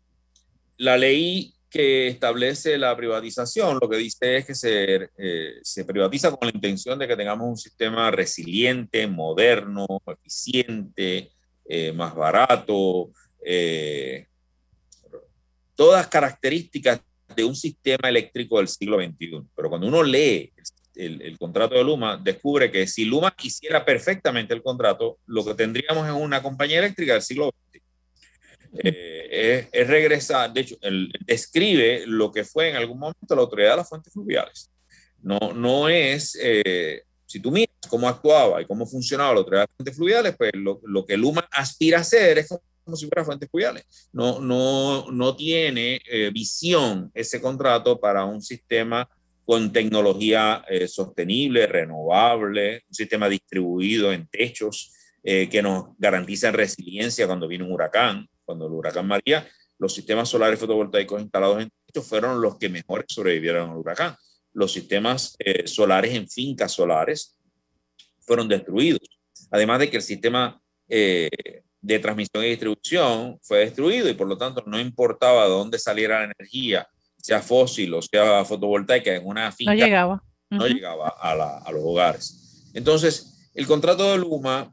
la 0.76 0.96
ley 0.96 1.54
que 1.70 2.06
establece 2.06 2.78
la 2.78 2.96
privatización 2.96 3.78
lo 3.80 3.88
que 3.88 3.96
dice 3.96 4.36
es 4.36 4.46
que 4.46 4.54
se, 4.54 5.08
eh, 5.18 5.54
se, 5.62 5.84
privatiza 5.84 6.30
con 6.30 6.46
la 6.48 6.54
intención 6.54 6.96
de 6.98 7.08
que 7.08 7.16
tengamos 7.16 7.48
un 7.48 7.56
sistema 7.56 8.12
resiliente, 8.12 9.08
moderno, 9.08 9.86
eficiente, 10.06 11.32
eh, 11.64 11.92
más 11.92 12.14
barato, 12.14 13.10
eh, 13.44 14.26
todas 15.74 16.06
características 16.06 17.00
de 17.34 17.44
un 17.44 17.56
sistema 17.56 18.08
eléctrico 18.08 18.58
del 18.58 18.68
siglo 18.68 18.98
XXI. 18.98 19.42
Pero 19.56 19.68
cuando 19.68 19.88
uno 19.88 20.02
lee 20.02 20.52
el, 20.94 21.36
contrato 21.38 21.74
de 21.74 21.82
Luma, 21.82 22.16
descubre 22.16 22.70
que 22.70 22.86
si 22.86 23.04
Luma 23.04 23.34
quisiera 23.34 23.84
perfectamente 23.84 24.54
el 24.54 24.62
contrato, 24.62 25.18
lo 25.26 25.44
que 25.44 25.54
tendríamos 25.54 26.06
es 26.06 26.12
una 26.12 26.42
compañía 26.42 26.78
eléctrica 26.78 27.14
del 27.14 27.22
siglo 27.22 27.52
eh, 28.82 29.68
es, 29.70 29.86
regresar, 29.86 30.52
de 30.52 30.60
hecho, 30.60 30.76
él 30.80 31.12
describe 31.26 32.04
lo 32.06 32.32
que 32.32 32.44
fue 32.44 32.70
en 32.70 32.76
algún 32.76 32.98
momento 32.98 33.34
la 33.34 33.42
autoridad 33.42 33.72
de 33.72 33.76
las 33.78 33.88
fuentes 33.88 34.12
fluviales. 34.12 34.70
No, 35.22 35.52
no 35.54 35.88
es, 35.88 36.36
eh, 36.40 37.02
si 37.26 37.40
tú 37.40 37.50
miras 37.50 37.74
cómo 37.88 38.08
actuaba 38.08 38.60
y 38.60 38.66
cómo 38.66 38.86
funcionaba 38.86 39.32
la 39.32 39.38
autoridad 39.38 39.62
de 39.62 39.66
las 39.66 39.76
fuentes 39.76 39.96
fluviales, 39.96 40.34
pues 40.36 40.52
lo, 40.54 40.80
lo 40.84 41.06
que 41.06 41.16
Luma 41.16 41.46
aspira 41.50 41.98
a 41.98 42.00
hacer 42.02 42.38
es 42.38 42.48
como 42.84 42.96
si 42.96 43.06
fuera 43.06 43.24
fuentes 43.24 43.48
fluviales. 43.50 43.84
No, 44.12 44.40
no, 44.40 45.10
no 45.10 45.34
tiene 45.34 46.00
eh, 46.04 46.30
visión 46.32 47.10
ese 47.14 47.40
contrato 47.40 47.98
para 47.98 48.24
un 48.24 48.42
sistema 48.42 49.08
con 49.44 49.72
tecnología 49.72 50.64
eh, 50.68 50.88
sostenible, 50.88 51.66
renovable, 51.66 52.84
un 52.88 52.94
sistema 52.94 53.28
distribuido 53.28 54.12
en 54.12 54.26
techos 54.26 54.92
eh, 55.22 55.48
que 55.48 55.62
nos 55.62 55.86
garantizan 55.98 56.54
resiliencia 56.54 57.26
cuando 57.26 57.48
viene 57.48 57.64
un 57.64 57.72
huracán 57.72 58.28
cuando 58.44 58.66
el 58.66 58.72
huracán 58.72 59.06
María, 59.06 59.46
los 59.78 59.94
sistemas 59.94 60.28
solares 60.28 60.58
fotovoltaicos 60.58 61.20
instalados 61.20 61.62
en 61.62 61.70
techo 61.86 62.02
fueron 62.02 62.40
los 62.40 62.58
que 62.58 62.68
mejor 62.68 63.04
sobrevivieron 63.08 63.70
al 63.70 63.76
huracán. 63.76 64.16
Los 64.52 64.72
sistemas 64.72 65.34
eh, 65.38 65.66
solares 65.66 66.14
en 66.14 66.28
fincas 66.28 66.72
solares 66.72 67.36
fueron 68.20 68.48
destruidos. 68.48 69.08
Además 69.50 69.80
de 69.80 69.90
que 69.90 69.96
el 69.96 70.02
sistema 70.02 70.60
eh, 70.88 71.28
de 71.80 71.98
transmisión 71.98 72.44
y 72.44 72.48
distribución 72.48 73.38
fue 73.42 73.58
destruido 73.58 74.08
y 74.08 74.14
por 74.14 74.28
lo 74.28 74.38
tanto 74.38 74.62
no 74.66 74.78
importaba 74.80 75.44
de 75.44 75.50
dónde 75.50 75.78
saliera 75.78 76.20
la 76.20 76.32
energía, 76.36 76.88
sea 77.18 77.42
fósil 77.42 77.92
o 77.94 78.02
sea 78.02 78.44
fotovoltaica 78.44 79.14
en 79.14 79.26
una 79.26 79.50
finca. 79.52 79.74
No 79.74 79.78
llegaba. 79.78 80.22
No 80.50 80.66
llegaba 80.66 81.08
a, 81.08 81.34
la, 81.34 81.58
a 81.58 81.72
los 81.72 81.82
hogares. 81.84 82.70
Entonces, 82.74 83.50
el 83.54 83.66
contrato 83.66 84.10
de 84.10 84.18
Luma 84.18 84.72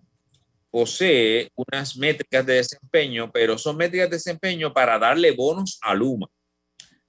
posee 0.71 1.51
unas 1.55 1.95
métricas 1.97 2.45
de 2.45 2.55
desempeño, 2.55 3.29
pero 3.31 3.57
son 3.57 3.77
métricas 3.77 4.09
de 4.09 4.15
desempeño 4.15 4.73
para 4.73 4.97
darle 4.97 5.31
bonos 5.31 5.77
a 5.81 5.93
Luma, 5.93 6.27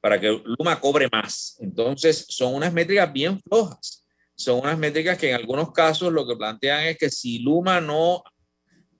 para 0.00 0.20
que 0.20 0.42
Luma 0.58 0.80
cobre 0.80 1.08
más. 1.10 1.56
Entonces, 1.60 2.26
son 2.28 2.54
unas 2.54 2.72
métricas 2.72 3.10
bien 3.12 3.40
flojas. 3.40 4.04
Son 4.34 4.58
unas 4.58 4.76
métricas 4.76 5.16
que 5.16 5.30
en 5.30 5.36
algunos 5.36 5.72
casos 5.72 6.12
lo 6.12 6.26
que 6.26 6.36
plantean 6.36 6.84
es 6.84 6.98
que 6.98 7.08
si 7.08 7.38
Luma 7.38 7.80
no, 7.80 8.24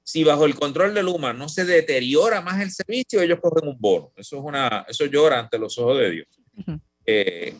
si 0.05 0.22
bajo 0.22 0.44
el 0.44 0.55
control 0.55 0.94
de 0.94 1.03
Luma 1.03 1.33
no 1.33 1.48
se 1.48 1.64
deteriora 1.64 2.40
más 2.40 2.61
el 2.61 2.70
servicio, 2.70 3.20
ellos 3.20 3.40
cogen 3.40 3.68
un 3.68 3.77
bono. 3.81 4.12
Eso 4.16 4.37
es 4.37 4.42
una, 4.44 4.87
eso 4.88 5.07
llora 5.07 5.40
ante 5.40 5.59
los 5.59 5.77
ojos 5.79 5.98
de 5.98 6.11
Dios. 6.11 6.29
Uh 6.57 6.62
-huh. 6.62 6.81
eh, 7.07 7.57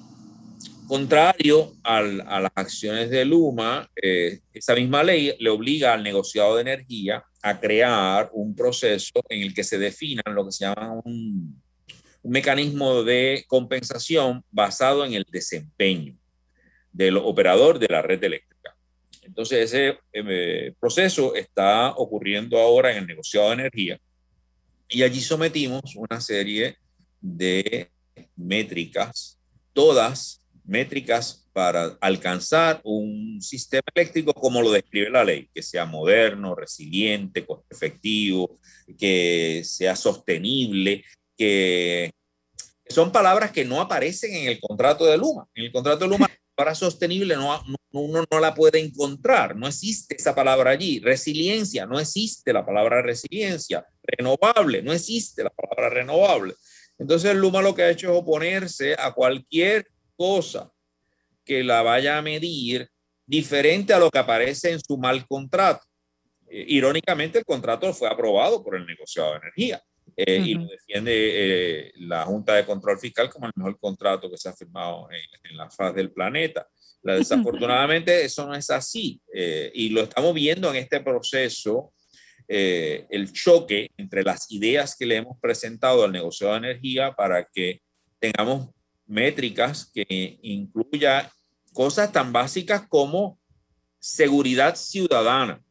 Contrario 0.87 1.73
al, 1.83 2.21
a 2.23 2.41
las 2.41 2.53
acciones 2.55 3.09
de 3.11 3.25
Luma, 3.25 3.89
eh, 3.95 4.41
esa 4.53 4.75
misma 4.75 5.03
ley 5.03 5.35
le 5.39 5.51
obliga 5.51 5.95
al 5.95 6.03
negociado 6.03 6.57
de 6.57 6.63
energía 6.63 7.25
a 7.43 7.59
crear 7.59 8.31
un 8.33 8.55
proceso 8.55 9.23
en 9.29 9.43
el 9.43 9.55
que 9.55 9.65
se 9.65 9.79
definan 9.79 10.35
lo 10.35 10.45
que 10.45 10.53
se 10.53 10.65
llama 10.65 11.01
un, 11.05 11.61
mecanismo 12.25 13.03
de 13.03 13.45
compensación 13.49 14.45
basado 14.51 15.05
en 15.05 15.15
el 15.15 15.27
desempeño 15.29 16.17
del 16.93 17.17
operador 17.17 17.81
de 17.81 17.89
la 17.89 18.01
red 18.01 18.23
eléctrica. 18.23 18.77
Entonces, 19.23 19.73
ese 19.73 19.99
eh, 20.13 20.73
proceso 20.79 21.35
está 21.35 21.91
ocurriendo 21.97 22.59
ahora 22.59 22.93
en 22.93 22.99
el 22.99 23.07
negociado 23.07 23.49
de 23.49 23.55
energía 23.55 24.01
y 24.89 25.03
allí 25.03 25.21
sometimos 25.21 25.97
una 25.97 26.21
serie 26.21 26.77
de 27.21 27.91
métricas, 28.37 29.39
todas 29.73 30.42
métricas 30.65 31.49
para 31.53 31.97
alcanzar 32.01 32.81
un 32.85 33.41
sistema 33.41 33.83
eléctrico 33.95 34.33
como 34.33 34.63
lo 34.63 34.71
describe 34.71 35.11
la 35.11 35.25
ley, 35.25 35.49
que 35.55 35.63
sea 35.63 35.85
moderno, 35.85 36.55
resiliente, 36.55 37.45
costo 37.45 37.67
efectivo, 37.71 38.59
que 38.99 39.63
sea 39.65 39.95
sostenible, 39.97 41.05
que 41.37 42.11
son 42.89 43.13
palabras 43.13 43.51
que 43.51 43.65
no 43.65 43.81
aparecen 43.81 44.35
en 44.35 44.49
el 44.49 44.61
contrato 44.61 45.05
de 45.05 45.19
Luma. 45.19 45.47
En 45.55 45.65
el 45.65 45.73
contrato 45.73 46.05
de 46.05 46.11
Luma, 46.11 46.29
palabra 46.55 46.75
sostenible 46.75 47.35
no, 47.35 47.63
no, 47.67 48.01
uno 48.01 48.25
no 48.31 48.41
la 48.41 48.55
puede 48.55 48.79
encontrar, 48.79 49.57
no 49.57 49.67
existe 49.67 50.17
esa 50.17 50.35
palabra 50.35 50.71
allí. 50.71 51.01
Resiliencia, 51.01 51.87
no 51.87 51.99
existe 51.99 52.53
la 52.53 52.65
palabra 52.65 53.03
resiliencia. 53.03 53.87
Renovable, 54.03 54.83
no 54.83 54.93
existe 54.93 55.43
la 55.43 55.51
palabra 55.51 55.91
renovable. 55.91 56.55
Entonces 56.99 57.35
Luma 57.35 57.63
lo 57.63 57.75
que 57.75 57.83
ha 57.83 57.91
hecho 57.91 58.13
es 58.13 58.19
oponerse 58.19 58.95
a 58.99 59.13
cualquier 59.13 59.92
cosa 60.17 60.73
que 61.45 61.63
la 61.65 61.83
vaya 61.83 62.19
a 62.19 62.23
medir 62.23 62.89
diferente 63.27 63.93
a 63.93 63.99
lo 63.99 64.11
que 64.11 64.19
aparece 64.19 64.73
en 64.73 64.81
su 64.81 64.97
mal 64.99 65.27
contrato. 65.27 65.87
Eh, 66.49 66.65
irónicamente, 66.69 67.39
el 67.39 67.45
contrato 67.45 67.93
fue 67.95 68.09
aprobado 68.09 68.63
por 68.63 68.77
el 68.77 68.87
negociado 68.87 69.33
de 69.33 69.39
energía 69.39 69.83
eh, 70.17 70.39
uh 70.39 70.43
-huh. 70.43 70.47
y 70.47 70.55
lo 70.55 70.67
defiende 70.67 71.13
eh, 71.15 71.93
la 71.97 72.25
Junta 72.25 72.55
de 72.55 72.67
Control 72.67 72.99
Fiscal 72.99 73.31
como 73.31 73.47
el 73.47 73.53
mejor 73.57 73.79
contrato 73.81 74.31
que 74.31 74.37
se 74.37 74.49
ha 74.49 74.53
firmado 74.53 75.09
en, 75.11 75.51
en 75.51 75.57
la 75.57 75.71
faz 75.71 75.95
del 75.95 76.13
planeta. 76.13 76.69
La, 77.03 77.17
desafortunadamente, 77.17 78.25
eso 78.25 78.47
no 78.47 78.55
es 78.55 78.71
así 78.71 79.21
eh, 79.35 79.73
y 79.75 79.89
lo 79.89 80.03
estamos 80.03 80.35
viendo 80.35 80.71
en 80.71 80.77
este 80.77 81.01
proceso. 81.01 81.93
el 82.49 83.33
choque 83.33 83.89
entre 83.97 84.23
las 84.23 84.51
ideas 84.51 84.95
que 84.95 85.07
le 85.07 85.17
hemos 85.17 85.39
presentado 85.41 86.05
al 86.05 86.13
negociado 86.13 86.53
de 86.53 86.59
energía 86.59 87.13
para 87.13 87.49
que 87.51 87.81
tengamos 88.19 88.69
métricas 89.13 89.91
que 89.93 90.39
incluya 90.43 91.31
cosas 91.73 92.11
tan 92.13 92.33
básicas 92.33 92.87
como 92.89 93.39
seguridad 93.99 94.75
ciudadana. 94.75 95.63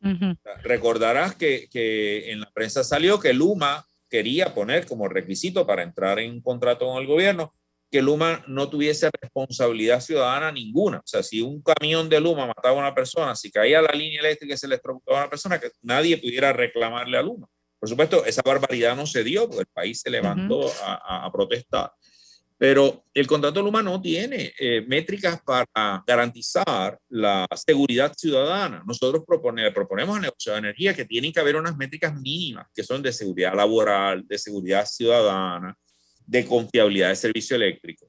Uh 0.00 0.08
-huh. 0.08 0.38
Recordarás 0.62 1.34
que, 1.34 1.68
que, 1.70 2.30
en 2.30 2.40
la 2.40 2.50
prensa 2.52 2.84
salió 2.84 3.18
que 3.18 3.32
Luma 3.32 3.84
quería 4.08 4.54
poner 4.54 4.86
como 4.86 5.08
requisito 5.08 5.66
para 5.66 5.82
entrar 5.82 6.18
en 6.18 6.30
un 6.30 6.40
contrato 6.40 6.86
con 6.86 7.00
el 7.00 7.06
gobierno 7.08 7.52
que 7.90 8.02
Luma 8.02 8.44
no 8.48 8.68
tuviese 8.68 9.10
responsabilidad 9.20 10.00
ciudadana 10.00 10.50
ninguna. 10.50 10.98
O 10.98 11.06
sea, 11.06 11.22
si 11.22 11.40
un 11.40 11.62
camión 11.62 12.08
de 12.08 12.20
Luma 12.20 12.46
mataba 12.46 12.76
a 12.76 12.78
una 12.78 12.94
persona, 12.94 13.34
si 13.34 13.50
caía 13.50 13.80
la 13.80 13.92
línea 13.92 14.20
eléctrica 14.20 14.54
y 14.54 14.56
se 14.56 14.66
electrocutaba 14.66 15.18
a 15.18 15.22
una 15.22 15.30
persona, 15.30 15.58
que 15.60 15.70
nadie 15.82 16.18
pudiera 16.18 16.52
reclamarle 16.52 17.16
a 17.16 17.22
Luma. 17.22 17.46
Por 17.78 17.88
supuesto, 17.88 18.24
esa 18.24 18.42
barbaridad 18.44 18.96
no 18.96 19.06
se 19.06 19.22
dio 19.22 19.46
porque 19.46 19.60
el 19.60 19.66
país 19.66 20.00
se 20.00 20.10
levantó 20.10 20.58
uh 20.58 20.68
-huh. 20.68 21.00
a, 21.04 21.26
a, 21.26 21.32
protestar. 21.32 21.92
Pero 22.58 23.04
el 23.12 23.26
contrato 23.26 23.62
Luma 23.62 23.82
no 23.82 24.00
tiene 24.00 24.52
eh, 24.58 24.82
métricas 24.86 25.40
para 25.42 26.02
garantizar 26.06 26.98
la 27.10 27.46
seguridad 27.54 28.14
ciudadana. 28.16 28.82
Nosotros 28.86 29.24
propone, 29.26 29.70
proponemos 29.72 30.16
a 30.16 30.20
negocio 30.20 30.52
de 30.52 30.58
energía 30.58 30.94
que 30.94 31.04
tienen 31.04 31.32
que 31.32 31.40
haber 31.40 31.56
unas 31.56 31.76
métricas 31.76 32.14
mínimas 32.18 32.66
que 32.74 32.82
son 32.82 33.02
de 33.02 33.12
seguridad 33.12 33.54
laboral, 33.54 34.26
de 34.26 34.38
seguridad 34.38 34.86
ciudadana, 34.86 35.76
de 36.26 36.46
confiabilidad 36.46 37.10
de 37.10 37.16
servicio 37.16 37.56
eléctrico. 37.56 38.06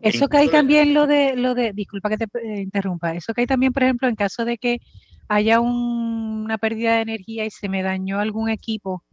Eso 0.00 0.28
que 0.28 0.36
hay 0.36 0.48
también 0.48 0.94
lo 0.94 1.06
de, 1.06 1.36
lo 1.36 1.54
de, 1.54 1.72
disculpa 1.72 2.08
que 2.08 2.18
te 2.18 2.24
eh, 2.24 2.60
interrumpa, 2.60 3.14
eso 3.14 3.34
que 3.34 3.42
hay 3.42 3.46
también, 3.46 3.72
por 3.72 3.82
ejemplo, 3.82 4.08
en 4.08 4.16
caso 4.16 4.44
de 4.44 4.56
que 4.56 4.80
haya 5.28 5.60
una 5.60 6.58
pérdida 6.58 6.96
de 6.96 7.02
energía 7.02 7.44
y 7.44 7.50
se 7.50 7.68
me 7.68 7.82
dañó 7.82 8.20
algún 8.20 8.48
equipo 8.48 9.04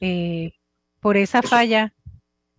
eh, 0.00 0.52
por 1.00 1.16
esa 1.16 1.42
falla, 1.42 1.93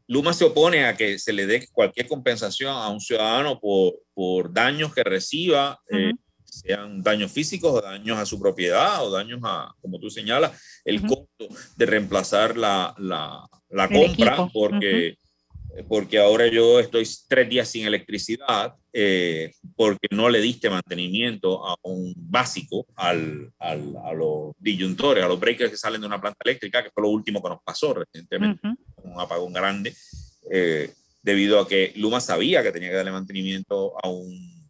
Luma 0.07 0.33
se 0.33 0.45
opone 0.45 0.85
a 0.85 0.95
que 0.95 1.17
se 1.17 1.33
le 1.33 1.47
dé 1.47 1.67
cualquier 1.71 2.07
compensación 2.07 2.71
a 2.75 2.89
un 2.89 2.99
ciudadano 2.99 3.59
por, 3.59 3.95
por 4.13 4.53
daños 4.53 4.93
que 4.93 5.03
reciba, 5.03 5.79
eh, 5.89 6.11
sean 6.43 7.01
daños 7.01 7.31
físicos 7.31 7.73
o 7.73 7.81
daños 7.81 8.17
a 8.17 8.25
su 8.25 8.39
propiedad 8.39 9.05
o 9.05 9.11
daños 9.11 9.41
a, 9.43 9.73
como 9.81 9.99
tú 9.99 10.09
señalas, 10.09 10.61
el 10.85 11.01
costo 11.01 11.47
de 11.75 11.85
reemplazar 11.85 12.57
la, 12.57 12.93
la, 12.97 13.47
la 13.69 13.89
compra, 13.89 14.47
porque 14.53 15.17
porque 15.83 16.19
ahora 16.19 16.47
yo 16.47 16.79
estoy 16.79 17.07
tres 17.27 17.49
días 17.49 17.67
sin 17.67 17.85
electricidad 17.85 18.75
eh, 18.93 19.51
porque 19.75 20.07
no 20.11 20.29
le 20.29 20.39
diste 20.39 20.69
mantenimiento 20.69 21.67
a 21.67 21.75
un 21.83 22.13
básico 22.15 22.85
al, 22.95 23.51
al, 23.59 23.93
a 24.05 24.13
los 24.13 24.53
disyuntores, 24.57 25.23
a 25.23 25.27
los 25.27 25.39
breakers 25.39 25.71
que 25.71 25.77
salen 25.77 26.01
de 26.01 26.07
una 26.07 26.21
planta 26.21 26.39
eléctrica, 26.45 26.83
que 26.83 26.91
fue 26.91 27.03
lo 27.03 27.09
último 27.09 27.41
que 27.43 27.49
nos 27.49 27.61
pasó 27.63 27.93
recientemente, 27.93 28.67
un 29.03 29.19
apagón 29.19 29.53
grande, 29.53 29.93
eh, 30.49 30.93
debido 31.21 31.59
a 31.59 31.67
que 31.67 31.91
Luma 31.95 32.21
sabía 32.21 32.63
que 32.63 32.71
tenía 32.71 32.89
que 32.89 32.95
darle 32.95 33.11
mantenimiento 33.11 33.93
a, 34.01 34.09
un, 34.09 34.69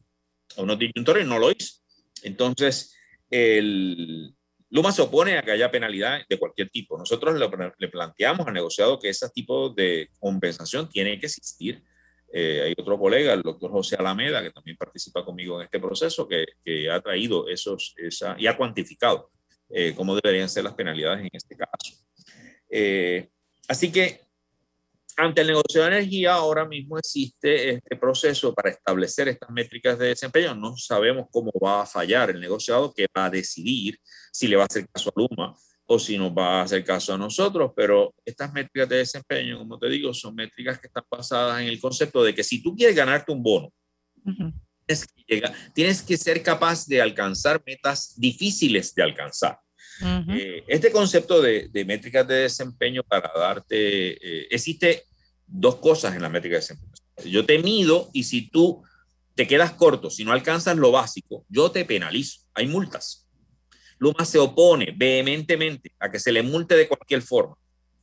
a 0.57 0.61
unos 0.61 0.79
disyuntores 0.79 1.25
y 1.25 1.29
no 1.29 1.37
lo 1.37 1.51
hizo. 1.51 1.75
Entonces, 2.23 2.95
el, 3.29 4.34
Luma 4.75 4.91
se 4.91 5.01
opone 5.01 5.37
a 5.37 5.41
que 5.41 5.51
haya 5.51 5.71
penalidad 5.71 6.19
de 6.27 6.37
cualquier 6.37 6.69
tipo. 6.69 6.97
Nosotros 6.97 7.39
le, 7.79 7.87
planteamos 7.87 8.45
al 8.45 8.53
negociado 8.53 8.99
que 8.99 9.07
ese 9.07 9.29
tipo 9.29 9.69
de 9.69 10.09
compensación 10.19 10.89
tiene 10.89 11.17
que 11.17 11.27
existir. 11.27 11.81
Eh, 12.33 12.61
hay 12.61 12.73
otro 12.77 12.99
colega, 12.99 13.31
el 13.31 13.41
doctor 13.41 13.71
José 13.71 13.95
Alameda, 13.95 14.43
que 14.43 14.51
también 14.51 14.75
participa 14.75 15.23
conmigo 15.23 15.61
en 15.61 15.63
este 15.63 15.79
proceso, 15.79 16.27
que, 16.27 16.45
ha 16.91 16.99
traído 16.99 17.47
esos 17.47 17.93
esa, 17.95 18.35
y 18.37 18.47
ha 18.47 18.57
cuantificado 18.57 19.31
eh, 19.69 19.93
cómo 19.95 20.13
deberían 20.13 20.49
ser 20.49 20.65
las 20.65 20.73
penalidades 20.73 21.21
en 21.21 21.29
este 21.31 21.55
caso. 21.55 21.95
Eh, 22.69 23.29
así 23.69 23.93
que 23.93 24.24
ante 25.17 25.41
el 25.41 25.47
negocio 25.47 25.81
de 25.81 25.87
energía, 25.87 26.33
ahora 26.33 26.65
mismo 26.65 26.97
existe 26.97 27.69
este 27.75 27.95
proceso 27.95 28.53
para 28.53 28.69
establecer 28.69 29.27
estas 29.29 29.49
métricas 29.49 29.97
de 29.97 30.07
desempeño. 30.07 30.55
No 30.55 30.75
sabemos 30.75 31.27
cómo 31.31 31.51
va 31.63 31.83
a 31.83 31.85
fallar 31.85 32.31
el 32.31 32.39
negociado 32.39 32.93
que 32.93 33.07
va 33.17 33.25
a 33.25 33.29
decidir 33.29 33.97
si 34.31 34.47
le 34.47 34.55
va 34.55 34.63
a 34.63 34.65
hacer 34.65 34.87
caso 34.91 35.09
a 35.09 35.19
Luma 35.19 35.55
o 35.87 35.99
si 35.99 36.17
nos 36.17 36.31
va 36.31 36.59
a 36.59 36.63
hacer 36.63 36.83
caso 36.83 37.13
a 37.13 37.17
nosotros, 37.17 37.71
pero 37.75 38.13
estas 38.25 38.51
métricas 38.51 38.89
de 38.89 38.97
desempeño, 38.97 39.59
como 39.59 39.77
te 39.77 39.87
digo, 39.87 40.13
son 40.13 40.35
métricas 40.35 40.79
que 40.79 40.87
están 40.87 41.03
basadas 41.09 41.61
en 41.61 41.67
el 41.67 41.79
concepto 41.79 42.23
de 42.23 42.33
que 42.33 42.43
si 42.43 42.61
tú 42.61 42.75
quieres 42.75 42.95
ganarte 42.95 43.31
un 43.31 43.43
bono, 43.43 43.71
tienes, 45.73 46.01
que 46.01 46.17
ser 46.17 46.41
capaz 46.41 46.87
de 46.87 47.01
alcanzar 47.01 47.61
metas 47.65 48.19
difíciles 48.19 48.93
de 48.95 49.03
alcanzar. 49.03 49.59
Eh, 50.01 50.63
este 50.67 50.91
concepto 50.91 51.41
de, 51.41 51.69
métricas 51.85 52.27
de 52.27 52.35
desempeño 52.35 53.03
para 53.03 53.31
darte, 53.35 54.13
eh, 54.13 54.47
existe 54.49 55.03
dos 55.47 55.75
cosas 55.77 56.15
en 56.15 56.21
la 56.21 56.29
métrica 56.29 56.55
de 56.55 56.61
desempeño. 56.61 56.93
Yo 57.23 57.45
te 57.45 57.59
mido 57.59 58.09
y 58.13 58.23
si 58.23 58.49
tú 58.49 58.83
te 59.35 59.47
quedas 59.47 59.71
corto, 59.73 60.09
si 60.09 60.25
no 60.25 60.31
alcanzas 60.31 60.75
lo 60.77 60.91
básico, 60.91 61.45
yo 61.49 61.71
te 61.71 61.85
penalizo. 61.85 62.41
Hay 62.53 62.67
multas. 62.67 63.27
Luma 63.97 64.25
se 64.25 64.39
opone 64.39 64.93
vehementemente 64.95 65.91
a 65.99 66.11
que 66.11 66.19
se 66.19 66.31
le 66.31 66.43
multe 66.43 66.75
de 66.75 66.87
cualquier 66.87 67.21
forma. 67.21 67.55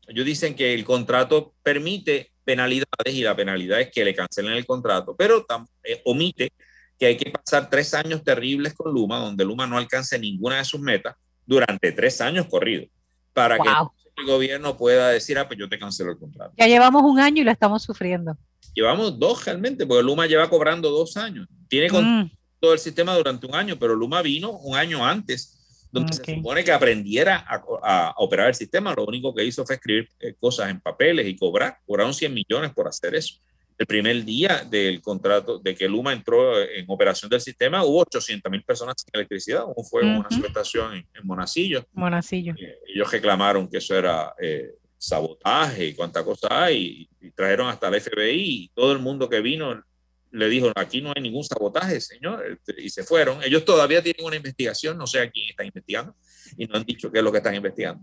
Ellos 0.08 0.24
dicen 0.24 0.54
que 0.54 0.74
el 0.74 0.84
contrato 0.84 1.54
permite 1.62 2.32
penalidades 2.44 3.14
y 3.14 3.22
la 3.22 3.36
penalidad 3.36 3.80
es 3.80 3.90
que 3.90 4.04
le 4.04 4.14
cancelen 4.14 4.54
el 4.54 4.66
contrato, 4.66 5.14
pero 5.16 5.46
eh, 5.84 6.02
omite 6.04 6.52
que 6.98 7.06
hay 7.06 7.16
que 7.16 7.30
pasar 7.30 7.70
tres 7.70 7.94
años 7.94 8.24
terribles 8.24 8.74
con 8.74 8.92
Luma, 8.92 9.18
donde 9.18 9.44
Luma 9.44 9.66
no 9.66 9.78
alcance 9.78 10.18
ninguna 10.18 10.58
de 10.58 10.64
sus 10.64 10.80
metas 10.80 11.14
durante 11.46 11.92
tres 11.92 12.20
años 12.20 12.46
corridos, 12.46 12.88
para 13.32 13.58
que 13.58 13.68
el 14.16 14.26
gobierno 14.26 14.76
pueda 14.76 15.10
decir, 15.10 15.38
ah, 15.38 15.46
pues 15.46 15.58
yo 15.58 15.68
te 15.68 15.78
cancelo 15.78 16.12
el 16.12 16.18
contrato. 16.18 16.52
Ya 16.56 16.66
llevamos 16.66 17.02
un 17.02 17.18
año 17.18 17.42
y 17.42 17.44
lo 17.44 17.50
estamos 17.50 17.82
sufriendo. 17.82 18.36
Llevamos 18.74 19.18
dos 19.18 19.44
realmente, 19.44 19.86
porque 19.86 20.02
Luma 20.02 20.26
lleva 20.26 20.48
cobrando 20.48 20.90
dos 20.90 21.16
años. 21.16 21.46
Tiene 21.68 21.88
mm. 21.90 22.30
todo 22.60 22.72
el 22.72 22.78
sistema 22.78 23.14
durante 23.16 23.46
un 23.46 23.54
año, 23.54 23.76
pero 23.78 23.94
Luma 23.94 24.22
vino 24.22 24.50
un 24.50 24.76
año 24.76 25.04
antes, 25.04 25.88
donde 25.90 26.14
se 26.14 26.24
supone 26.36 26.64
que 26.64 26.72
aprendiera 26.72 27.44
a, 27.46 28.14
operar 28.16 28.48
el 28.48 28.54
sistema. 28.54 28.94
Lo 28.94 29.04
único 29.04 29.34
que 29.34 29.44
hizo 29.44 29.66
fue 29.66 29.74
escribir 29.74 30.08
eh, 30.20 30.34
cosas 30.40 30.70
en 30.70 30.80
papeles 30.80 31.26
y 31.26 31.36
cobrar. 31.36 31.78
Cobraron 31.84 32.14
100 32.14 32.32
millones 32.32 32.72
por 32.72 32.88
hacer 32.88 33.14
eso 33.14 33.34
el 33.78 33.86
primer 33.86 34.24
día 34.24 34.64
del 34.68 35.00
contrato, 35.00 35.58
de 35.58 35.74
que 35.74 35.88
Luma 35.88 36.12
entró 36.12 36.60
en 36.60 36.84
operación 36.88 37.30
del 37.30 37.40
sistema, 37.40 37.84
hubo 37.84 38.00
800 38.00 38.50
mil 38.50 38.62
personas 38.62 38.96
sin 38.98 39.10
electricidad. 39.12 39.64
Hubo 39.64 39.84
fuego 39.84 40.08
en 40.08 40.16
una 40.16 40.30
subestación 40.30 40.94
en, 40.94 41.06
Monacillo. 41.24 41.84
Monacillo. 41.92 42.54
Eh, 42.58 42.78
ellos 42.94 43.10
reclamaron 43.10 43.68
que 43.68 43.78
eso 43.78 43.96
era 43.96 44.34
eh, 44.40 44.74
sabotaje 44.98 45.86
y 45.86 45.94
cuánta 45.94 46.24
cosa 46.24 46.48
hay, 46.50 47.08
y, 47.20 47.30
trajeron 47.32 47.68
hasta 47.68 47.88
el 47.88 48.00
FBI 48.00 48.64
y 48.64 48.68
todo 48.74 48.92
el 48.92 48.98
mundo 48.98 49.28
que 49.28 49.40
vino 49.40 49.82
le 50.30 50.48
dijo, 50.48 50.72
aquí 50.74 51.02
no 51.02 51.12
hay 51.14 51.22
ningún 51.22 51.44
sabotaje, 51.44 52.00
señor, 52.00 52.44
este, 52.46 52.80
y 52.80 52.88
se 52.88 53.02
fueron. 53.02 53.42
Ellos 53.42 53.64
todavía 53.64 54.02
tienen 54.02 54.24
una 54.24 54.36
investigación, 54.36 54.96
no 54.96 55.06
sé 55.06 55.20
a 55.20 55.30
quién 55.30 55.50
están 55.50 55.66
investigando, 55.66 56.14
y 56.56 56.66
no 56.66 56.76
han 56.76 56.84
dicho 56.84 57.12
qué 57.12 57.18
es 57.18 57.24
lo 57.24 57.30
que 57.30 57.38
están 57.38 57.54
investigando. 57.54 58.02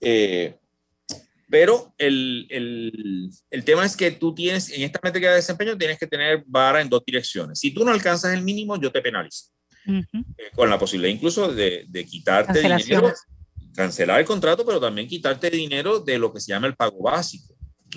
Eh, 0.00 0.56
pero 1.48 1.94
el, 1.98 2.46
el, 2.50 3.30
el, 3.50 3.64
tema 3.64 3.84
es 3.84 3.96
que 3.96 4.10
tú 4.10 4.34
tienes, 4.34 4.70
en 4.70 4.82
esta 4.82 5.00
métrica 5.02 5.30
de 5.30 5.36
desempeño, 5.36 5.76
tienes 5.76 5.98
que 5.98 6.06
tener 6.06 6.42
vara 6.46 6.80
en 6.80 6.88
dos 6.88 7.02
direcciones. 7.04 7.58
Si 7.58 7.72
tú 7.72 7.84
no 7.84 7.92
alcanzas 7.92 8.34
el 8.34 8.42
mínimo, 8.42 8.80
yo 8.80 8.90
te 8.90 9.02
penalizo. 9.02 9.50
Eh, 9.86 10.02
con 10.54 10.70
la 10.70 10.78
posibilidad 10.78 11.14
incluso 11.14 11.52
de, 11.52 11.84
de 11.88 12.06
quitarte 12.06 12.60
dinero, 12.60 13.12
cancelar 13.74 14.20
el 14.20 14.26
contrato, 14.26 14.64
pero 14.64 14.80
también 14.80 15.06
quitarte 15.06 15.50
dinero 15.50 16.00
de 16.00 16.18
lo 16.18 16.32
que 16.32 16.40
se 16.40 16.52
llama 16.52 16.66
el 16.66 16.74
pago 16.74 17.02
básico. 17.02 17.54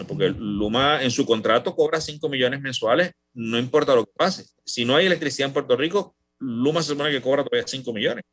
Porque 0.08 0.30
Luma 0.30 1.02
en 1.02 1.10
su 1.10 1.26
contrato 1.26 1.76
cobra 1.76 2.02
5 2.02 2.30
millones 2.30 2.62
mensuales, 2.62 3.14
no 3.34 3.58
importa 3.58 3.96
lo 3.96 4.06
que 4.06 4.12
pase. 4.16 4.46
Si 4.64 4.86
no 4.86 4.96
hay 4.96 5.06
electricidad 5.06 5.48
en 5.48 5.54
Puerto 5.54 5.76
Rico, 5.76 6.16
Luma 6.40 6.82
se 6.84 6.90
supone 6.90 7.12
que 7.12 7.22
cobra 7.22 7.44
todavía 7.44 7.68
5 7.68 7.94
millones. 7.94 8.24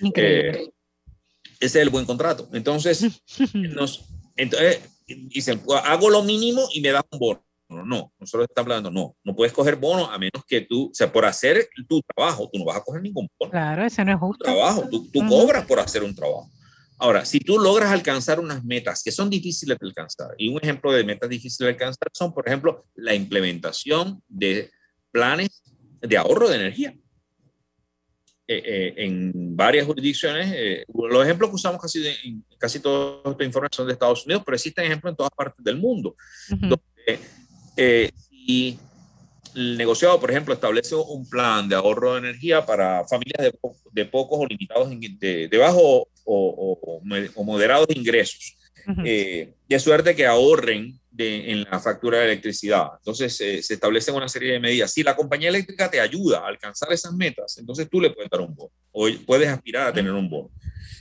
Increíble. 0.00 0.62
Eh, 0.62 0.70
ese 1.60 1.78
es 1.78 1.82
el 1.82 1.90
buen 1.90 2.04
contrato. 2.04 2.48
Entonces, 2.52 3.22
nos, 3.52 4.04
entonces, 4.36 4.80
dicen, 5.06 5.60
hago 5.84 6.10
lo 6.10 6.22
mínimo 6.22 6.68
y 6.72 6.80
me 6.80 6.90
das 6.90 7.04
un 7.10 7.18
bono. 7.18 7.44
No, 7.68 8.12
nosotros 8.18 8.46
estamos 8.48 8.66
hablando, 8.66 8.90
no, 8.90 9.16
no 9.24 9.34
puedes 9.34 9.52
coger 9.52 9.76
bono 9.76 10.10
a 10.10 10.18
menos 10.18 10.44
que 10.46 10.60
tú, 10.60 10.90
o 10.90 10.94
sea, 10.94 11.10
por 11.10 11.24
hacer 11.24 11.68
tu 11.88 12.00
trabajo, 12.02 12.48
tú 12.52 12.58
no 12.58 12.66
vas 12.66 12.76
a 12.76 12.82
coger 12.82 13.02
ningún 13.02 13.26
bono. 13.38 13.50
Claro, 13.50 13.84
ese 13.84 14.04
no 14.04 14.12
es 14.12 14.18
justo. 14.18 14.44
trabajo, 14.44 14.86
tú, 14.90 15.10
tú 15.10 15.26
cobras 15.26 15.66
por 15.66 15.80
hacer 15.80 16.04
un 16.04 16.14
trabajo. 16.14 16.48
Ahora, 16.98 17.24
si 17.24 17.40
tú 17.40 17.58
logras 17.58 17.90
alcanzar 17.90 18.38
unas 18.38 18.64
metas 18.64 19.02
que 19.02 19.10
son 19.10 19.28
difíciles 19.28 19.78
de 19.78 19.86
alcanzar, 19.86 20.34
y 20.38 20.48
un 20.48 20.58
ejemplo 20.62 20.92
de 20.92 21.04
metas 21.04 21.28
difíciles 21.28 21.66
de 21.66 21.72
alcanzar 21.72 22.08
son, 22.12 22.32
por 22.32 22.46
ejemplo, 22.46 22.86
la 22.94 23.14
implementación 23.14 24.22
de 24.28 24.70
planes 25.10 25.62
de 26.00 26.16
ahorro 26.16 26.48
de 26.48 26.56
energía. 26.56 26.94
Eh, 28.46 28.62
eh, 28.62 28.94
en 28.98 29.56
varias 29.56 29.86
jurisdicciones. 29.86 30.52
Eh, 30.54 30.84
los 30.92 31.24
ejemplos 31.24 31.48
que 31.48 31.56
usamos 31.56 31.80
casi 31.80 32.06
en 32.06 32.44
casi 32.58 32.78
toda 32.78 33.30
esta 33.30 33.42
información 33.42 33.86
de 33.86 33.94
Estados 33.94 34.26
Unidos, 34.26 34.42
pero 34.44 34.54
existen 34.54 34.84
ejemplos 34.84 35.12
en 35.12 35.16
todas 35.16 35.32
partes 35.34 35.64
del 35.64 35.78
mundo. 35.78 36.14
si 37.74 38.78
el 39.54 39.78
negociado, 39.78 40.20
por 40.20 40.30
ejemplo, 40.30 40.52
establece 40.52 40.94
un 40.94 41.26
plan 41.26 41.66
de 41.70 41.76
ahorro 41.76 42.14
de 42.14 42.18
energía 42.18 42.66
para 42.66 43.06
familias 43.06 43.50
de, 43.92 44.04
pocos 44.04 44.38
o 44.38 44.46
limitados, 44.46 44.90
de, 44.90 45.48
de 45.48 45.58
bajo 45.58 46.08
o, 46.24 47.00
o, 47.34 47.44
moderados 47.44 47.86
ingresos, 47.94 48.58
de 48.86 49.78
suerte 49.78 50.14
que 50.14 50.26
ahorren 50.26 51.00
en 51.16 51.62
la 51.62 51.78
factura 51.78 52.18
de 52.18 52.24
electricidad. 52.24 52.88
Entonces 52.98 53.36
se 53.36 53.74
establecen 53.74 54.14
una 54.14 54.28
serie 54.28 54.52
de 54.52 54.60
medidas. 54.60 54.92
Si 54.92 55.02
la 55.02 55.14
compañía 55.14 55.48
eléctrica 55.48 55.90
te 55.90 56.00
ayuda 56.00 56.40
a 56.40 56.48
alcanzar 56.48 56.92
esas 56.92 57.12
metas, 57.12 57.56
entonces 57.58 57.88
tú 57.88 58.00
le 58.00 58.10
puedes 58.10 58.30
dar 58.30 58.40
un 58.40 58.54
bono 58.54 58.72
o 58.92 59.08
puedes 59.26 59.48
aspirar 59.48 59.88
a 59.88 59.92
tener 59.92 60.12
un 60.12 60.28
bono. 60.28 60.50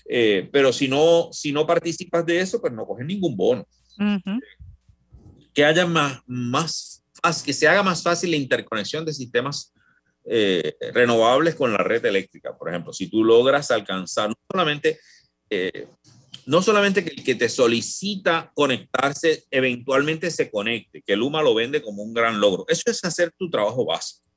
Eh, 0.05 0.49
pero 0.51 0.73
si 0.73 0.87
no, 0.87 1.29
si 1.31 1.51
no 1.51 1.65
participas 1.65 2.25
de 2.25 2.39
eso, 2.39 2.59
pues 2.59 2.73
no 2.73 2.85
coges 2.85 3.05
ningún 3.05 3.35
bono. 3.35 3.67
Que 5.53 5.65
haya 5.65 5.85
más, 5.85 6.21
más, 6.25 7.03
que 7.45 7.53
se 7.53 7.67
haga 7.67 7.83
más 7.83 8.03
fácil 8.03 8.31
la 8.31 8.37
interconexión 8.37 9.05
de 9.05 9.13
sistemas 9.13 9.73
eh, 10.25 10.75
renovables 10.93 11.55
con 11.55 11.71
la 11.71 11.79
red 11.79 12.05
eléctrica. 12.05 12.57
Por 12.57 12.69
ejemplo, 12.69 12.93
si 12.93 13.07
tú 13.07 13.23
logras 13.23 13.71
alcanzar 13.71 14.29
no 14.29 14.35
solamente 14.49 14.99
eh, 15.49 15.87
no 16.45 16.61
solamente 16.61 17.03
que 17.03 17.11
el 17.11 17.23
que 17.23 17.35
te 17.35 17.49
solicita 17.49 18.51
conectarse 18.53 19.45
eventualmente 19.51 20.31
se 20.31 20.49
conecte, 20.49 21.01
que 21.01 21.15
Luma 21.15 21.41
lo 21.41 21.53
vende 21.53 21.81
como 21.81 22.03
un 22.03 22.13
gran 22.13 22.39
logro. 22.39 22.65
Eso 22.67 22.83
es 22.87 23.03
hacer 23.03 23.31
tu 23.37 23.49
trabajo 23.49 23.85
básico. 23.85 24.27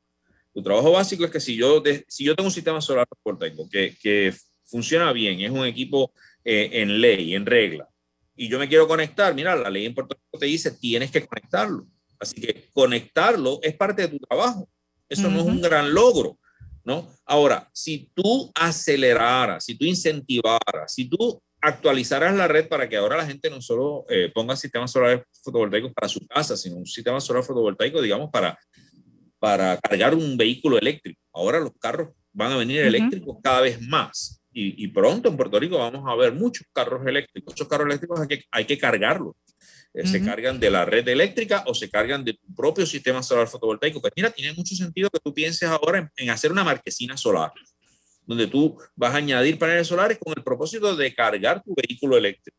Tu 0.55 0.63
trabajo 0.63 0.93
básico 0.93 1.25
es 1.25 1.31
que 1.31 1.41
si 1.41 1.57
yo, 1.57 1.83
si 2.09 2.25
yo 2.25 2.35
tengo 2.35 2.49
un 2.49 2.55
sistema 2.55 2.81
solar 2.81 3.07
fotovoltaico 3.09 3.69
que, 3.69 3.97
que 4.01 4.35
funciona 4.65 5.13
bien, 5.13 5.41
es 5.41 5.51
un 5.51 5.67
equipo 5.67 6.13
eh, 6.45 6.71
en 6.73 7.01
ley, 7.01 7.35
en 7.35 7.45
regla, 7.45 7.89
y 8.37 8.49
yo 8.49 8.59
me 8.59 8.69
quiero 8.69 8.87
conectar, 8.87 9.35
mira, 9.35 9.57
la 9.57 9.71
ley 9.71 9.87
en 9.87 9.95
Puerto 9.95 10.15
Rico 10.15 10.39
te 10.39 10.47
dice, 10.47 10.71
tienes 10.71 11.11
que 11.11 11.27
conectarlo. 11.27 11.87
Así 12.19 12.41
que 12.41 12.69
conectarlo 12.73 13.61
es 13.63 13.75
parte 13.75 14.03
de 14.03 14.09
tu 14.09 14.19
trabajo. 14.19 14.69
Eso 15.09 15.31
no 15.31 15.41
es 15.41 15.47
un 15.47 15.61
gran 15.61 15.95
logro, 15.95 16.39
¿no? 16.87 17.13
Ahora, 17.27 17.69
si 17.73 18.09
tú 18.15 18.51
aceleraras, 18.55 19.65
si 19.65 19.77
tú 19.77 19.85
incentivaras, 19.85 20.95
si 20.95 21.09
tú 21.09 21.43
actualizaras 21.61 22.35
la 22.37 22.47
red 22.47 22.69
para 22.69 22.89
que 22.89 22.97
ahora 22.97 23.17
la 23.17 23.27
gente 23.27 23.51
no 23.51 23.61
solo 23.61 24.07
eh, 24.09 24.31
ponga 24.33 24.55
sistemas 24.55 24.93
solares 24.93 25.23
fotovoltaicos 25.43 25.93
para 25.93 26.09
su 26.09 26.25
casa, 26.29 26.57
sino 26.57 26.77
un 26.77 26.87
sistema 26.87 27.21
solar 27.21 27.43
fotovoltaico, 27.43 28.01
digamos, 28.01 28.31
para, 28.31 28.57
para 29.41 29.77
cargar 29.79 30.15
un 30.15 30.37
vehículo 30.37 30.79
eléctrico. 30.79 31.21
Ahora 31.33 31.59
los 31.59 31.73
carros 31.81 32.11
van 32.33 32.53
a 32.53 32.57
venir 32.57 32.83
eléctricos 32.83 33.39
cada 33.43 33.63
vez 33.63 33.81
más. 33.81 34.41
Y, 34.59 34.85
y, 34.85 34.89
pronto 34.89 35.29
en 35.29 35.37
Puerto 35.37 35.61
Rico 35.61 35.77
vamos 35.77 36.03
a 36.07 36.15
ver 36.15 36.33
muchos 36.33 36.67
carros 36.73 37.07
eléctricos. 37.07 37.53
Esos 37.53 37.69
carros 37.69 37.89
eléctricos 37.89 38.19
hay 38.19 38.27
que, 38.27 38.45
hay 38.51 38.65
que 38.65 38.79
cargarlos. 38.79 39.35
Eh, 39.93 40.07
se 40.07 40.23
cargan 40.23 40.59
de 40.59 40.71
la 40.71 40.87
red 40.87 41.07
eléctrica 41.09 41.63
o 41.67 41.75
se 41.75 41.91
cargan 41.91 42.25
de 42.25 42.33
tu 42.33 42.55
propio 42.55 42.87
sistema 42.87 43.23
solar 43.23 43.49
fotovoltaico. 43.49 44.01
Pues 44.01 44.15
mira, 44.17 44.31
tiene 44.31 44.55
mucho 44.55 44.75
sentido 44.75 45.11
que 45.11 45.19
tú 45.21 45.35
pienses 45.35 45.69
ahora 45.69 46.11
en, 46.17 46.31
hacer 46.31 46.53
una 46.53 46.65
marquesina 46.65 47.19
solar, 47.19 47.53
donde 48.27 48.47
tú 48.47 48.79
vas 48.95 49.13
a 49.13 49.19
añadir 49.19 49.59
paneles 49.59 49.89
solares 49.89 50.19
con 50.19 50.33
el 50.35 50.43
propósito 50.43 50.97
de 50.97 51.15
cargar 51.15 51.63
tu 51.63 51.75
vehículo 51.75 52.17
eléctrico. 52.17 52.59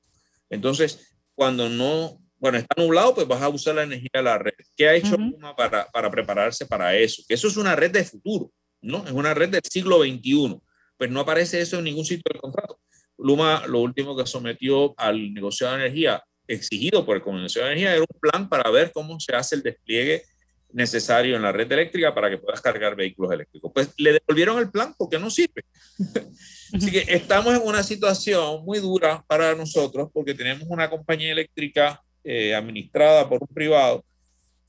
Entonces, 0.51 1.15
cuando 1.33 1.67
no, 1.67 2.19
bueno, 2.37 2.59
está 2.59 2.79
nublado, 2.79 3.15
pues 3.15 3.27
vas 3.27 3.41
a 3.41 3.49
usar 3.49 3.73
la 3.73 3.83
energía 3.83 4.09
de 4.13 4.23
la 4.23 4.37
red. 4.37 4.53
¿Qué 4.75 4.87
ha 4.87 4.93
hecho 4.93 5.17
Luma 5.17 5.55
para, 5.55 5.87
para 5.87 6.11
prepararse 6.11 6.67
para 6.67 6.95
eso? 6.95 7.23
Que 7.27 7.33
eso 7.33 7.47
es 7.47 7.57
una 7.57 7.75
red 7.75 7.89
de 7.89 8.03
futuro, 8.03 8.51
¿no? 8.81 9.03
Es 9.05 9.13
una 9.13 9.33
red 9.33 9.49
del 9.49 9.63
siglo 9.63 10.03
XXI. 10.03 10.59
Pues 10.97 11.09
no 11.09 11.19
aparece 11.19 11.61
eso 11.61 11.77
en 11.77 11.85
ningún 11.85 12.05
sitio 12.05 12.23
del 12.31 12.41
contrato. 12.41 12.79
Luma, 13.17 13.65
lo 13.67 13.79
último 13.79 14.15
que 14.15 14.25
sometió 14.25 14.93
al 14.97 15.33
negociado 15.33 15.75
de 15.75 15.85
energía 15.85 16.23
exigido 16.47 17.05
por 17.05 17.17
el 17.17 17.21
Comunidad 17.21 17.53
de 17.53 17.61
Energía 17.61 17.93
era 17.93 18.01
un 18.01 18.19
plan 18.19 18.47
para 18.47 18.69
ver 18.69 18.91
cómo 18.91 19.19
se 19.19 19.35
hace 19.35 19.55
el 19.55 19.63
despliegue 19.63 20.23
necesario 20.71 21.35
en 21.35 21.41
la 21.41 21.51
red 21.51 21.71
eléctrica 21.71 22.13
para 22.13 22.29
que 22.29 22.37
puedas 22.37 22.61
cargar 22.61 22.95
vehículos 22.95 23.31
eléctricos. 23.31 23.71
Pues 23.73 23.89
le 23.97 24.13
devolvieron 24.13 24.59
el 24.59 24.69
plan 24.69 24.93
porque 24.97 25.19
no 25.19 25.29
sirve. 25.29 25.63
Así 26.73 26.91
que 26.91 27.05
estamos 27.07 27.55
en 27.55 27.61
una 27.63 27.83
situación 27.83 28.63
muy 28.63 28.79
dura 28.79 29.23
para 29.27 29.55
nosotros 29.55 30.09
porque 30.13 30.33
tenemos 30.33 30.67
una 30.69 30.89
compañía 30.89 31.31
eléctrica 31.31 32.01
eh, 32.23 32.53
administrada 32.53 33.27
por 33.27 33.41
un 33.41 33.53
privado 33.53 34.03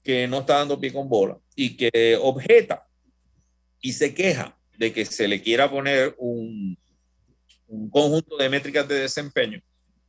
que 0.02 0.26
no 0.28 0.40
está 0.40 0.58
dando 0.58 0.80
pie 0.80 0.92
con 0.92 1.08
bola 1.08 1.36
y 1.54 1.76
que 1.76 2.16
objeta 2.20 2.86
y 3.80 3.92
se 3.92 4.14
queja 4.14 4.57
de 4.78 4.92
que 4.92 5.04
se 5.04 5.28
le 5.28 5.42
quiera 5.42 5.68
poner 5.68 6.14
un, 6.18 6.78
un 7.66 7.90
conjunto 7.90 8.36
de 8.36 8.48
métricas 8.48 8.86
de 8.88 9.00
desempeño 9.00 9.60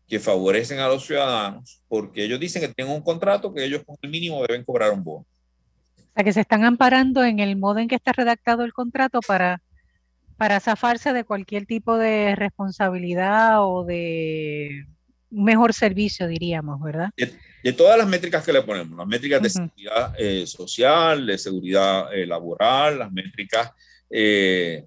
que 0.08 0.20
favorecen 0.20 0.80
a 0.80 0.88
los 0.88 1.06
ciudadanos 1.06 1.82
porque 1.88 2.24
ellos 2.24 2.40
dicen 2.40 2.62
que 2.62 2.74
tienen 2.74 2.94
un 2.94 3.02
contrato 3.02 3.54
que 3.54 3.66
ellos 3.66 3.84
con 3.86 3.98
el 4.02 4.10
mínimo 4.10 4.42
deben 4.48 4.64
cobrar 4.64 4.92
un 4.92 5.04
bono. 5.04 5.26
O 5.98 6.12
sea, 6.16 6.24
que 6.24 6.34
se 6.34 6.42
están 6.42 6.64
amparando 6.64 7.24
en 7.24 7.40
el 7.40 7.56
modo 7.58 7.80
en 7.80 7.88
que 7.88 7.96
está 7.96 8.12
redactado 8.12 8.64
el 8.64 8.74
contrato 8.74 9.20
para, 9.22 9.62
para 10.38 10.60
zafarse 10.60 11.14
de 11.14 11.24
cualquier 11.24 11.66
tipo 11.66 11.98
de 11.98 12.36
responsabilidad 12.36 13.66
o 13.66 13.86
de 13.86 14.86
un 15.32 15.44
mejor 15.44 15.74
servicio, 15.74 16.28
diríamos, 16.28 16.82
¿verdad? 16.82 17.10
De, 17.16 17.74
todas 17.74 17.98
las 17.98 18.08
métricas 18.08 18.44
que 18.44 18.54
le 18.54 18.64
ponemos, 18.64 18.98
las 18.98 19.08
métricas 19.08 19.42
de 19.42 19.50
seguridad 19.50 20.14
eh, 20.18 20.48
social, 20.48 21.26
de 21.26 21.38
seguridad 21.38 22.14
eh, 22.14 22.26
laboral, 22.26 23.00
las 23.00 23.12
métricas 23.12 23.72
eh, 24.10 24.86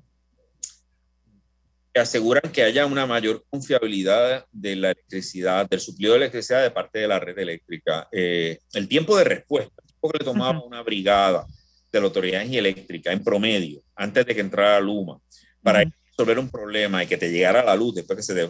aseguran 1.94 2.50
que 2.52 2.62
haya 2.62 2.86
una 2.86 3.06
mayor 3.06 3.44
confiabilidad 3.50 4.46
de 4.50 4.76
la 4.76 4.90
electricidad, 4.92 5.68
del 5.68 5.80
suplido 5.80 6.12
de 6.12 6.18
electricidad 6.18 6.62
de 6.62 6.70
parte 6.70 7.00
de 7.00 7.08
la 7.08 7.20
red 7.20 7.38
eléctrica. 7.38 8.08
Eh, 8.12 8.58
el 8.72 8.88
tiempo 8.88 9.16
de 9.16 9.24
respuesta, 9.24 9.74
el 9.82 9.86
tiempo 9.88 10.10
que 10.10 10.18
le 10.18 10.24
tomaba 10.24 10.64
una 10.64 10.82
brigada 10.82 11.46
de 11.90 12.00
la 12.00 12.06
Autoridad 12.06 12.42
Eléctrica 12.42 13.12
en 13.12 13.22
promedio, 13.22 13.82
antes 13.94 14.24
de 14.24 14.34
que 14.34 14.40
entrara 14.40 14.80
Luma, 14.80 15.18
para 15.62 15.84
resolver 16.06 16.38
un 16.38 16.48
problema 16.48 17.04
y 17.04 17.06
que 17.06 17.18
te 17.18 17.30
llegara 17.30 17.62
la 17.62 17.76
luz 17.76 17.94
después 17.94 18.16
que 18.16 18.22
se, 18.22 18.48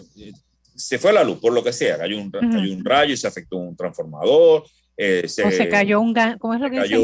se 0.77 0.99
fue 0.99 1.13
la 1.13 1.25
luz, 1.25 1.39
por 1.41 1.53
lo 1.53 1.65
que 1.65 1.73
sea, 1.73 1.99
cayó 1.99 2.19
un, 2.19 2.31
cayó 2.31 2.73
un 2.73 2.85
rayo 2.85 3.13
y 3.13 3.17
se 3.17 3.27
afectó 3.27 3.57
un 3.57 3.77
transformador. 3.77 4.65
Eh, 4.97 5.27
se, 5.27 5.43
o 5.43 5.51
se 5.51 5.69
cayó 5.69 6.01
un, 6.01 6.15
¿cómo 6.39 6.55
es 6.55 6.61
lo 6.61 6.71
que 6.71 6.77
cayó 6.77 7.01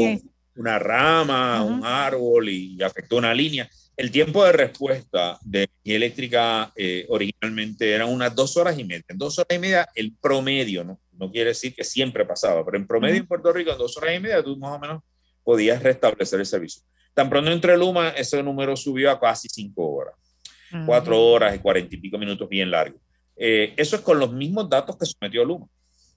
una 0.59 0.77
rama, 0.77 1.63
un 1.63 1.83
árbol 1.85 2.49
y 2.49 2.81
afectó 2.83 3.17
una 3.17 3.33
línea 3.33 3.69
el 3.99 4.11
tiempo 4.11 4.45
de 4.45 4.53
respuesta 4.53 5.37
de 5.41 5.63
energía 5.63 5.95
eléctrica 5.97 6.71
eh, 6.77 7.05
originalmente 7.09 7.91
era 7.91 8.05
unas 8.05 8.33
dos 8.33 8.55
horas 8.55 8.79
y 8.79 8.85
media. 8.85 9.03
En 9.09 9.17
dos 9.17 9.37
horas 9.37 9.53
y 9.53 9.59
media, 9.59 9.89
el 9.93 10.15
promedio, 10.15 10.85
¿no? 10.85 11.01
No 11.11 11.29
quiere 11.29 11.49
decir 11.49 11.75
que 11.75 11.83
siempre 11.83 12.23
pasaba, 12.23 12.63
pero 12.63 12.77
en 12.77 12.87
promedio 12.87 13.17
en 13.17 13.27
Puerto 13.27 13.51
Rico, 13.51 13.73
en 13.73 13.77
dos 13.77 13.97
horas 13.97 14.15
y 14.15 14.21
media, 14.21 14.41
tú 14.41 14.55
más 14.55 14.71
o 14.71 14.79
menos 14.79 15.03
podías 15.43 15.83
restablecer 15.83 16.39
el 16.39 16.45
servicio. 16.45 16.81
Tan 17.13 17.29
pronto 17.29 17.51
entre 17.51 17.77
Luma, 17.77 18.11
ese 18.11 18.41
número 18.41 18.77
subió 18.77 19.11
a 19.11 19.19
casi 19.19 19.49
cinco 19.49 19.85
horas. 19.91 20.15
Cuatro 20.85 21.21
horas 21.21 21.53
y 21.53 21.59
cuarenta 21.59 21.93
y 21.93 21.99
pico 21.99 22.17
minutos 22.17 22.47
bien 22.47 22.71
largos. 22.71 23.01
Eh, 23.35 23.73
eso 23.75 23.97
es 23.97 24.01
con 24.01 24.17
los 24.17 24.31
mismos 24.31 24.69
datos 24.69 24.95
que 24.97 25.05
sometió 25.07 25.43
Luma. 25.43 25.67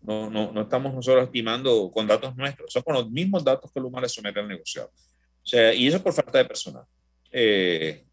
No, 0.02 0.28
no, 0.28 0.52
no 0.52 0.62
estamos 0.62 0.92
nosotros 0.94 1.24
estimando 1.24 1.90
con 1.92 2.06
datos 2.06 2.36
nuestros, 2.36 2.72
son 2.72 2.82
con 2.82 2.94
los 2.94 3.10
mismos 3.10 3.44
datos 3.44 3.70
que 3.72 3.80
Luma 3.80 4.00
le 4.00 4.08
somete 4.08 4.40
al 4.40 4.48
negociado. 4.48 4.88
O 4.88 5.46
sea, 5.46 5.72
y 5.74 5.86
eso 5.86 5.96
es 5.96 6.02
por 6.02 6.12
falta 6.12 6.38
de 6.38 6.44
personal. 6.44 6.84
Eh, 7.30 8.04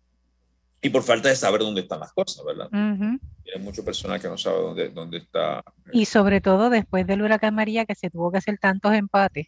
y 0.82 0.90
por 0.90 1.04
falta 1.04 1.30
de 1.30 1.36
saber 1.36 1.62
dónde 1.62 1.82
están 1.82 2.00
las 2.00 2.14
cosas, 2.14 2.44
¿verdad? 2.46 2.70
Hay 2.72 3.62
mucho 3.62 3.84
personal 3.84 4.22
que 4.22 4.28
no 4.28 4.38
sabe 4.38 4.60
dónde, 4.60 4.90
dónde 4.90 5.18
está. 5.18 5.64
Y 5.92 6.06
sobre 6.06 6.40
todo 6.40 6.70
después 6.70 7.06
del 7.06 7.22
huracán 7.22 7.56
María, 7.56 7.86
que 7.86 7.96
se 7.96 8.10
tuvo 8.10 8.32
que 8.32 8.38
hacer 8.38 8.58
tantos 8.60 8.94
empates. 8.94 9.48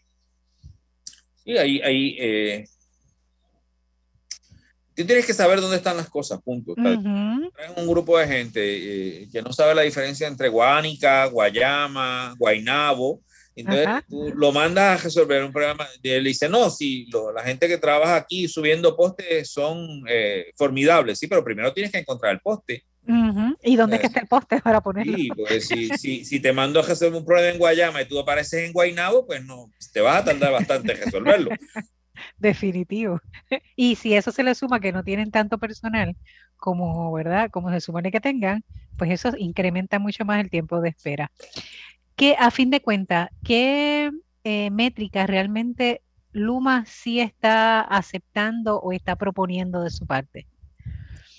Sí, 1.44 1.58
ahí, 1.58 1.82
ahí 1.82 2.18
eh, 2.20 2.66
tú 4.96 5.06
tienes 5.06 5.26
que 5.26 5.34
saber 5.34 5.62
dónde 5.62 5.78
están 5.78 5.98
las 5.98 6.10
cosas, 6.10 6.42
punto. 6.42 6.74
un 6.78 7.88
grupo 7.88 8.18
de 8.18 8.28
gente 8.28 8.62
eh, 8.62 9.30
que 9.32 9.42
no 9.42 9.54
sabe 9.54 9.76
la 9.76 9.82
diferencia 9.82 10.28
entre 10.28 10.50
Guánica, 10.50 11.26
Guayama, 11.26 12.36
Guainabo, 12.38 13.22
entonces 13.56 13.88
tú 14.10 14.34
lo 14.36 14.52
mandas 14.52 15.00
a 15.00 15.04
resolver 15.04 15.44
un 15.44 15.52
problema. 15.52 15.88
Y 16.02 16.10
él 16.10 16.24
dice, 16.24 16.48
no, 16.48 16.70
si 16.70 17.08
la 17.36 17.44
gente 17.44 17.68
que 17.68 17.78
trabaja 17.78 18.16
aquí 18.16 18.48
subiendo 18.48 18.96
postes 18.96 19.52
son 19.52 20.04
eh, 20.08 20.52
formidables, 20.56 21.20
sí, 21.20 21.28
pero 21.28 21.44
primero 21.44 21.74
tienes 21.74 21.92
que 21.92 22.00
encontrar 22.00 22.34
el 22.34 22.40
poste. 22.40 22.86
¿Y 23.64 23.76
dónde 23.76 23.96
es 23.96 24.02
que 24.02 24.08
está 24.08 24.22
el 24.22 24.28
poste 24.28 24.62
para 24.62 24.80
ponerlo? 24.80 25.18
Sí, 25.18 25.30
pues 25.36 25.68
si, 25.68 25.90
si, 25.98 26.24
si, 26.24 26.40
te 26.40 26.54
mando 26.54 26.80
a 26.80 26.84
resolver 26.84 27.20
un 27.20 27.26
problema 27.26 27.50
en 27.50 27.58
Guayama 27.58 28.02
y 28.02 28.06
tú 28.06 28.20
apareces 28.20 28.64
en 28.64 28.72
Guaynabo, 28.72 29.26
pues 29.26 29.44
no, 29.44 29.70
te 29.92 30.02
vas 30.02 30.22
a 30.22 30.26
tardar 30.26 30.52
bastante 30.52 30.94
en 30.94 31.00
resolverlo. 31.00 31.50
Definitivo. 32.40 33.20
Y 33.76 33.96
si 33.96 34.14
eso 34.14 34.32
se 34.32 34.44
le 34.44 34.56
suma 34.56 34.80
que 34.80 34.92
no 34.92 35.04
tienen 35.04 35.32
tanto 35.32 35.58
personal 35.58 36.16
como, 36.58 37.12
¿verdad? 37.14 37.50
Como 37.52 37.72
se 37.72 37.82
supone 37.82 38.12
que 38.12 38.22
tengan, 38.22 38.64
pues 38.98 39.12
eso 39.12 39.32
incrementa 39.38 40.00
mucho 40.00 40.26
más 40.26 40.42
el 40.42 40.50
tiempo 40.50 40.82
de 40.82 40.90
espera 40.90 41.32
que 42.22 42.36
a 42.38 42.52
fin 42.52 42.70
de 42.70 42.82
cuentas, 42.82 43.30
¿qué 43.44 44.12
eh, 44.44 44.70
métricas 44.70 45.28
realmente 45.28 46.04
Luma 46.32 46.86
sí 46.86 47.20
está 47.20 47.82
aceptando 47.82 48.80
o 48.80 48.92
está 48.94 49.16
proponiendo 49.16 49.82
de 49.82 49.90
su 49.90 50.06
parte? 50.06 50.48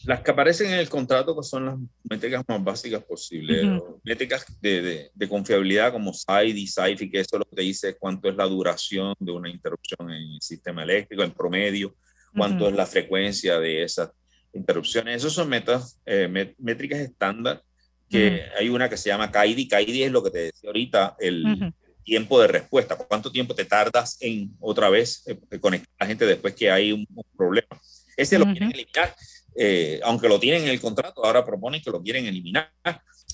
Las 0.04 0.20
que 0.20 0.30
aparecen 0.30 0.72
en 0.72 0.78
el 0.78 0.88
contrato 0.88 1.36
que 1.36 1.42
son 1.42 1.66
las 1.66 1.76
métricas 2.08 2.42
más 2.48 2.62
básicas 2.62 3.02
posibles, 3.04 3.64
métricas 4.02 4.44
de, 4.60 5.10
confiabilidad 5.28 5.92
como 5.92 6.12
SAID 6.12 6.56
y 6.56 7.10
que 7.10 7.20
eso 7.20 7.38
lo 7.38 7.44
que 7.44 7.56
te 7.56 7.62
dice 7.62 7.96
cuánto 7.96 8.28
es 8.28 8.36
la 8.36 8.44
duración 8.46 9.14
de 9.18 9.32
una 9.32 9.48
interrupción 9.48 10.10
en 10.10 10.34
el 10.34 10.40
sistema 10.40 10.82
eléctrico, 10.82 11.22
en 11.22 11.30
promedio, 11.30 11.94
cuánto 12.36 12.68
es 12.68 12.74
la 12.74 12.86
frecuencia 12.86 13.58
de 13.58 13.82
esas 13.82 14.10
interrupciones. 14.52 15.16
Esas 15.16 15.32
son 15.32 15.48
metas, 15.48 16.00
eh, 16.04 16.54
métricas 16.58 17.00
estándar 17.00 17.62
que 18.08 18.42
hay 18.58 18.68
una 18.68 18.88
que 18.88 18.96
se 18.96 19.08
llama 19.08 19.30
CAIDI. 19.30 19.68
CAIDI 19.68 20.02
es 20.02 20.12
lo 20.12 20.22
que 20.22 20.30
te 20.30 20.38
decía 20.38 20.68
ahorita, 20.68 21.16
el 21.18 21.72
tiempo 22.04 22.40
de 22.40 22.48
respuesta. 22.48 22.96
¿Cuánto 22.96 23.32
tiempo 23.32 23.54
te 23.54 23.64
tardas 23.64 24.18
en 24.20 24.54
otra 24.60 24.90
vez 24.90 25.22
eh, 25.26 25.58
conectar 25.58 25.88
a 25.98 26.04
la 26.04 26.08
gente 26.08 26.26
después 26.26 26.54
que 26.54 26.70
hay 26.70 26.92
un, 26.92 27.06
problema? 27.36 27.80
Ese 28.16 28.38
lo 28.38 28.44
quieren 28.44 28.70
eliminar, 28.70 29.14
eh, 29.54 30.00
aunque 30.02 30.28
lo 30.28 30.40
tienen 30.40 30.64
en 30.64 30.68
el 30.68 30.80
contrato, 30.80 31.24
ahora 31.24 31.44
proponen 31.44 31.82
que 31.82 31.90
lo 31.90 32.02
quieren 32.02 32.26
eliminar. 32.26 32.70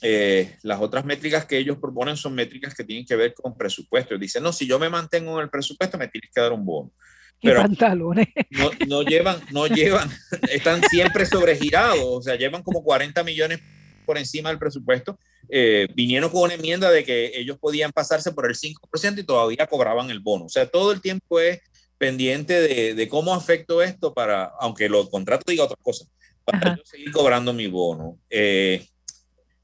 Eh, 0.00 0.56
las 0.62 0.80
otras 0.80 1.04
métricas 1.04 1.44
que 1.44 1.58
ellos 1.58 1.78
proponen 1.78 2.16
son 2.16 2.34
métricas 2.34 2.74
que 2.74 2.84
tienen 2.84 3.04
que 3.04 3.16
ver 3.16 3.34
con 3.34 3.56
presupuesto. 3.56 4.16
Dicen, 4.16 4.42
no, 4.42 4.52
si 4.52 4.66
yo 4.66 4.78
me 4.78 4.88
mantengo 4.88 5.36
en 5.38 5.44
el 5.44 5.50
presupuesto, 5.50 5.98
me 5.98 6.08
tienes 6.08 6.30
que 6.32 6.40
dar 6.40 6.52
un 6.52 6.64
bono. 6.64 6.92
Pero 7.40 7.62
pantalones. 7.62 8.28
No, 8.50 8.70
no 8.88 9.02
llevan, 9.02 9.40
no 9.52 9.66
llevan, 9.66 10.10
están 10.50 10.82
siempre 10.90 11.24
sobregirados, 11.24 12.00
o 12.02 12.22
sea, 12.22 12.34
llevan 12.34 12.62
como 12.62 12.82
40 12.82 13.22
millones 13.22 13.60
por 14.04 14.18
encima 14.18 14.48
del 14.48 14.58
presupuesto, 14.58 15.18
eh, 15.50 15.86
vinieron 15.94 16.30
con 16.30 16.42
una 16.42 16.54
enmienda 16.54 16.90
de 16.90 17.04
que 17.04 17.30
ellos 17.34 17.58
podían 17.58 17.92
pasarse 17.92 18.32
por 18.32 18.46
el 18.46 18.56
5% 18.56 19.18
y 19.18 19.22
todavía 19.22 19.66
cobraban 19.66 20.10
el 20.10 20.20
bono. 20.20 20.46
O 20.46 20.48
sea, 20.48 20.66
todo 20.66 20.92
el 20.92 21.02
tiempo 21.02 21.38
es 21.38 21.60
pendiente 21.98 22.60
de, 22.60 22.94
de 22.94 23.08
cómo 23.08 23.34
afecto 23.34 23.82
esto 23.82 24.14
para, 24.14 24.44
aunque 24.60 24.88
los 24.88 25.10
contratos 25.10 25.44
diga 25.46 25.64
otra 25.64 25.76
cosa, 25.82 26.06
para 26.44 26.76
yo 26.76 26.82
seguir 26.84 27.10
cobrando 27.10 27.52
mi 27.52 27.66
bono. 27.66 28.18
Eh, 28.30 28.86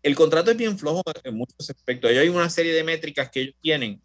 el 0.02 0.14
contrato 0.14 0.50
es 0.50 0.56
bien 0.56 0.78
flojo 0.78 1.02
en 1.22 1.34
muchos 1.34 1.70
aspectos. 1.70 2.10
Hay 2.10 2.28
una 2.28 2.50
serie 2.50 2.74
de 2.74 2.84
métricas 2.84 3.30
que 3.30 3.40
ellos 3.40 3.54
tienen 3.60 4.02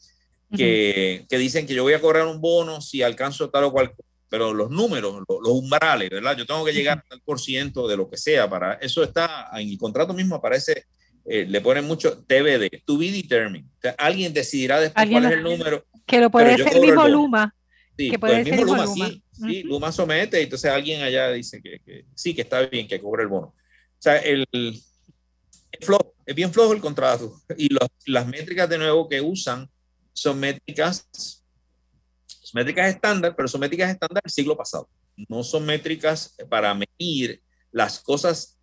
que, 0.55 1.25
que, 1.29 1.37
dicen 1.37 1.67
que 1.67 1.73
yo 1.73 1.83
voy 1.83 1.93
a 1.93 2.01
cobrar 2.01 2.25
un 2.25 2.39
bono 2.39 2.81
si 2.81 3.03
alcanzo 3.03 3.49
tal 3.49 3.65
o 3.65 3.71
cual, 3.71 3.91
pero 4.29 4.53
los 4.53 4.69
números, 4.69 5.23
los, 5.27 5.51
umbrales, 5.51 6.09
¿verdad? 6.09 6.37
Yo 6.37 6.45
tengo 6.45 6.63
que 6.63 6.73
llegar 6.73 7.03
al 7.09 7.21
por 7.21 7.39
ciento 7.39 7.87
de 7.87 7.97
lo 7.97 8.09
que 8.09 8.17
sea 8.17 8.49
para 8.49 8.73
eso 8.75 9.03
está 9.03 9.49
en 9.53 9.69
el 9.69 9.77
contrato 9.77 10.13
mismo 10.13 10.35
aparece 10.35 10.85
eh, 11.25 11.45
le 11.47 11.61
ponen 11.61 11.85
mucho 11.85 12.23
TBD, 12.23 12.83
to 12.85 12.97
be 12.97 13.11
determined. 13.11 13.65
alguien 13.97 14.33
decidirá 14.33 14.79
después 14.79 15.07
cuál 15.09 15.25
es 15.25 15.31
el 15.33 15.43
número. 15.43 15.85
Que 16.07 16.19
lo 16.19 16.31
puede 16.31 16.57
ser 16.57 16.75
el 16.75 16.81
mismo 16.81 17.07
Luma. 17.07 17.53
Sí, 17.99 18.11
que 18.11 18.17
puede 18.17 18.39
el 18.39 18.45
mismo 18.45 18.63
Luma, 18.63 18.87
sí, 18.87 19.23
sí 19.33 19.63
Luma 19.63 19.91
somete, 19.91 20.41
entonces 20.41 20.71
alguien 20.71 21.01
allá 21.01 21.31
dice 21.31 21.61
que, 21.61 21.81
que, 21.81 22.05
sí, 22.15 22.33
que 22.33 22.43
está 22.43 22.61
bien, 22.61 22.87
que 22.87 23.01
cobre 23.01 23.23
el 23.23 23.27
bono. 23.27 23.47
O 23.47 24.01
sea, 24.01 24.15
el, 24.19 24.47
flojo, 25.81 26.15
es 26.25 26.33
bien 26.33 26.53
flojo 26.53 26.71
el 26.71 26.79
contrato. 26.79 27.41
Y 27.57 27.67
los, 27.73 27.89
las 28.05 28.25
métricas 28.25 28.69
de 28.69 28.77
nuevo 28.77 29.09
que 29.09 29.19
usan 29.19 29.69
son 30.13 30.39
métricas, 30.39 31.09
son 32.25 32.51
métricas 32.53 32.87
estándar, 32.87 33.35
pero 33.35 33.49
son 33.49 33.59
métricas 33.59 33.91
estándar 33.91 34.23
del 34.23 34.31
siglo 34.31 34.55
pasado. 34.55 34.89
No 35.27 35.43
son 35.43 35.65
métricas 35.65 36.37
para 36.49 36.73
medir 36.73 37.43
las 37.69 37.99
cosas 37.99 38.57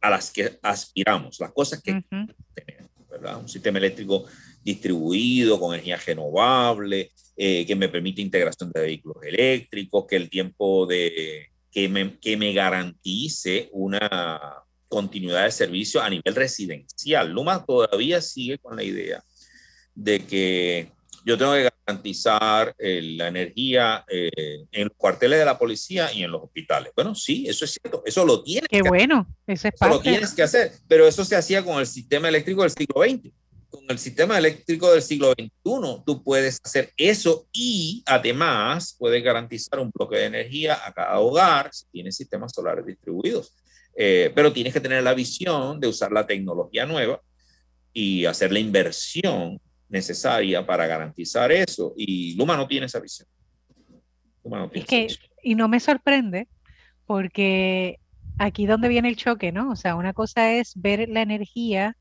a 0.00 0.10
las 0.10 0.32
que 0.32 0.58
aspiramos, 0.60 1.38
las 1.38 1.52
cosas 1.52 1.80
que 1.80 2.04
tenemos, 2.52 3.08
¿verdad? 3.08 3.38
Un 3.38 3.48
sistema 3.48 3.78
eléctrico 3.78 4.26
distribuido 4.66 5.60
con 5.60 5.72
energía 5.72 5.96
renovable, 6.04 7.12
eh, 7.36 7.64
que 7.64 7.76
me 7.76 7.88
permite 7.88 8.20
integración 8.20 8.72
de 8.72 8.80
vehículos 8.80 9.22
eléctricos, 9.22 10.06
que 10.08 10.16
el 10.16 10.28
tiempo 10.28 10.86
de 10.86 11.46
que 11.70 11.88
me, 11.88 12.18
que 12.18 12.36
me 12.36 12.52
garantice 12.52 13.68
una 13.72 14.64
continuidad 14.88 15.44
de 15.44 15.52
servicio 15.52 16.02
a 16.02 16.10
nivel 16.10 16.34
residencial. 16.34 17.30
Luma 17.30 17.64
todavía 17.64 18.20
sigue 18.20 18.58
con 18.58 18.74
la 18.74 18.82
idea 18.82 19.22
de 19.94 20.26
que 20.26 20.90
yo 21.24 21.38
tengo 21.38 21.52
que 21.52 21.70
garantizar 21.86 22.74
eh, 22.76 23.02
la 23.02 23.28
energía 23.28 24.04
eh, 24.08 24.64
en 24.72 24.84
los 24.88 24.96
cuarteles 24.96 25.38
de 25.38 25.44
la 25.44 25.58
policía 25.58 26.12
y 26.12 26.24
en 26.24 26.32
los 26.32 26.42
hospitales. 26.42 26.92
Bueno, 26.96 27.14
sí, 27.14 27.46
eso 27.46 27.64
es 27.64 27.78
cierto, 27.80 28.02
eso 28.04 28.24
lo 28.24 28.42
tienes 28.42 28.68
Qué 28.68 28.82
bueno, 28.82 29.28
eso 29.46 29.68
es 29.68 29.74
eso 29.74 29.88
lo 29.88 30.00
tienes 30.00 30.34
que 30.34 30.42
hacer, 30.42 30.72
pero 30.88 31.06
eso 31.06 31.24
se 31.24 31.36
hacía 31.36 31.64
con 31.64 31.78
el 31.78 31.86
sistema 31.86 32.28
eléctrico 32.28 32.62
del 32.62 32.72
siglo 32.72 33.02
XX. 33.02 33.32
Con 33.70 33.84
el 33.88 33.98
sistema 33.98 34.38
eléctrico 34.38 34.92
del 34.92 35.02
siglo 35.02 35.32
XXI, 35.32 35.50
tú 36.06 36.22
puedes 36.22 36.60
hacer 36.64 36.92
eso 36.96 37.46
y 37.52 38.02
además 38.06 38.96
puedes 38.98 39.22
garantizar 39.22 39.78
un 39.80 39.90
bloque 39.90 40.16
de 40.16 40.26
energía 40.26 40.78
a 40.84 40.92
cada 40.92 41.18
hogar 41.20 41.70
si 41.72 41.86
tienes 41.90 42.16
sistemas 42.16 42.52
solares 42.52 42.86
distribuidos. 42.86 43.54
Eh, 43.96 44.30
pero 44.34 44.52
tienes 44.52 44.72
que 44.72 44.80
tener 44.80 45.02
la 45.02 45.14
visión 45.14 45.80
de 45.80 45.88
usar 45.88 46.12
la 46.12 46.26
tecnología 46.26 46.84
nueva 46.84 47.20
y 47.92 48.26
hacer 48.26 48.52
la 48.52 48.58
inversión 48.58 49.60
necesaria 49.88 50.64
para 50.66 50.86
garantizar 50.86 51.50
eso. 51.50 51.94
Y 51.96 52.36
Luma 52.36 52.56
no 52.56 52.66
tiene 52.66 52.86
esa 52.86 53.00
visión. 53.00 53.26
y 55.42 55.54
no 55.54 55.68
me 55.68 55.80
sorprende 55.80 56.46
porque 57.06 57.98
aquí 58.38 58.66
donde 58.66 58.88
viene 58.88 59.08
el 59.08 59.16
choque, 59.16 59.52
¿no? 59.52 59.70
O 59.70 59.76
sea, 59.76 59.94
una 59.94 60.12
cosa 60.12 60.52
es 60.52 60.72
ver 60.76 61.08
la 61.08 61.22
energía 61.22 61.96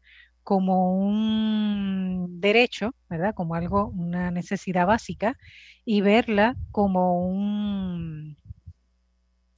como 0.45 0.95
un 0.95 2.39
derecho, 2.39 2.93
¿verdad? 3.09 3.33
Como 3.33 3.55
algo, 3.55 3.87
una 3.87 4.29
necesidad 4.29 4.85
básica, 4.85 5.35
y 5.83 6.01
verla 6.01 6.55
como 6.71 7.27
un, 7.27 8.37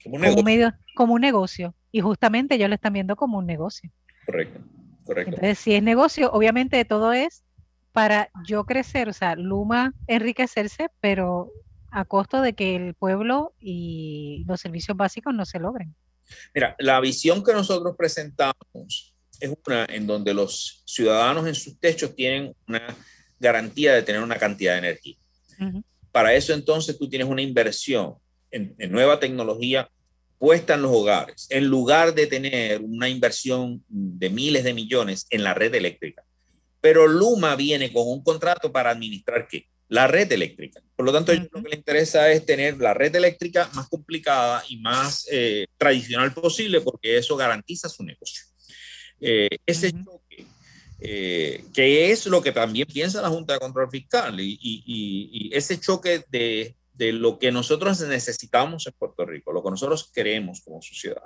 como 0.02 0.16
un, 0.16 0.44
medio, 0.46 0.74
como 0.96 1.14
un 1.16 1.22
negocio. 1.22 1.76
Y 1.92 2.00
justamente 2.00 2.56
ellos 2.56 2.70
lo 2.70 2.76
están 2.76 2.94
viendo 2.94 3.18
como 3.18 3.38
un 3.38 3.46
negocio. 3.46 3.92
Correcto, 4.26 4.62
correcto. 5.04 5.36
Entonces, 5.36 5.60
si 5.60 5.76
es 5.76 5.84
negocio, 5.84 6.32
obviamente 6.32 6.84
todo 6.86 7.12
es 7.12 7.44
para 7.92 8.30
yo 8.46 8.64
crecer, 8.66 9.10
o 9.10 9.14
sea, 9.14 9.36
Luma 9.36 9.94
enriquecerse, 10.08 10.90
pero 11.02 11.52
a 11.92 12.06
costo 12.06 12.42
de 12.42 12.54
que 12.54 12.78
el 12.78 12.94
pueblo 12.94 13.54
y 13.60 14.46
los 14.48 14.62
servicios 14.62 14.96
básicos 14.96 15.34
no 15.34 15.46
se 15.46 15.60
logren. 15.60 15.96
Mira, 16.56 16.78
la 16.80 17.02
visión 17.02 17.44
que 17.44 17.52
nosotros 17.52 17.96
presentamos 17.98 19.16
es 19.40 19.52
una 19.66 19.86
en 19.86 20.08
donde 20.08 20.34
los 20.34 20.84
ciudadanos 20.86 21.48
en 21.48 21.56
sus 21.56 21.80
techos 21.80 22.16
tienen 22.16 22.54
una 22.68 22.96
garantía 23.40 23.94
de 23.94 24.04
tener 24.04 24.22
una 24.22 24.38
cantidad 24.38 24.74
de 24.74 24.80
energía. 24.80 25.16
Para 26.12 26.34
eso 26.34 26.54
entonces 26.54 26.98
tú 26.98 27.10
tienes 27.10 27.28
una 27.28 27.42
inversión 27.42 28.16
en, 28.52 28.76
en, 28.78 28.92
nueva 28.92 29.20
tecnología 29.20 29.90
puesta 30.38 30.76
en 30.76 30.84
los 30.84 30.92
hogares, 30.92 31.48
en 31.50 31.66
lugar 31.66 32.14
de 32.14 32.28
tener 32.28 32.82
una 32.82 33.10
inversión 33.10 33.84
de 33.88 34.30
miles 34.30 34.64
de 34.64 34.74
millones 34.74 35.26
en 35.30 35.44
la 35.44 35.54
red 35.54 35.74
eléctrica. 35.74 36.24
Pero 36.80 37.08
Luma 37.08 37.56
viene 37.56 37.92
con 37.92 38.08
un 38.08 38.24
contrato 38.24 38.72
para 38.72 38.92
administrar 38.92 39.48
qué? 39.48 39.68
La 39.90 40.06
red 40.08 40.32
eléctrica. 40.32 40.82
Por 40.96 41.06
lo 41.06 41.14
tanto, 41.14 41.34
lo 41.34 41.64
que 41.64 41.70
le 41.70 41.76
interesa 41.78 42.32
es 42.32 42.46
tener 42.46 42.78
la 42.78 42.94
red 42.94 43.16
eléctrica 43.16 43.70
más 43.74 43.88
complicada 43.88 44.64
y 44.68 44.78
más 44.78 45.28
eh, 45.32 45.66
tradicional 45.78 46.34
posible 46.34 46.82
porque 46.82 47.18
eso 47.18 47.38
garantiza 47.38 47.88
su 47.88 48.04
negocio. 48.04 48.47
Eh, 49.20 49.49
ese 49.65 49.91
choque, 49.91 50.45
eh, 50.99 51.63
que 51.74 52.11
es 52.11 52.26
lo 52.28 52.41
que 52.41 52.51
también 52.51 52.88
piensa 52.88 53.22
la 53.22 53.30
Junta 53.30 53.53
de 53.53 53.59
Control 53.59 53.89
Fiscal 53.89 54.39
y, 54.39 54.57
y, 54.61 55.49
ese 55.53 55.80
choque 55.80 56.24
de, 56.30 56.76
de, 56.93 57.13
lo 57.13 57.39
que 57.39 57.51
nosotros 57.51 57.99
necesitamos 58.01 58.86
en 58.88 58.93
Puerto 58.97 59.26
Rico, 59.26 59.51
lo 59.51 59.63
que 59.63 59.72
nosotros 59.72 60.11
queremos 60.13 60.61
como 60.61 60.82
sociedad, 60.82 61.24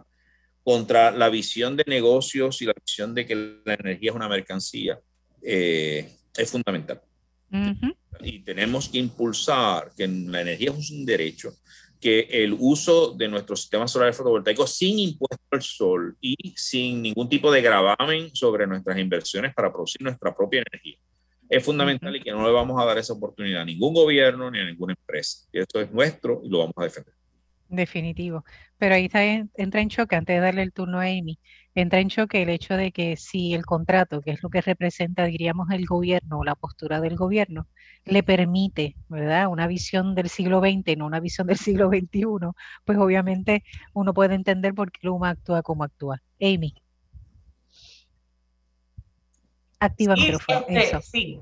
contra 0.63 1.11
la 1.11 1.29
visión 1.29 1.75
de 1.75 1.83
negocios 1.87 2.61
y 2.61 2.65
la 2.65 2.73
visión 2.73 3.13
de 3.15 3.25
que 3.25 3.35
la 3.65 3.73
energía 3.73 4.11
es 4.11 4.15
una 4.15 4.29
mercancía, 4.29 4.99
eh, 5.41 6.17
es 6.35 6.51
fundamental. 6.51 7.01
Y 8.21 8.39
tenemos 8.39 8.87
que 8.87 8.99
impulsar 8.99 9.91
que 9.97 10.07
la 10.07 10.41
energía 10.41 10.71
es 10.71 10.91
un 10.91 11.05
derecho, 11.05 11.53
que 12.01 12.27
el 12.29 12.55
uso 12.59 13.13
de 13.13 13.27
nuestros 13.29 13.61
sistemas 13.61 13.91
solares 13.91 14.17
fotovoltaicos 14.17 14.75
sin 14.75 14.99
impuesto 14.99 15.45
al 15.51 15.61
sol 15.61 16.17
y 16.19 16.35
sin 16.57 17.01
ningún 17.01 17.29
tipo 17.29 17.51
de 17.51 17.61
gravamen 17.61 18.35
sobre 18.35 18.67
nuestras 18.67 18.97
inversiones 18.97 19.53
para 19.53 19.71
producir 19.71 20.01
nuestra 20.01 20.35
propia 20.35 20.63
energía 20.69 20.97
es 21.51 21.65
fundamental 21.65 22.15
y 22.15 22.21
que 22.21 22.31
no 22.31 22.45
le 22.45 22.51
vamos 22.53 22.81
a 22.81 22.85
dar 22.85 22.97
esa 22.97 23.11
oportunidad 23.11 23.63
a 23.63 23.65
ningún 23.65 23.93
gobierno 23.93 24.49
ni 24.49 24.59
a 24.59 24.65
ninguna 24.65 24.93
empresa. 24.93 25.49
Y 25.51 25.59
esto 25.59 25.81
es 25.81 25.91
nuestro 25.91 26.41
y 26.45 26.49
lo 26.49 26.59
vamos 26.59 26.73
a 26.77 26.83
defender. 26.83 27.13
Definitivo. 27.71 28.43
Pero 28.77 28.95
ahí 28.95 29.05
está, 29.05 29.23
entra 29.23 29.79
en 29.79 29.87
choque, 29.87 30.17
antes 30.17 30.35
de 30.35 30.41
darle 30.41 30.61
el 30.61 30.73
turno 30.73 30.99
a 30.99 31.03
Amy, 31.03 31.39
entra 31.73 32.01
en 32.01 32.09
choque 32.09 32.41
el 32.41 32.49
hecho 32.49 32.75
de 32.75 32.91
que 32.91 33.15
si 33.15 33.53
el 33.53 33.65
contrato, 33.65 34.21
que 34.21 34.31
es 34.31 34.43
lo 34.43 34.49
que 34.49 34.59
representa, 34.59 35.23
diríamos, 35.23 35.69
el 35.71 35.85
gobierno 35.85 36.39
o 36.39 36.43
la 36.43 36.55
postura 36.55 36.99
del 36.99 37.15
gobierno, 37.15 37.67
le 38.03 38.23
permite, 38.23 38.97
¿verdad?, 39.07 39.47
una 39.47 39.67
visión 39.67 40.15
del 40.15 40.27
siglo 40.27 40.59
XX, 40.59 40.97
no 40.97 41.05
una 41.05 41.21
visión 41.21 41.47
del 41.47 41.57
siglo 41.57 41.87
XXI, 41.87 42.51
pues 42.83 42.97
obviamente 42.97 43.63
uno 43.93 44.13
puede 44.13 44.35
entender 44.35 44.73
por 44.73 44.91
qué 44.91 44.99
Luma 45.03 45.29
actúa 45.29 45.63
como 45.63 45.85
actúa. 45.85 46.21
Amy. 46.41 46.73
Activa 49.79 50.15
sí, 50.17 50.21
micrófono. 50.23 50.65
Este, 50.67 51.01
sí, 51.01 51.39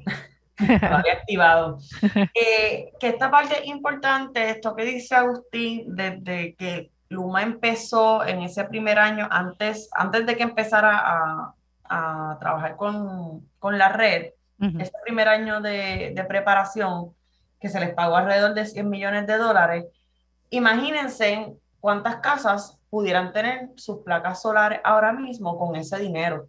lo 0.90 0.98
había 0.98 1.14
activado. 1.14 1.80
Eh, 2.34 2.92
que 3.00 3.08
esta 3.10 3.32
parte 3.32 3.60
es 3.60 3.68
importante, 3.68 4.50
esto 4.50 4.76
que 4.76 4.84
dice 4.84 5.16
Agustín, 5.16 5.96
desde 5.96 6.56
que 6.56 6.92
Luma 7.10 7.42
empezó 7.42 8.26
en 8.26 8.44
ese 8.44 8.64
primer 8.66 9.00
año, 9.00 9.28
antes, 9.32 9.90
antes 9.94 10.26
de 10.26 10.38
que 10.38 10.44
empezara 10.44 10.98
a, 10.98 11.54
a 11.86 12.38
trabajar 12.40 12.76
con, 12.76 13.48
con, 13.58 13.78
la 13.78 13.90
red, 13.90 14.28
ese 14.80 14.92
primer 15.04 15.28
año 15.28 15.62
de, 15.62 16.14
de, 16.16 16.24
preparación, 16.26 17.14
que 17.60 17.70
se 17.70 17.80
les 17.80 17.94
pagó 17.94 18.18
alrededor 18.18 18.54
de 18.54 18.66
100 18.66 18.90
millones 18.90 19.28
de 19.28 19.38
dólares, 19.38 19.86
imagínense 20.50 21.54
cuántas 21.80 22.18
casas 22.18 22.78
pudieran 22.90 23.32
tener 23.34 23.70
sus 23.76 24.00
placas 24.00 24.42
solares 24.42 24.82
ahora 24.84 25.14
mismo 25.14 25.58
con 25.58 25.76
ese 25.76 25.98
dinero. 26.00 26.48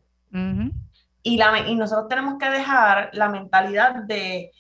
Y, 1.23 1.37
la, 1.37 1.61
y 1.69 1.75
nosotros 1.75 2.09
tenemos 2.09 2.39
que 2.39 2.51
dejar 2.51 3.11
la 3.13 3.29
mentalidad 3.29 3.95
de, 4.05 4.53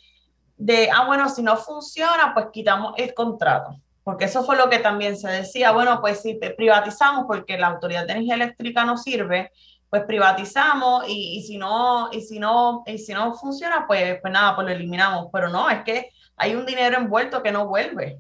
de, 0.57 0.91
ah, 0.91 1.07
bueno, 1.07 1.29
si 1.29 1.43
no 1.43 1.57
funciona, 1.57 2.33
pues 2.35 2.47
quitamos 2.53 2.95
el 2.97 3.15
contrato 3.15 3.81
porque 4.03 4.25
eso 4.25 4.43
fue 4.43 4.57
lo 4.57 4.69
que 4.69 4.79
también 4.79 5.17
se 5.17 5.29
decía, 5.29 5.73
bueno, 5.73 6.01
pues 6.01 6.21
si 6.23 6.35
privatizamos 6.35 7.27
porque 7.27 7.59
la 7.59 7.69
Autoridad 7.69 8.07
de 8.07 8.13
Energía 8.13 8.35
Eléctrica 8.35 8.85
no 8.85 8.97
sirve, 8.97 9.53
pues 9.89 10.05
privatizamos 10.05 11.05
y, 11.09 11.39
y, 11.39 11.43
si 11.43 11.59
no 11.59 12.09
y 12.13 12.21
si 12.21 12.39
no 12.39 12.83
y 12.87 12.99
si 12.99 13.13
no 13.13 13.35
funciona, 13.35 13.87
pues 13.87 14.19
pues 14.21 14.33
nada, 14.33 14.55
pues 14.55 14.67
lo 14.67 14.73
eliminamos, 14.73 15.29
pero 15.33 15.49
no, 15.49 15.69
es 15.69 15.83
que 15.85 16.11
hay 16.37 16.55
un 16.55 16.65
dinero 16.65 16.97
envuelto 16.97 17.43
que 17.43 17.53
no 17.53 17.67
vuelve. 17.67 18.19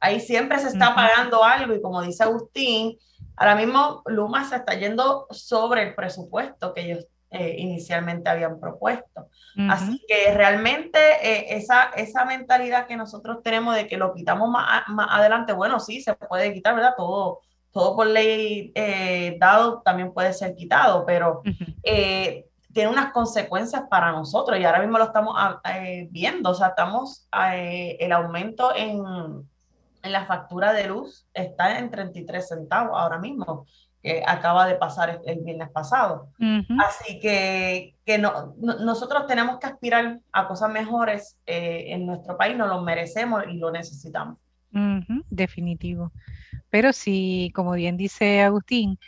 Ahí 0.00 0.20
siempre 0.20 0.58
se 0.58 0.68
está 0.68 0.94
pagando 0.94 1.42
algo 1.42 1.74
y 1.74 1.82
como 1.82 2.02
dice 2.02 2.24
Agustín, 2.24 2.98
ahora 3.36 3.54
mismo 3.54 4.02
Luma 4.06 4.44
se 4.48 4.56
está 4.56 4.74
yendo 4.74 5.26
sobre 5.30 5.82
el 5.82 5.94
presupuesto 5.94 6.72
que 6.72 6.82
ellos 6.82 7.06
eh, 7.30 7.56
inicialmente 7.58 8.30
habían 8.30 8.58
propuesto. 8.58 9.28
Así 9.68 10.02
que 10.08 10.32
realmente 10.32 10.98
eh, 11.22 11.56
esa, 11.56 11.90
esa 11.96 12.24
mentalidad 12.24 12.86
que 12.86 12.96
nosotros 12.96 13.42
tenemos 13.42 13.74
de 13.74 13.86
que 13.86 13.98
lo 13.98 14.14
quitamos 14.14 14.48
más, 14.48 14.88
más 14.88 15.08
adelante, 15.10 15.52
bueno, 15.52 15.78
sí, 15.78 16.00
se 16.00 16.14
puede 16.14 16.54
quitar, 16.54 16.74
¿verdad? 16.74 16.94
Todo, 16.96 17.40
todo 17.70 17.96
por 17.96 18.06
ley 18.06 18.72
eh, 18.74 19.36
dado 19.38 19.82
también 19.82 20.14
puede 20.14 20.32
ser 20.32 20.54
quitado, 20.54 21.04
pero 21.04 21.42
tiene 21.82 22.90
unas 22.90 23.12
consecuencias 23.12 23.82
para 23.90 24.12
nosotros 24.12 24.58
y 24.58 24.64
ahora 24.64 24.80
mismo 24.80 24.96
lo 24.96 25.04
estamos 25.04 25.34
ah, 25.36 25.60
viendo, 26.10 26.50
o 26.50 26.54
sea, 26.54 26.68
estamos, 26.68 27.28
el 27.32 28.12
aumento 28.12 28.74
en, 28.74 29.02
en 30.02 30.12
la 30.12 30.24
factura 30.24 30.72
de 30.72 30.86
luz 30.86 31.26
está 31.34 31.78
en 31.78 31.90
33 31.90 32.48
centavos 32.48 32.92
ahora 32.94 33.18
mismo 33.18 33.66
que 34.02 34.22
acaba 34.26 34.66
de 34.66 34.76
pasar 34.76 35.20
el 35.26 35.40
viernes 35.40 35.70
pasado. 35.70 36.28
Así 36.78 37.18
que, 37.20 37.96
que 38.04 38.18
no, 38.18 38.54
nosotros 38.56 39.26
tenemos 39.26 39.58
que 39.58 39.66
aspirar 39.66 40.20
a 40.32 40.46
cosas 40.46 40.70
mejores 40.70 41.36
eh, 41.46 41.86
en 41.88 42.06
nuestro 42.06 42.36
país, 42.36 42.56
nos 42.56 42.68
lo 42.68 42.80
merecemos 42.82 43.44
y 43.48 43.56
lo 43.56 43.70
necesitamos. 43.70 44.38
Definitivo. 45.30 46.12
Pero 46.70 46.92
si, 46.92 47.50
como 47.54 47.72
bien 47.72 47.96
dice 47.96 48.42
Agustín, 48.42 48.98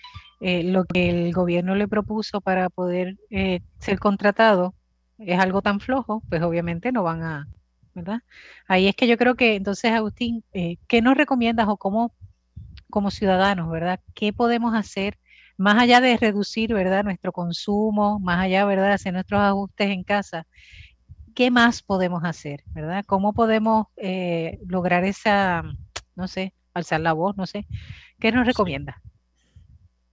eh, 0.40 0.64
lo 0.64 0.84
que 0.84 1.10
el 1.10 1.32
gobierno 1.32 1.74
le 1.74 1.86
propuso 1.86 2.40
para 2.40 2.70
poder 2.70 3.16
eh, 3.30 3.60
ser 3.78 3.98
contratado 3.98 4.74
es 5.18 5.38
algo 5.38 5.60
tan 5.60 5.80
flojo, 5.80 6.22
pues 6.28 6.42
obviamente 6.42 6.92
no 6.92 7.02
van 7.02 7.22
a, 7.22 7.46
¿verdad? 7.94 8.22
Ahí 8.66 8.88
es 8.88 8.96
que 8.96 9.06
yo 9.06 9.18
creo 9.18 9.34
que 9.34 9.54
entonces, 9.54 9.92
Agustín, 9.92 10.42
¿qué 10.52 11.02
nos 11.02 11.16
recomiendas 11.16 11.68
o 11.68 11.76
cómo 11.76 12.14
como 12.90 13.10
ciudadanos, 13.10 13.70
¿verdad? 13.70 14.00
¿Qué 14.14 14.32
podemos 14.32 14.74
hacer 14.74 15.18
más 15.56 15.78
allá 15.82 16.00
de 16.00 16.16
reducir, 16.16 16.72
¿verdad? 16.74 17.04
Nuestro 17.04 17.32
consumo, 17.32 18.18
más 18.20 18.40
allá, 18.40 18.64
¿verdad? 18.64 18.92
Hacer 18.92 19.12
nuestros 19.12 19.40
ajustes 19.42 19.90
en 19.90 20.04
casa. 20.04 20.46
¿Qué 21.34 21.50
más 21.50 21.82
podemos 21.82 22.24
hacer, 22.24 22.64
¿verdad? 22.74 23.04
¿Cómo 23.06 23.32
podemos 23.34 23.86
eh, 23.96 24.58
lograr 24.66 25.04
esa, 25.04 25.62
no 26.16 26.28
sé, 26.28 26.54
alzar 26.74 27.00
la 27.00 27.12
voz, 27.12 27.36
no 27.36 27.46
sé? 27.46 27.68
¿Qué 28.20 28.32
nos 28.32 28.46
recomienda? 28.46 29.02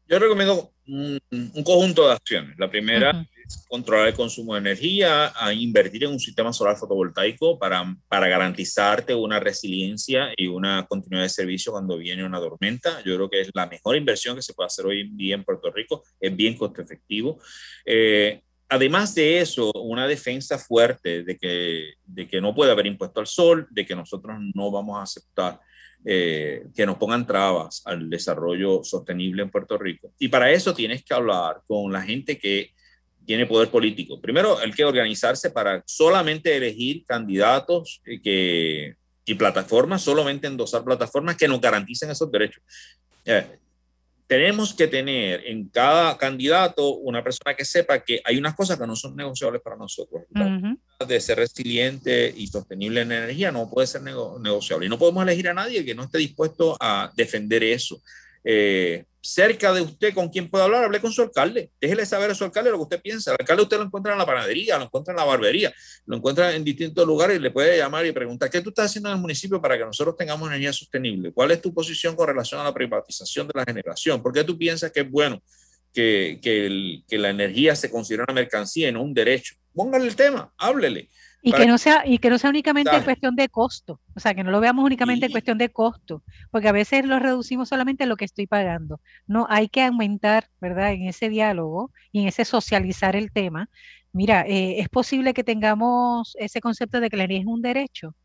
Yo 0.08 0.20
recomiendo 0.20 0.72
un, 0.88 1.20
conjunto 1.64 2.08
de 2.08 2.14
acciones. 2.14 2.58
La 2.58 2.70
primera 2.70 3.26
controlar 3.68 4.10
el 4.10 4.14
consumo 4.14 4.53
de 4.53 4.60
energía, 4.60 5.32
a 5.36 5.53
invertir 5.53 6.03
en 6.03 6.12
un 6.12 6.20
sistema 6.20 6.51
solar 6.51 6.78
fotovoltaico 6.78 7.58
para, 7.58 7.95
para 8.08 8.28
garantizarte 8.28 9.16
una 9.16 9.39
resiliencia 9.39 10.30
y 10.36 10.47
una 10.47 10.86
continuidad 10.88 11.24
de 11.24 11.30
servicio 11.30 11.72
cuando 11.72 11.97
viene 11.97 12.26
una 12.26 12.39
tormenta. 12.39 13.01
Yo 13.03 13.16
creo 13.16 13.30
que 13.30 13.41
es 13.41 13.49
la 13.53 13.68
mejor 13.68 13.95
inversión 13.95 14.36
que 14.36 14.41
se 14.41 14.53
puede 14.53 14.68
hacer 14.68 14.86
hoy 14.86 15.01
en 15.01 15.18
día 15.18 15.36
en 15.36 15.43
Puerto 15.43 15.72
Rico, 15.72 16.03
es 16.20 16.36
bien 16.36 16.55
costo 16.55 16.82
efectivo. 16.82 17.39
Eh, 17.86 18.41
además 18.70 19.16
de 19.16 19.39
eso, 19.39 19.72
una 19.74 20.08
defensa 20.08 20.58
fuerte 20.58 21.24
de 21.24 21.38
que, 21.38 21.93
de 22.05 22.28
que 22.28 22.41
no 22.41 22.53
puede 22.53 22.72
haber 22.72 22.86
impuesto 22.86 23.20
al 23.20 23.28
sol, 23.28 23.68
de 23.70 23.86
que 23.86 23.95
nosotros 23.95 24.38
no 24.53 24.72
vamos 24.72 24.99
a 24.99 25.03
aceptar 25.03 25.60
eh, 26.06 26.68
que 26.76 26.86
nos 26.86 26.98
pongan 26.98 27.28
trabas 27.28 27.82
al 27.86 28.10
desarrollo 28.10 28.84
sostenible 28.84 29.43
en 29.43 29.50
Puerto 29.50 29.78
Rico. 29.78 30.14
Y 30.20 30.30
para 30.30 30.52
eso 30.52 30.74
tienes 30.74 31.04
que 31.04 31.14
hablar 31.14 31.62
con 31.68 31.91
la 31.91 32.02
gente 32.02 32.38
que 32.38 32.72
tiene 33.26 33.45
poder 33.45 33.70
político. 33.70 34.22
Primero, 34.22 34.58
hay 34.58 34.72
que 34.72 34.86
organizarse 34.86 35.52
para 35.52 35.84
solamente 35.86 36.56
elegir 36.56 37.04
candidatos 37.06 38.02
que, 38.24 38.95
y 39.26 39.36
plataformas, 39.36 40.02
solamente 40.02 40.48
endosar 40.48 40.86
plataformas 40.86 41.36
que 41.36 41.48
nos 41.48 41.60
garanticen 41.60 42.10
esos 42.10 42.32
derechos. 42.32 42.64
Eh, 43.26 43.60
tenemos 44.28 44.74
que 44.74 44.88
tener 44.88 45.45
en 45.45 45.68
cada 45.68 46.18
candidato 46.18 46.95
una 46.95 47.22
persona 47.22 47.54
que 47.54 47.66
sepa 47.66 48.00
que 48.00 48.22
hay 48.24 48.38
unas 48.38 48.56
cosas 48.56 48.78
que 48.80 48.88
no 48.88 48.95
son 48.95 49.16
negociables 49.16 49.62
para 49.62 49.76
nosotros. 49.76 50.24
De 51.06 51.22
ser 51.22 51.38
resiliente 51.38 52.34
y 52.36 52.48
sostenible 52.48 53.02
en 53.02 53.12
energía 53.12 53.52
no 53.52 53.70
puede 53.70 53.86
ser 53.86 54.02
negociable. 54.02 54.88
Y 54.88 54.89
no 54.89 54.98
podemos 54.98 55.22
elegir 55.22 55.48
a 55.48 55.54
nadie 55.54 55.86
que 55.86 55.93
no 55.93 56.04
esté 56.04 56.18
dispuesto 56.18 56.76
a 56.80 57.12
defender 57.16 57.64
eso. 57.64 58.02
Eh, 58.43 59.06
cerca 59.22 59.74
de 59.74 59.82
usted 59.82 60.14
con 60.16 60.30
quien 60.30 60.50
pueda 60.50 60.64
hablar, 60.64 60.86
hable 60.86 61.00
con 61.00 61.12
su 61.12 61.22
alcalde. 61.22 61.70
Déjele 61.80 62.04
saber 62.06 62.32
a 62.32 62.36
su 62.36 62.45
alcalde 62.45 62.72
lo 62.72 62.78
que 62.78 62.84
usted 62.84 63.02
piensa. 63.02 63.32
El 63.32 63.38
alcalde 63.41 63.62
usted 63.62 63.78
lo 63.78 63.84
encuentra 63.84 64.14
en 64.14 64.18
la 64.18 64.26
panadería, 64.26 64.80
lo 64.80 64.86
encuentra 64.86 65.12
en 65.12 65.18
la 65.18 65.26
barbería, 65.26 65.72
lo 66.08 66.18
encuentra 66.18 66.56
en 66.56 66.64
distintos 66.64 67.06
lugares 67.06 67.38
y 67.38 67.41
le 67.41 67.52
puede 67.52 67.78
llamar 67.78 68.06
y 68.08 68.12
preguntar, 68.12 68.50
¿qué 68.50 68.62
tú 68.62 68.70
estás 68.70 68.86
haciendo 68.86 69.10
en 69.10 69.16
el 69.16 69.22
municipio 69.22 69.62
para 69.62 69.78
que 69.78 69.86
nosotros 69.86 70.16
tengamos 70.18 70.48
energía 70.50 70.74
sostenible? 70.74 71.32
¿Cuál 71.32 71.52
es 71.52 71.62
tu 71.62 71.72
posición 71.74 72.16
con 72.16 72.26
relación 72.26 72.60
a 72.60 72.64
la 72.64 72.74
privatización 72.74 73.48
de 73.48 73.54
la 73.54 73.66
generación? 73.66 74.24
¿Por 74.24 74.34
qué 74.34 74.43
tú 74.43 74.58
piensas 74.58 74.91
que 74.91 75.02
es 75.02 75.12
bueno 75.12 75.43
que, 75.94 76.40
que, 76.42 77.04
que 77.08 77.18
la 77.18 77.30
energía 77.30 77.76
se 77.76 77.90
considere 77.90 78.24
una 78.24 78.34
mercancía 78.34 78.90
y 78.90 78.92
no 78.92 79.04
un 79.04 79.14
derecho? 79.14 79.56
Póngale 79.74 80.06
el 80.08 80.16
tema, 80.16 80.52
háblele. 80.58 81.10
Y 81.42 81.54
que, 81.54 81.66
no 81.66 81.78
sea, 81.78 82.04
y 82.06 82.18
que 82.18 82.30
no 82.30 82.38
sea 82.38 82.50
únicamente 82.50 82.94
en 82.94 83.04
cuestión 83.04 83.36
de 83.36 83.48
costo, 83.48 84.02
o 84.16 84.20
sea, 84.20 84.34
que 84.34 84.44
no 84.44 84.52
lo 84.52 84.60
veamos 84.60 84.84
únicamente 84.84 85.28
en 85.28 85.32
cuestión 85.32 85.58
de 85.58 85.70
costo, 85.70 86.24
porque 86.52 86.68
a 86.68 86.74
veces 86.74 87.06
lo 87.06 87.20
reducimos 87.20 87.70
solamente 87.70 88.04
a 88.04 88.08
lo 88.08 88.18
que 88.18 88.26
estoy 88.26 88.48
pagando. 88.48 89.00
No, 89.28 89.46
hay 89.50 89.70
que 89.70 89.84
aumentar, 89.84 90.50
¿verdad? 90.60 90.92
En 90.92 91.04
ese 91.04 91.30
diálogo 91.30 91.92
y 92.12 92.22
en 92.22 92.28
ese 92.28 92.44
socializar 92.44 93.16
el 93.16 93.32
tema. 93.32 93.70
Mira, 94.12 94.42
eh, 94.48 94.80
es 94.80 94.90
posible 94.90 95.34
que 95.34 95.44
tengamos 95.44 96.36
ese 96.40 96.60
concepto 96.60 97.00
de 97.00 97.10
que 97.10 97.18
la 97.18 97.24
energía 97.24 97.44
es 97.44 97.48
un 97.48 97.62
derecho, 97.62 98.16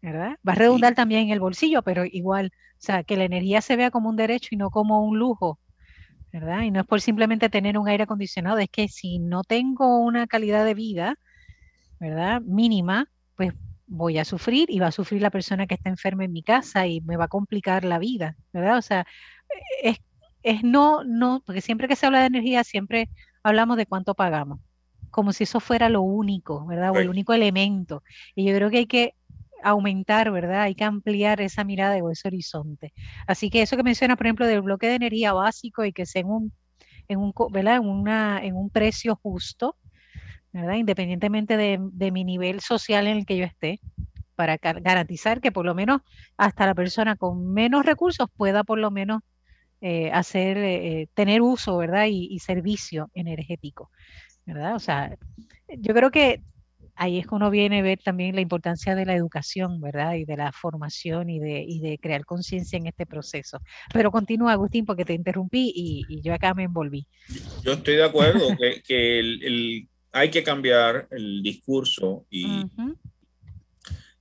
¿verdad? 0.00 0.36
Va 0.46 0.52
a 0.52 0.56
redundar 0.56 0.94
también 0.94 1.22
en 1.22 1.30
el 1.30 1.40
bolsillo, 1.40 1.82
pero 1.82 2.04
igual, 2.04 2.52
o 2.54 2.76
sea, 2.78 3.02
que 3.02 3.16
la 3.16 3.24
energía 3.24 3.60
se 3.60 3.76
vea 3.76 3.90
como 3.90 4.08
un 4.08 4.16
derecho 4.16 4.48
y 4.52 4.56
no 4.56 4.70
como 4.70 5.04
un 5.04 5.18
lujo, 5.18 5.58
¿verdad? 6.32 6.62
Y 6.62 6.70
no 6.70 6.80
es 6.80 6.86
por 6.86 7.00
simplemente 7.00 7.50
tener 7.50 7.76
un 7.78 7.88
aire 7.88 8.04
acondicionado, 8.04 8.58
es 8.58 8.70
que 8.70 8.88
si 8.88 9.18
no 9.18 9.44
tengo 9.44 9.98
una 9.98 10.26
calidad 10.26 10.64
de 10.64 10.74
vida, 10.74 11.16
¿verdad? 12.00 12.40
Mínima, 12.40 13.08
pues 13.36 13.52
voy 13.86 14.18
a 14.18 14.24
sufrir 14.24 14.70
y 14.70 14.78
va 14.78 14.88
a 14.88 14.92
sufrir 14.92 15.20
la 15.20 15.30
persona 15.30 15.66
que 15.66 15.74
está 15.74 15.90
enferma 15.90 16.24
en 16.24 16.32
mi 16.32 16.42
casa 16.42 16.86
y 16.86 17.02
me 17.02 17.16
va 17.16 17.24
a 17.24 17.28
complicar 17.28 17.84
la 17.84 17.98
vida, 17.98 18.36
¿verdad? 18.52 18.78
O 18.78 18.82
sea, 18.82 19.06
es, 19.82 19.98
es 20.42 20.64
no, 20.64 21.04
no, 21.04 21.42
porque 21.44 21.60
siempre 21.60 21.86
que 21.88 21.96
se 21.96 22.06
habla 22.06 22.20
de 22.20 22.26
energía, 22.26 22.64
siempre 22.64 23.10
hablamos 23.42 23.76
de 23.76 23.86
cuánto 23.86 24.14
pagamos, 24.14 24.60
como 25.10 25.32
si 25.34 25.44
eso 25.44 25.60
fuera 25.60 25.90
lo 25.90 26.00
único, 26.00 26.66
¿verdad? 26.66 26.92
O 26.92 26.98
el 26.98 27.10
único 27.10 27.34
elemento. 27.34 28.02
Y 28.34 28.46
yo 28.46 28.54
creo 28.56 28.70
que 28.70 28.78
hay 28.78 28.86
que 28.86 29.14
aumentar, 29.62 30.30
¿verdad? 30.30 30.62
Hay 30.62 30.74
que 30.74 30.84
ampliar 30.84 31.40
esa 31.40 31.64
mirada 31.64 31.96
o 32.02 32.10
ese 32.10 32.28
horizonte. 32.28 32.92
Así 33.26 33.50
que 33.50 33.62
eso 33.62 33.76
que 33.76 33.82
menciona, 33.82 34.16
por 34.16 34.26
ejemplo, 34.26 34.46
del 34.46 34.62
bloque 34.62 34.88
de 34.88 34.94
energía 34.96 35.32
básico 35.32 35.84
y 35.84 35.92
que 35.92 36.06
sea 36.06 36.20
en 36.20 36.28
un, 36.28 36.52
en 37.08 37.18
un, 37.18 37.32
¿verdad? 37.50 37.76
En, 38.42 38.56
un 38.56 38.70
precio 38.70 39.18
justo, 39.22 39.76
Independientemente 40.52 41.56
de, 41.56 42.10
mi 42.10 42.24
nivel 42.24 42.60
social 42.60 43.06
en 43.06 43.16
el 43.16 43.26
que 43.26 43.38
yo 43.38 43.44
esté, 43.44 43.80
para 44.34 44.58
garantizar 44.58 45.40
que 45.40 45.52
por 45.52 45.64
lo 45.64 45.74
menos 45.74 46.02
hasta 46.36 46.66
la 46.66 46.74
persona 46.74 47.16
con 47.16 47.52
menos 47.52 47.86
recursos 47.86 48.28
pueda 48.36 48.64
por 48.64 48.78
lo 48.78 48.90
menos 48.90 49.22
eh, 49.80 50.10
hacer, 50.12 50.58
eh, 50.58 51.08
tener 51.14 51.42
uso, 51.42 51.76
¿verdad? 51.78 52.06
Y, 52.08 52.38
servicio 52.38 53.10
energético, 53.14 53.90
¿verdad? 54.44 54.74
O 54.74 54.78
sea, 54.78 55.16
yo 55.68 55.94
creo 55.94 56.10
que 56.10 56.42
ahí 56.94 57.18
es 57.18 57.26
que 57.26 57.34
uno 57.34 57.50
viene 57.50 57.80
a 57.80 57.82
ver 57.82 57.98
también 58.02 58.34
la 58.34 58.40
importancia 58.40 58.94
de 58.94 59.06
la 59.06 59.14
educación, 59.14 59.80
¿verdad? 59.80 60.14
Y 60.14 60.24
de 60.24 60.36
la 60.36 60.52
formación 60.52 61.30
y 61.30 61.38
de, 61.38 61.66
de 61.80 61.98
crear 61.98 62.24
conciencia 62.24 62.76
en 62.76 62.86
este 62.86 63.06
proceso. 63.06 63.58
Pero 63.92 64.10
continúa, 64.10 64.52
Agustín, 64.52 64.84
porque 64.84 65.04
te 65.04 65.14
interrumpí 65.14 65.72
y, 65.74 66.20
yo 66.22 66.34
acá 66.34 66.54
me 66.54 66.64
envolví. 66.64 67.06
Yo 67.62 67.72
estoy 67.72 67.96
de 67.96 68.04
acuerdo 68.04 68.48
que, 68.84 69.18
el, 69.18 69.88
hay 70.12 70.30
que 70.30 70.42
cambiar 70.42 71.08
el 71.10 71.42
discurso 71.42 72.26
y, 72.30 72.66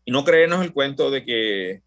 y 0.05 0.11
no 0.11 0.23
creernos 0.23 0.63
el 0.63 0.73
cuento 0.73 1.11
de 1.11 1.23
que, 1.23 1.81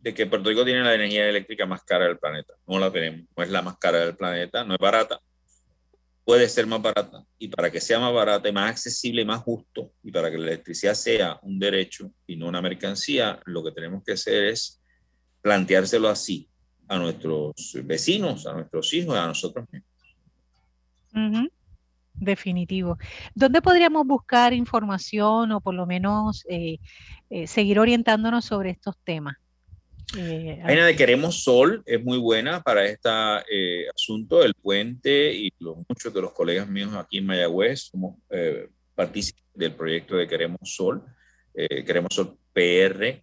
de 0.00 0.14
que 0.14 0.26
Puerto 0.26 0.48
Rico 0.48 0.64
tiene 0.64 0.82
la 0.82 0.94
energía 0.94 1.28
eléctrica 1.28 1.66
más 1.66 1.82
cara 1.84 2.06
del 2.06 2.18
planeta. 2.18 2.54
No 2.66 2.78
la 2.78 2.90
tenemos, 2.90 3.26
no 3.36 3.42
es 3.42 3.50
la 3.50 3.62
más 3.62 3.76
cara 3.78 3.98
del 3.98 4.16
planeta, 4.16 4.64
no 4.64 4.74
es 4.74 4.78
barata. 4.78 5.20
Puede 6.30 6.48
ser 6.48 6.64
más 6.64 6.80
barata 6.80 7.26
y 7.40 7.48
para 7.48 7.72
que 7.72 7.80
sea 7.80 7.98
más 7.98 8.14
barata 8.14 8.48
y 8.48 8.52
más 8.52 8.70
accesible 8.70 9.22
y 9.22 9.24
más 9.24 9.40
justo 9.40 9.94
y 10.00 10.12
para 10.12 10.30
que 10.30 10.38
la 10.38 10.46
electricidad 10.46 10.94
sea 10.94 11.40
un 11.42 11.58
derecho 11.58 12.12
y 12.24 12.36
no 12.36 12.46
una 12.46 12.62
mercancía, 12.62 13.40
lo 13.46 13.64
que 13.64 13.72
tenemos 13.72 14.04
que 14.04 14.12
hacer 14.12 14.44
es 14.44 14.80
planteárselo 15.42 16.08
así 16.08 16.48
a 16.86 16.98
nuestros 16.98 17.76
vecinos, 17.82 18.46
a 18.46 18.52
nuestros 18.52 18.94
hijos, 18.94 19.16
a 19.16 19.26
nosotros 19.26 19.66
mismos. 19.72 21.48
Definitivo. 22.14 22.96
¿Dónde 23.34 23.60
podríamos 23.60 24.06
buscar 24.06 24.52
información 24.52 25.50
o 25.50 25.60
por 25.60 25.74
lo 25.74 25.84
menos 25.84 26.44
eh, 26.48 26.78
eh, 27.28 27.48
seguir 27.48 27.80
orientándonos 27.80 28.44
sobre 28.44 28.70
estos 28.70 28.96
temas? 29.02 29.34
Eh, 30.16 30.60
la 30.64 30.86
de 30.86 30.96
Queremos 30.96 31.44
Sol 31.44 31.82
es 31.86 32.02
muy 32.02 32.18
buena 32.18 32.62
para 32.62 32.84
este 32.84 33.08
asunto 33.94 34.40
del 34.40 34.54
puente 34.54 35.32
y 35.32 35.52
muchos 35.88 36.12
de 36.12 36.20
los 36.20 36.32
colegas 36.32 36.68
míos 36.68 36.94
aquí 36.94 37.18
en 37.18 37.26
Mayagüez 37.26 37.90
somos 37.90 38.16
partícipes 38.94 39.44
del 39.54 39.74
proyecto 39.74 40.16
de 40.16 40.26
Queremos 40.26 40.60
Sol. 40.64 41.04
Queremos 41.54 42.14
Sol 42.14 42.36
PR, 42.52 43.22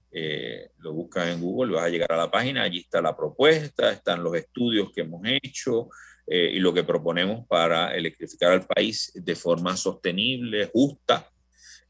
lo 0.79 0.93
buscas 0.93 1.27
en 1.29 1.41
Google, 1.41 1.73
vas 1.73 1.85
a 1.85 1.89
llegar 1.89 2.13
a 2.13 2.17
la 2.17 2.31
página, 2.31 2.63
allí 2.63 2.79
está 2.79 3.01
la 3.01 3.17
propuesta, 3.17 3.91
están 3.91 4.23
los 4.23 4.35
estudios 4.35 4.91
que 4.93 5.01
hemos 5.01 5.21
hecho, 5.25 5.89
eh, 6.29 6.51
y 6.55 6.59
lo 6.59 6.73
que 6.73 6.83
proponemos 6.83 7.47
para 7.47 7.95
electrificar 7.95 8.51
al 8.51 8.67
país 8.67 9.13
de 9.15 9.33
forma 9.33 9.77
sostenible, 9.77 10.69
justa 10.73 11.31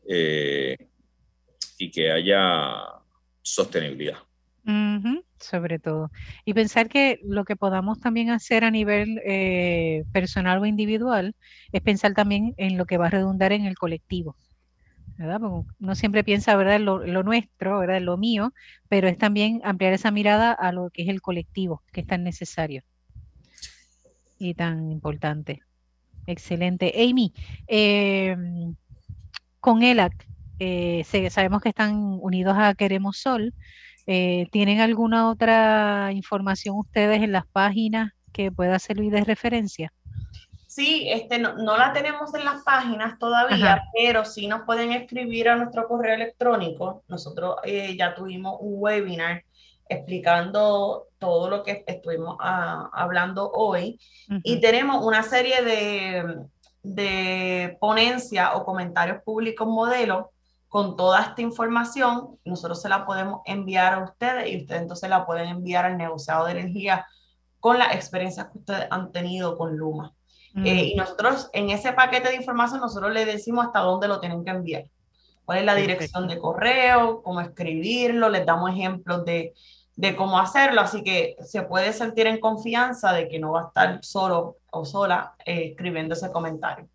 eh, 0.08 0.78
y 1.80 1.90
que 1.90 2.12
haya 2.12 2.84
sostenibilidad. 3.42 4.20
Sobre 5.40 5.80
todo. 5.80 6.12
Y 6.46 6.54
pensar 6.54 6.90
que 6.90 7.20
lo 7.24 7.46
que 7.46 7.56
podamos 7.56 8.00
también 8.00 8.30
hacer 8.30 8.64
a 8.64 8.72
nivel 8.72 9.22
eh, 9.26 10.04
personal 10.12 10.60
o 10.60 10.66
individual 10.66 11.36
es 11.72 11.82
pensar 11.82 12.14
también 12.14 12.54
en 12.58 12.78
lo 12.78 12.86
que 12.86 12.98
va 12.98 13.08
a 13.08 13.12
redundar 13.12 13.52
en 13.54 13.66
el 13.66 13.76
colectivo. 13.76 14.36
¿verdad? 15.18 15.40
Porque 15.40 15.72
uno 15.80 15.96
siempre 15.96 16.24
piensa, 16.24 16.56
¿verdad?, 16.56 16.80
lo, 16.80 17.00
lo 17.06 17.24
nuestro, 17.24 17.80
¿verdad?, 17.80 18.02
lo 18.02 18.18
mío, 18.18 18.54
pero 18.88 19.08
es 19.08 19.18
también 19.18 19.62
ampliar 19.64 19.94
esa 19.94 20.12
mirada 20.12 20.52
a 20.52 20.72
lo 20.72 20.90
que 20.92 21.04
es 21.04 21.10
el 21.10 21.22
colectivo, 21.22 21.82
que 21.92 22.02
es 22.02 22.08
tan 22.08 22.24
necesario 22.24 22.84
y 24.40 24.54
tan 24.54 24.92
importante. 24.92 25.62
Excelente. 26.28 26.94
Amy, 26.96 27.34
em, 27.68 28.76
con 29.60 29.82
ELAC, 29.82 30.28
eh, 30.60 31.04
sabemos 31.30 31.62
que 31.62 31.70
están 31.70 31.96
unidos 32.22 32.56
a 32.58 32.76
Queremos 32.76 33.18
Sol. 33.18 33.54
Eh, 34.08 34.48
¿Tienen 34.52 34.80
alguna 34.80 35.30
otra 35.30 36.12
información 36.14 36.78
ustedes 36.78 37.22
en 37.22 37.34
las 37.34 37.46
páginas 37.46 38.14
que 38.32 38.52
pueda 38.52 38.80
servir 38.80 39.12
de 39.12 39.26
referencia? 39.26 39.92
Sí, 40.66 41.10
este, 41.10 41.40
no, 41.40 41.56
la 41.78 41.92
tenemos 41.92 42.34
en 42.34 42.46
las 42.46 42.64
páginas 42.64 43.20
todavía, 43.20 43.84
pero 43.94 44.24
sí 44.24 44.48
nos 44.48 44.62
pueden 44.62 44.94
escribir 44.94 45.50
a 45.50 45.56
nuestro 45.56 45.88
correo 45.88 46.16
electrónico. 46.16 47.04
Nosotros 47.08 47.58
eh, 47.64 47.96
ya 47.98 48.16
tuvimos 48.16 48.58
un 48.60 48.76
webinar 48.78 49.44
explicando 49.90 51.08
todo 51.18 51.50
lo 51.50 51.64
que 51.64 51.84
estuvimos 51.88 52.38
ah, 52.40 52.90
hablando 52.94 53.50
hoy 53.52 54.00
y 54.44 54.60
tenemos 54.60 55.04
una 55.04 55.24
serie 55.24 55.64
de, 55.64 56.46
de 56.84 57.78
ponencias 57.80 58.52
o 58.54 58.64
comentarios 58.64 59.24
públicos 59.24 59.68
modelo 59.68 60.32
con 60.68 60.96
toda 60.96 61.22
esta 61.22 61.42
información. 61.42 62.38
Nosotros 62.46 62.82
se 62.82 62.90
la 62.90 63.06
podemos 63.06 63.42
enviar 63.46 63.94
a 63.94 64.04
ustedes 64.04 64.50
y 64.50 64.62
ustedes 64.62 64.82
entonces 64.82 65.10
la 65.10 65.26
pueden 65.26 65.48
enviar 65.48 65.86
al 65.86 65.98
negociado 65.98 66.46
de 66.46 66.52
energía 66.52 67.06
con 67.60 67.78
las 67.78 67.96
experiencias 67.96 68.48
que 68.48 68.60
ustedes 68.60 68.88
han 68.90 69.12
tenido 69.12 69.58
con 69.58 69.76
Luma. 69.76 70.14
Eh, 70.64 70.94
y 70.94 70.96
nosotros 70.96 71.52
en 71.54 71.70
ese 71.70 71.94
paquete 71.94 72.30
de 72.30 72.36
información, 72.36 72.82
nosotros 72.82 73.14
le 73.14 73.26
decimos 73.26 73.68
hasta 73.68 73.80
dónde 73.80 74.08
lo 74.08 74.20
tienen 74.20 74.44
que 74.44 74.50
enviar. 74.50 74.86
¿Cuál 75.46 75.60
es 75.60 75.66
la 75.66 75.76
dirección 75.76 76.28
de 76.28 76.40
correo? 76.40 77.22
¿Cómo 77.22 77.42
escribirlo? 77.42 78.28
Les 78.28 78.44
damos 78.44 78.72
ejemplos 78.72 79.24
de, 79.24 79.54
de 79.96 80.16
cómo 80.16 80.40
hacerlo, 80.40 80.82
así 80.82 81.04
que 81.04 81.36
se 81.42 81.62
puede 81.62 81.94
sentir 81.94 82.28
en 82.28 82.40
confianza 82.40 83.14
de 83.14 83.28
que 83.28 83.40
no 83.40 83.52
va 83.52 83.62
a 83.62 83.68
estar 83.68 84.00
solo 84.04 84.58
o 84.72 84.84
sola 84.84 85.36
eh, 85.46 85.70
escribiendo 85.72 86.16
ese 86.16 86.32
comentario. 86.32 86.88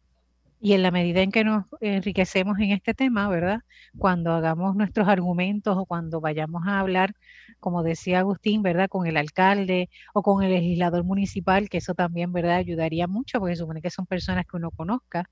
Y 0.64 0.74
en 0.74 0.82
la 0.82 0.92
medida 0.92 1.22
en 1.22 1.32
que 1.32 1.42
nos 1.42 1.64
enriquecemos 1.80 2.56
en 2.60 2.70
este 2.70 2.94
tema, 2.94 3.28
¿verdad? 3.28 3.62
Cuando 3.98 4.30
hagamos 4.32 4.76
nuestros 4.76 5.08
argumentos 5.08 5.76
o 5.76 5.86
cuando 5.86 6.20
vayamos 6.20 6.62
a 6.68 6.78
hablar, 6.78 7.14
como 7.58 7.82
decía 7.82 8.20
Agustín, 8.20 8.62
¿verdad? 8.62 8.88
Con 8.88 9.08
el 9.08 9.16
alcalde 9.16 9.90
o 10.14 10.22
con 10.22 10.44
el 10.44 10.52
legislador 10.52 11.02
municipal, 11.02 11.68
que 11.68 11.78
eso 11.78 11.94
también, 11.94 12.32
¿verdad? 12.32 12.58
Ayudaría 12.58 13.08
mucho 13.08 13.40
porque 13.40 13.56
supone 13.56 13.82
que 13.82 13.90
son 13.90 14.06
personas 14.06 14.46
que 14.46 14.56
uno 14.56 14.70
conozca. 14.70 15.28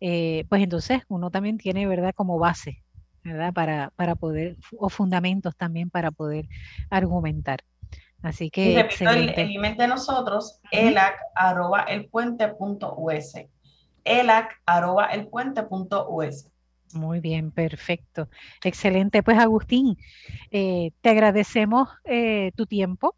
Eh, 0.00 0.44
pues 0.48 0.60
entonces 0.60 1.02
uno 1.06 1.30
también 1.30 1.56
tiene, 1.56 1.86
¿verdad? 1.86 2.12
Como 2.12 2.40
base 2.40 2.82
¿verdad? 3.22 3.52
Para, 3.54 3.90
para 3.96 4.16
poder, 4.16 4.56
o 4.76 4.88
fundamentos 4.88 5.56
también 5.56 5.88
para 5.88 6.10
poder 6.10 6.48
argumentar. 6.90 7.60
Así 8.22 8.50
que. 8.50 8.72
Y 8.72 8.74
repito 8.74 9.10
el, 9.10 9.32
email 9.36 9.76
de 9.76 9.88
nosotros, 9.88 10.60
elac 10.70 11.16
arroba 14.04 14.26
el 14.26 14.36
puente.us. 14.36 14.56
elac 14.56 14.62
arroba 14.66 15.06
el 15.06 15.26
puente.us. 15.28 16.54
Muy 16.94 17.20
bien, 17.20 17.50
perfecto. 17.50 18.28
Excelente. 18.62 19.22
Pues 19.22 19.38
Agustín, 19.38 19.96
eh, 20.50 20.92
te 21.00 21.10
agradecemos 21.10 21.88
eh, 22.04 22.52
tu 22.56 22.66
tiempo. 22.66 23.16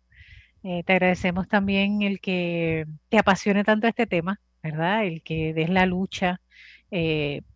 Eh, 0.63 0.83
te 0.85 0.95
agradecemos 0.95 1.49
también 1.49 2.03
el 2.03 2.21
que 2.21 2.87
te 3.09 3.19
apasione 3.19 3.65
tanto 3.65 3.87
este 3.87 4.07
tema, 4.07 4.41
¿verdad? 4.63 5.05
El 5.05 5.23
que 5.23 5.55
des 5.55 5.69
la 5.71 5.87
lucha 5.87 6.41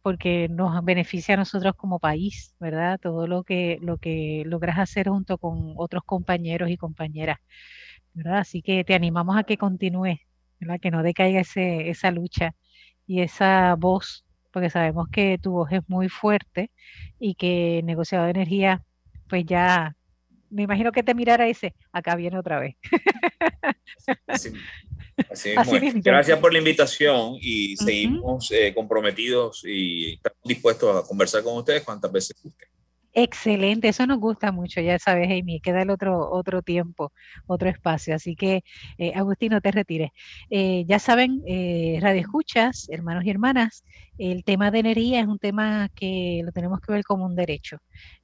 porque 0.03 0.49
nos 0.51 0.85
beneficia 0.85 1.35
a 1.35 1.39
nosotros 1.39 1.75
como 1.77 1.99
país, 1.99 2.55
¿verdad? 2.61 2.99
Todo 3.01 3.27
lo 3.27 3.45
que, 3.45 3.79
lo 3.81 3.97
que 3.99 4.43
logras 4.45 4.79
hacer 4.79 5.09
junto 5.09 5.39
con 5.39 5.75
otros 5.77 6.03
compañeros 6.05 6.69
y 6.71 6.77
compañeras, 6.77 7.39
¿verdad? 8.13 8.39
Así 8.39 8.63
que 8.63 8.85
te 8.85 8.95
animamos 8.95 9.39
a 9.39 9.45
que 9.45 9.57
continúes, 9.57 10.19
¿verdad? 10.61 10.81
Que 10.81 10.91
no 10.91 11.03
decaiga 11.03 11.41
ese, 11.41 11.89
esa 11.91 12.11
lucha 12.11 12.55
y 13.11 13.23
esa 13.23 13.75
voz, 13.75 14.25
porque 14.53 14.71
sabemos 14.71 15.09
que 15.11 15.37
tu 15.37 15.51
voz 15.51 15.73
es 15.73 15.81
muy 15.89 16.09
fuerte 16.09 16.71
y 17.19 17.35
que 17.35 17.83
negociado 17.83 18.27
de 18.27 18.31
energía, 18.31 18.85
pues 19.29 19.45
ya 19.45 19.97
me 20.49 20.63
imagino 20.63 20.93
que 20.93 21.03
te 21.03 21.13
mirara 21.13 21.49
ese, 21.49 21.75
acá 21.91 22.15
viene 22.15 22.39
otra 22.39 22.61
vez. 22.61 22.77
Así, 24.29 24.53
Gracias 26.05 26.39
por 26.39 26.53
la 26.53 26.61
invitación 26.61 27.35
y 27.41 27.77
seguimos 27.77 28.49
eh, 28.53 28.73
comprometidos 28.73 29.65
y 29.65 30.13
estamos 30.13 30.39
dispuestos 30.45 31.05
a 31.05 31.09
conversar 31.09 31.43
con 31.43 31.57
ustedes 31.57 31.83
cuantas 31.83 32.13
veces 32.13 32.37
gusten. 32.41 32.69
Excelente, 33.13 33.89
eso 33.89 34.07
nos 34.07 34.21
gusta 34.21 34.53
mucho, 34.53 34.81
ya 34.81 34.97
sabes, 35.01 35.27
Amy, 35.29 35.61
queda 35.61 35.83
el 35.83 35.91
otro, 35.91 36.31
otro 36.31 36.63
tiempo, 36.63 37.13
otro 37.47 37.69
espacio. 37.69 38.15
Así 38.15 38.37
que, 38.37 38.63
eh, 38.99 39.13
Agustín, 39.17 39.51
no 39.51 39.61
te 39.61 39.73
retires. 39.73 40.11
Eh, 40.49 40.85
ya 40.87 41.01
saben, 41.01 41.43
eh, 41.45 41.99
Radio 42.01 42.21
Escuchas, 42.21 42.89
hermanos 42.89 43.25
y 43.25 43.31
hermanas, 43.31 43.85
el 44.17 44.45
tema 44.45 44.71
de 44.71 44.79
energía 44.79 45.21
es 45.21 45.27
un 45.27 45.41
tema 45.41 45.89
que 45.95 46.43
lo 46.45 46.53
tenemos 46.53 46.81
que 46.81 46.93
ver 46.93 47.03
como 47.03 47.27
un 47.27 47.35
derecho. 47.35 47.79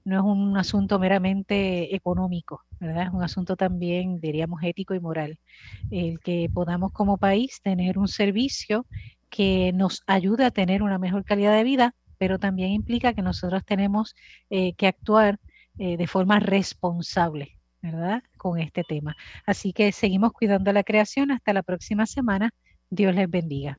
No 0.05 0.19
es 0.19 0.23
un 0.25 0.57
asunto 0.57 1.01
meramente 1.01 1.93
económico, 1.95 2.63
¿verdad? 2.79 3.09
Es 3.09 3.13
un 3.13 3.25
asunto 3.25 3.57
también, 3.57 4.21
diríamos, 4.21 4.61
ético 4.63 4.95
y 4.95 5.01
moral. 5.01 5.39
El 5.91 6.21
que 6.21 6.49
podamos 6.53 6.93
como 6.93 7.19
país 7.19 7.61
tener 7.61 7.99
un 7.99 8.07
servicio 8.09 8.87
que 9.31 9.73
nos 9.75 10.03
ayude 10.07 10.45
a 10.45 10.51
tener 10.53 10.83
una 10.83 10.99
mejor 10.99 11.25
calidad 11.25 11.57
de 11.57 11.65
vida 11.65 11.95
pero 12.19 12.39
también 12.39 12.71
implica 12.71 13.15
que 13.15 13.23
nosotros 13.23 13.65
tenemos 13.65 14.15
eh, 14.51 14.75
que 14.75 14.87
actuar 14.87 15.39
eh, 15.79 15.97
de 15.97 16.07
forma 16.07 16.41
responsable, 16.41 17.59
¿verdad? 17.83 18.23
Con 18.37 18.59
este 18.59 18.83
tema. 18.85 19.17
Así 19.47 19.73
que 19.73 19.93
seguimos 19.93 20.33
cuidando 20.33 20.73
la 20.73 20.85
creación. 20.85 21.31
Hasta 21.31 21.53
la 21.53 21.63
próxima 21.63 22.07
semana. 22.07 22.51
Dios 22.91 23.15
les 23.15 23.29
bendiga. 23.29 23.79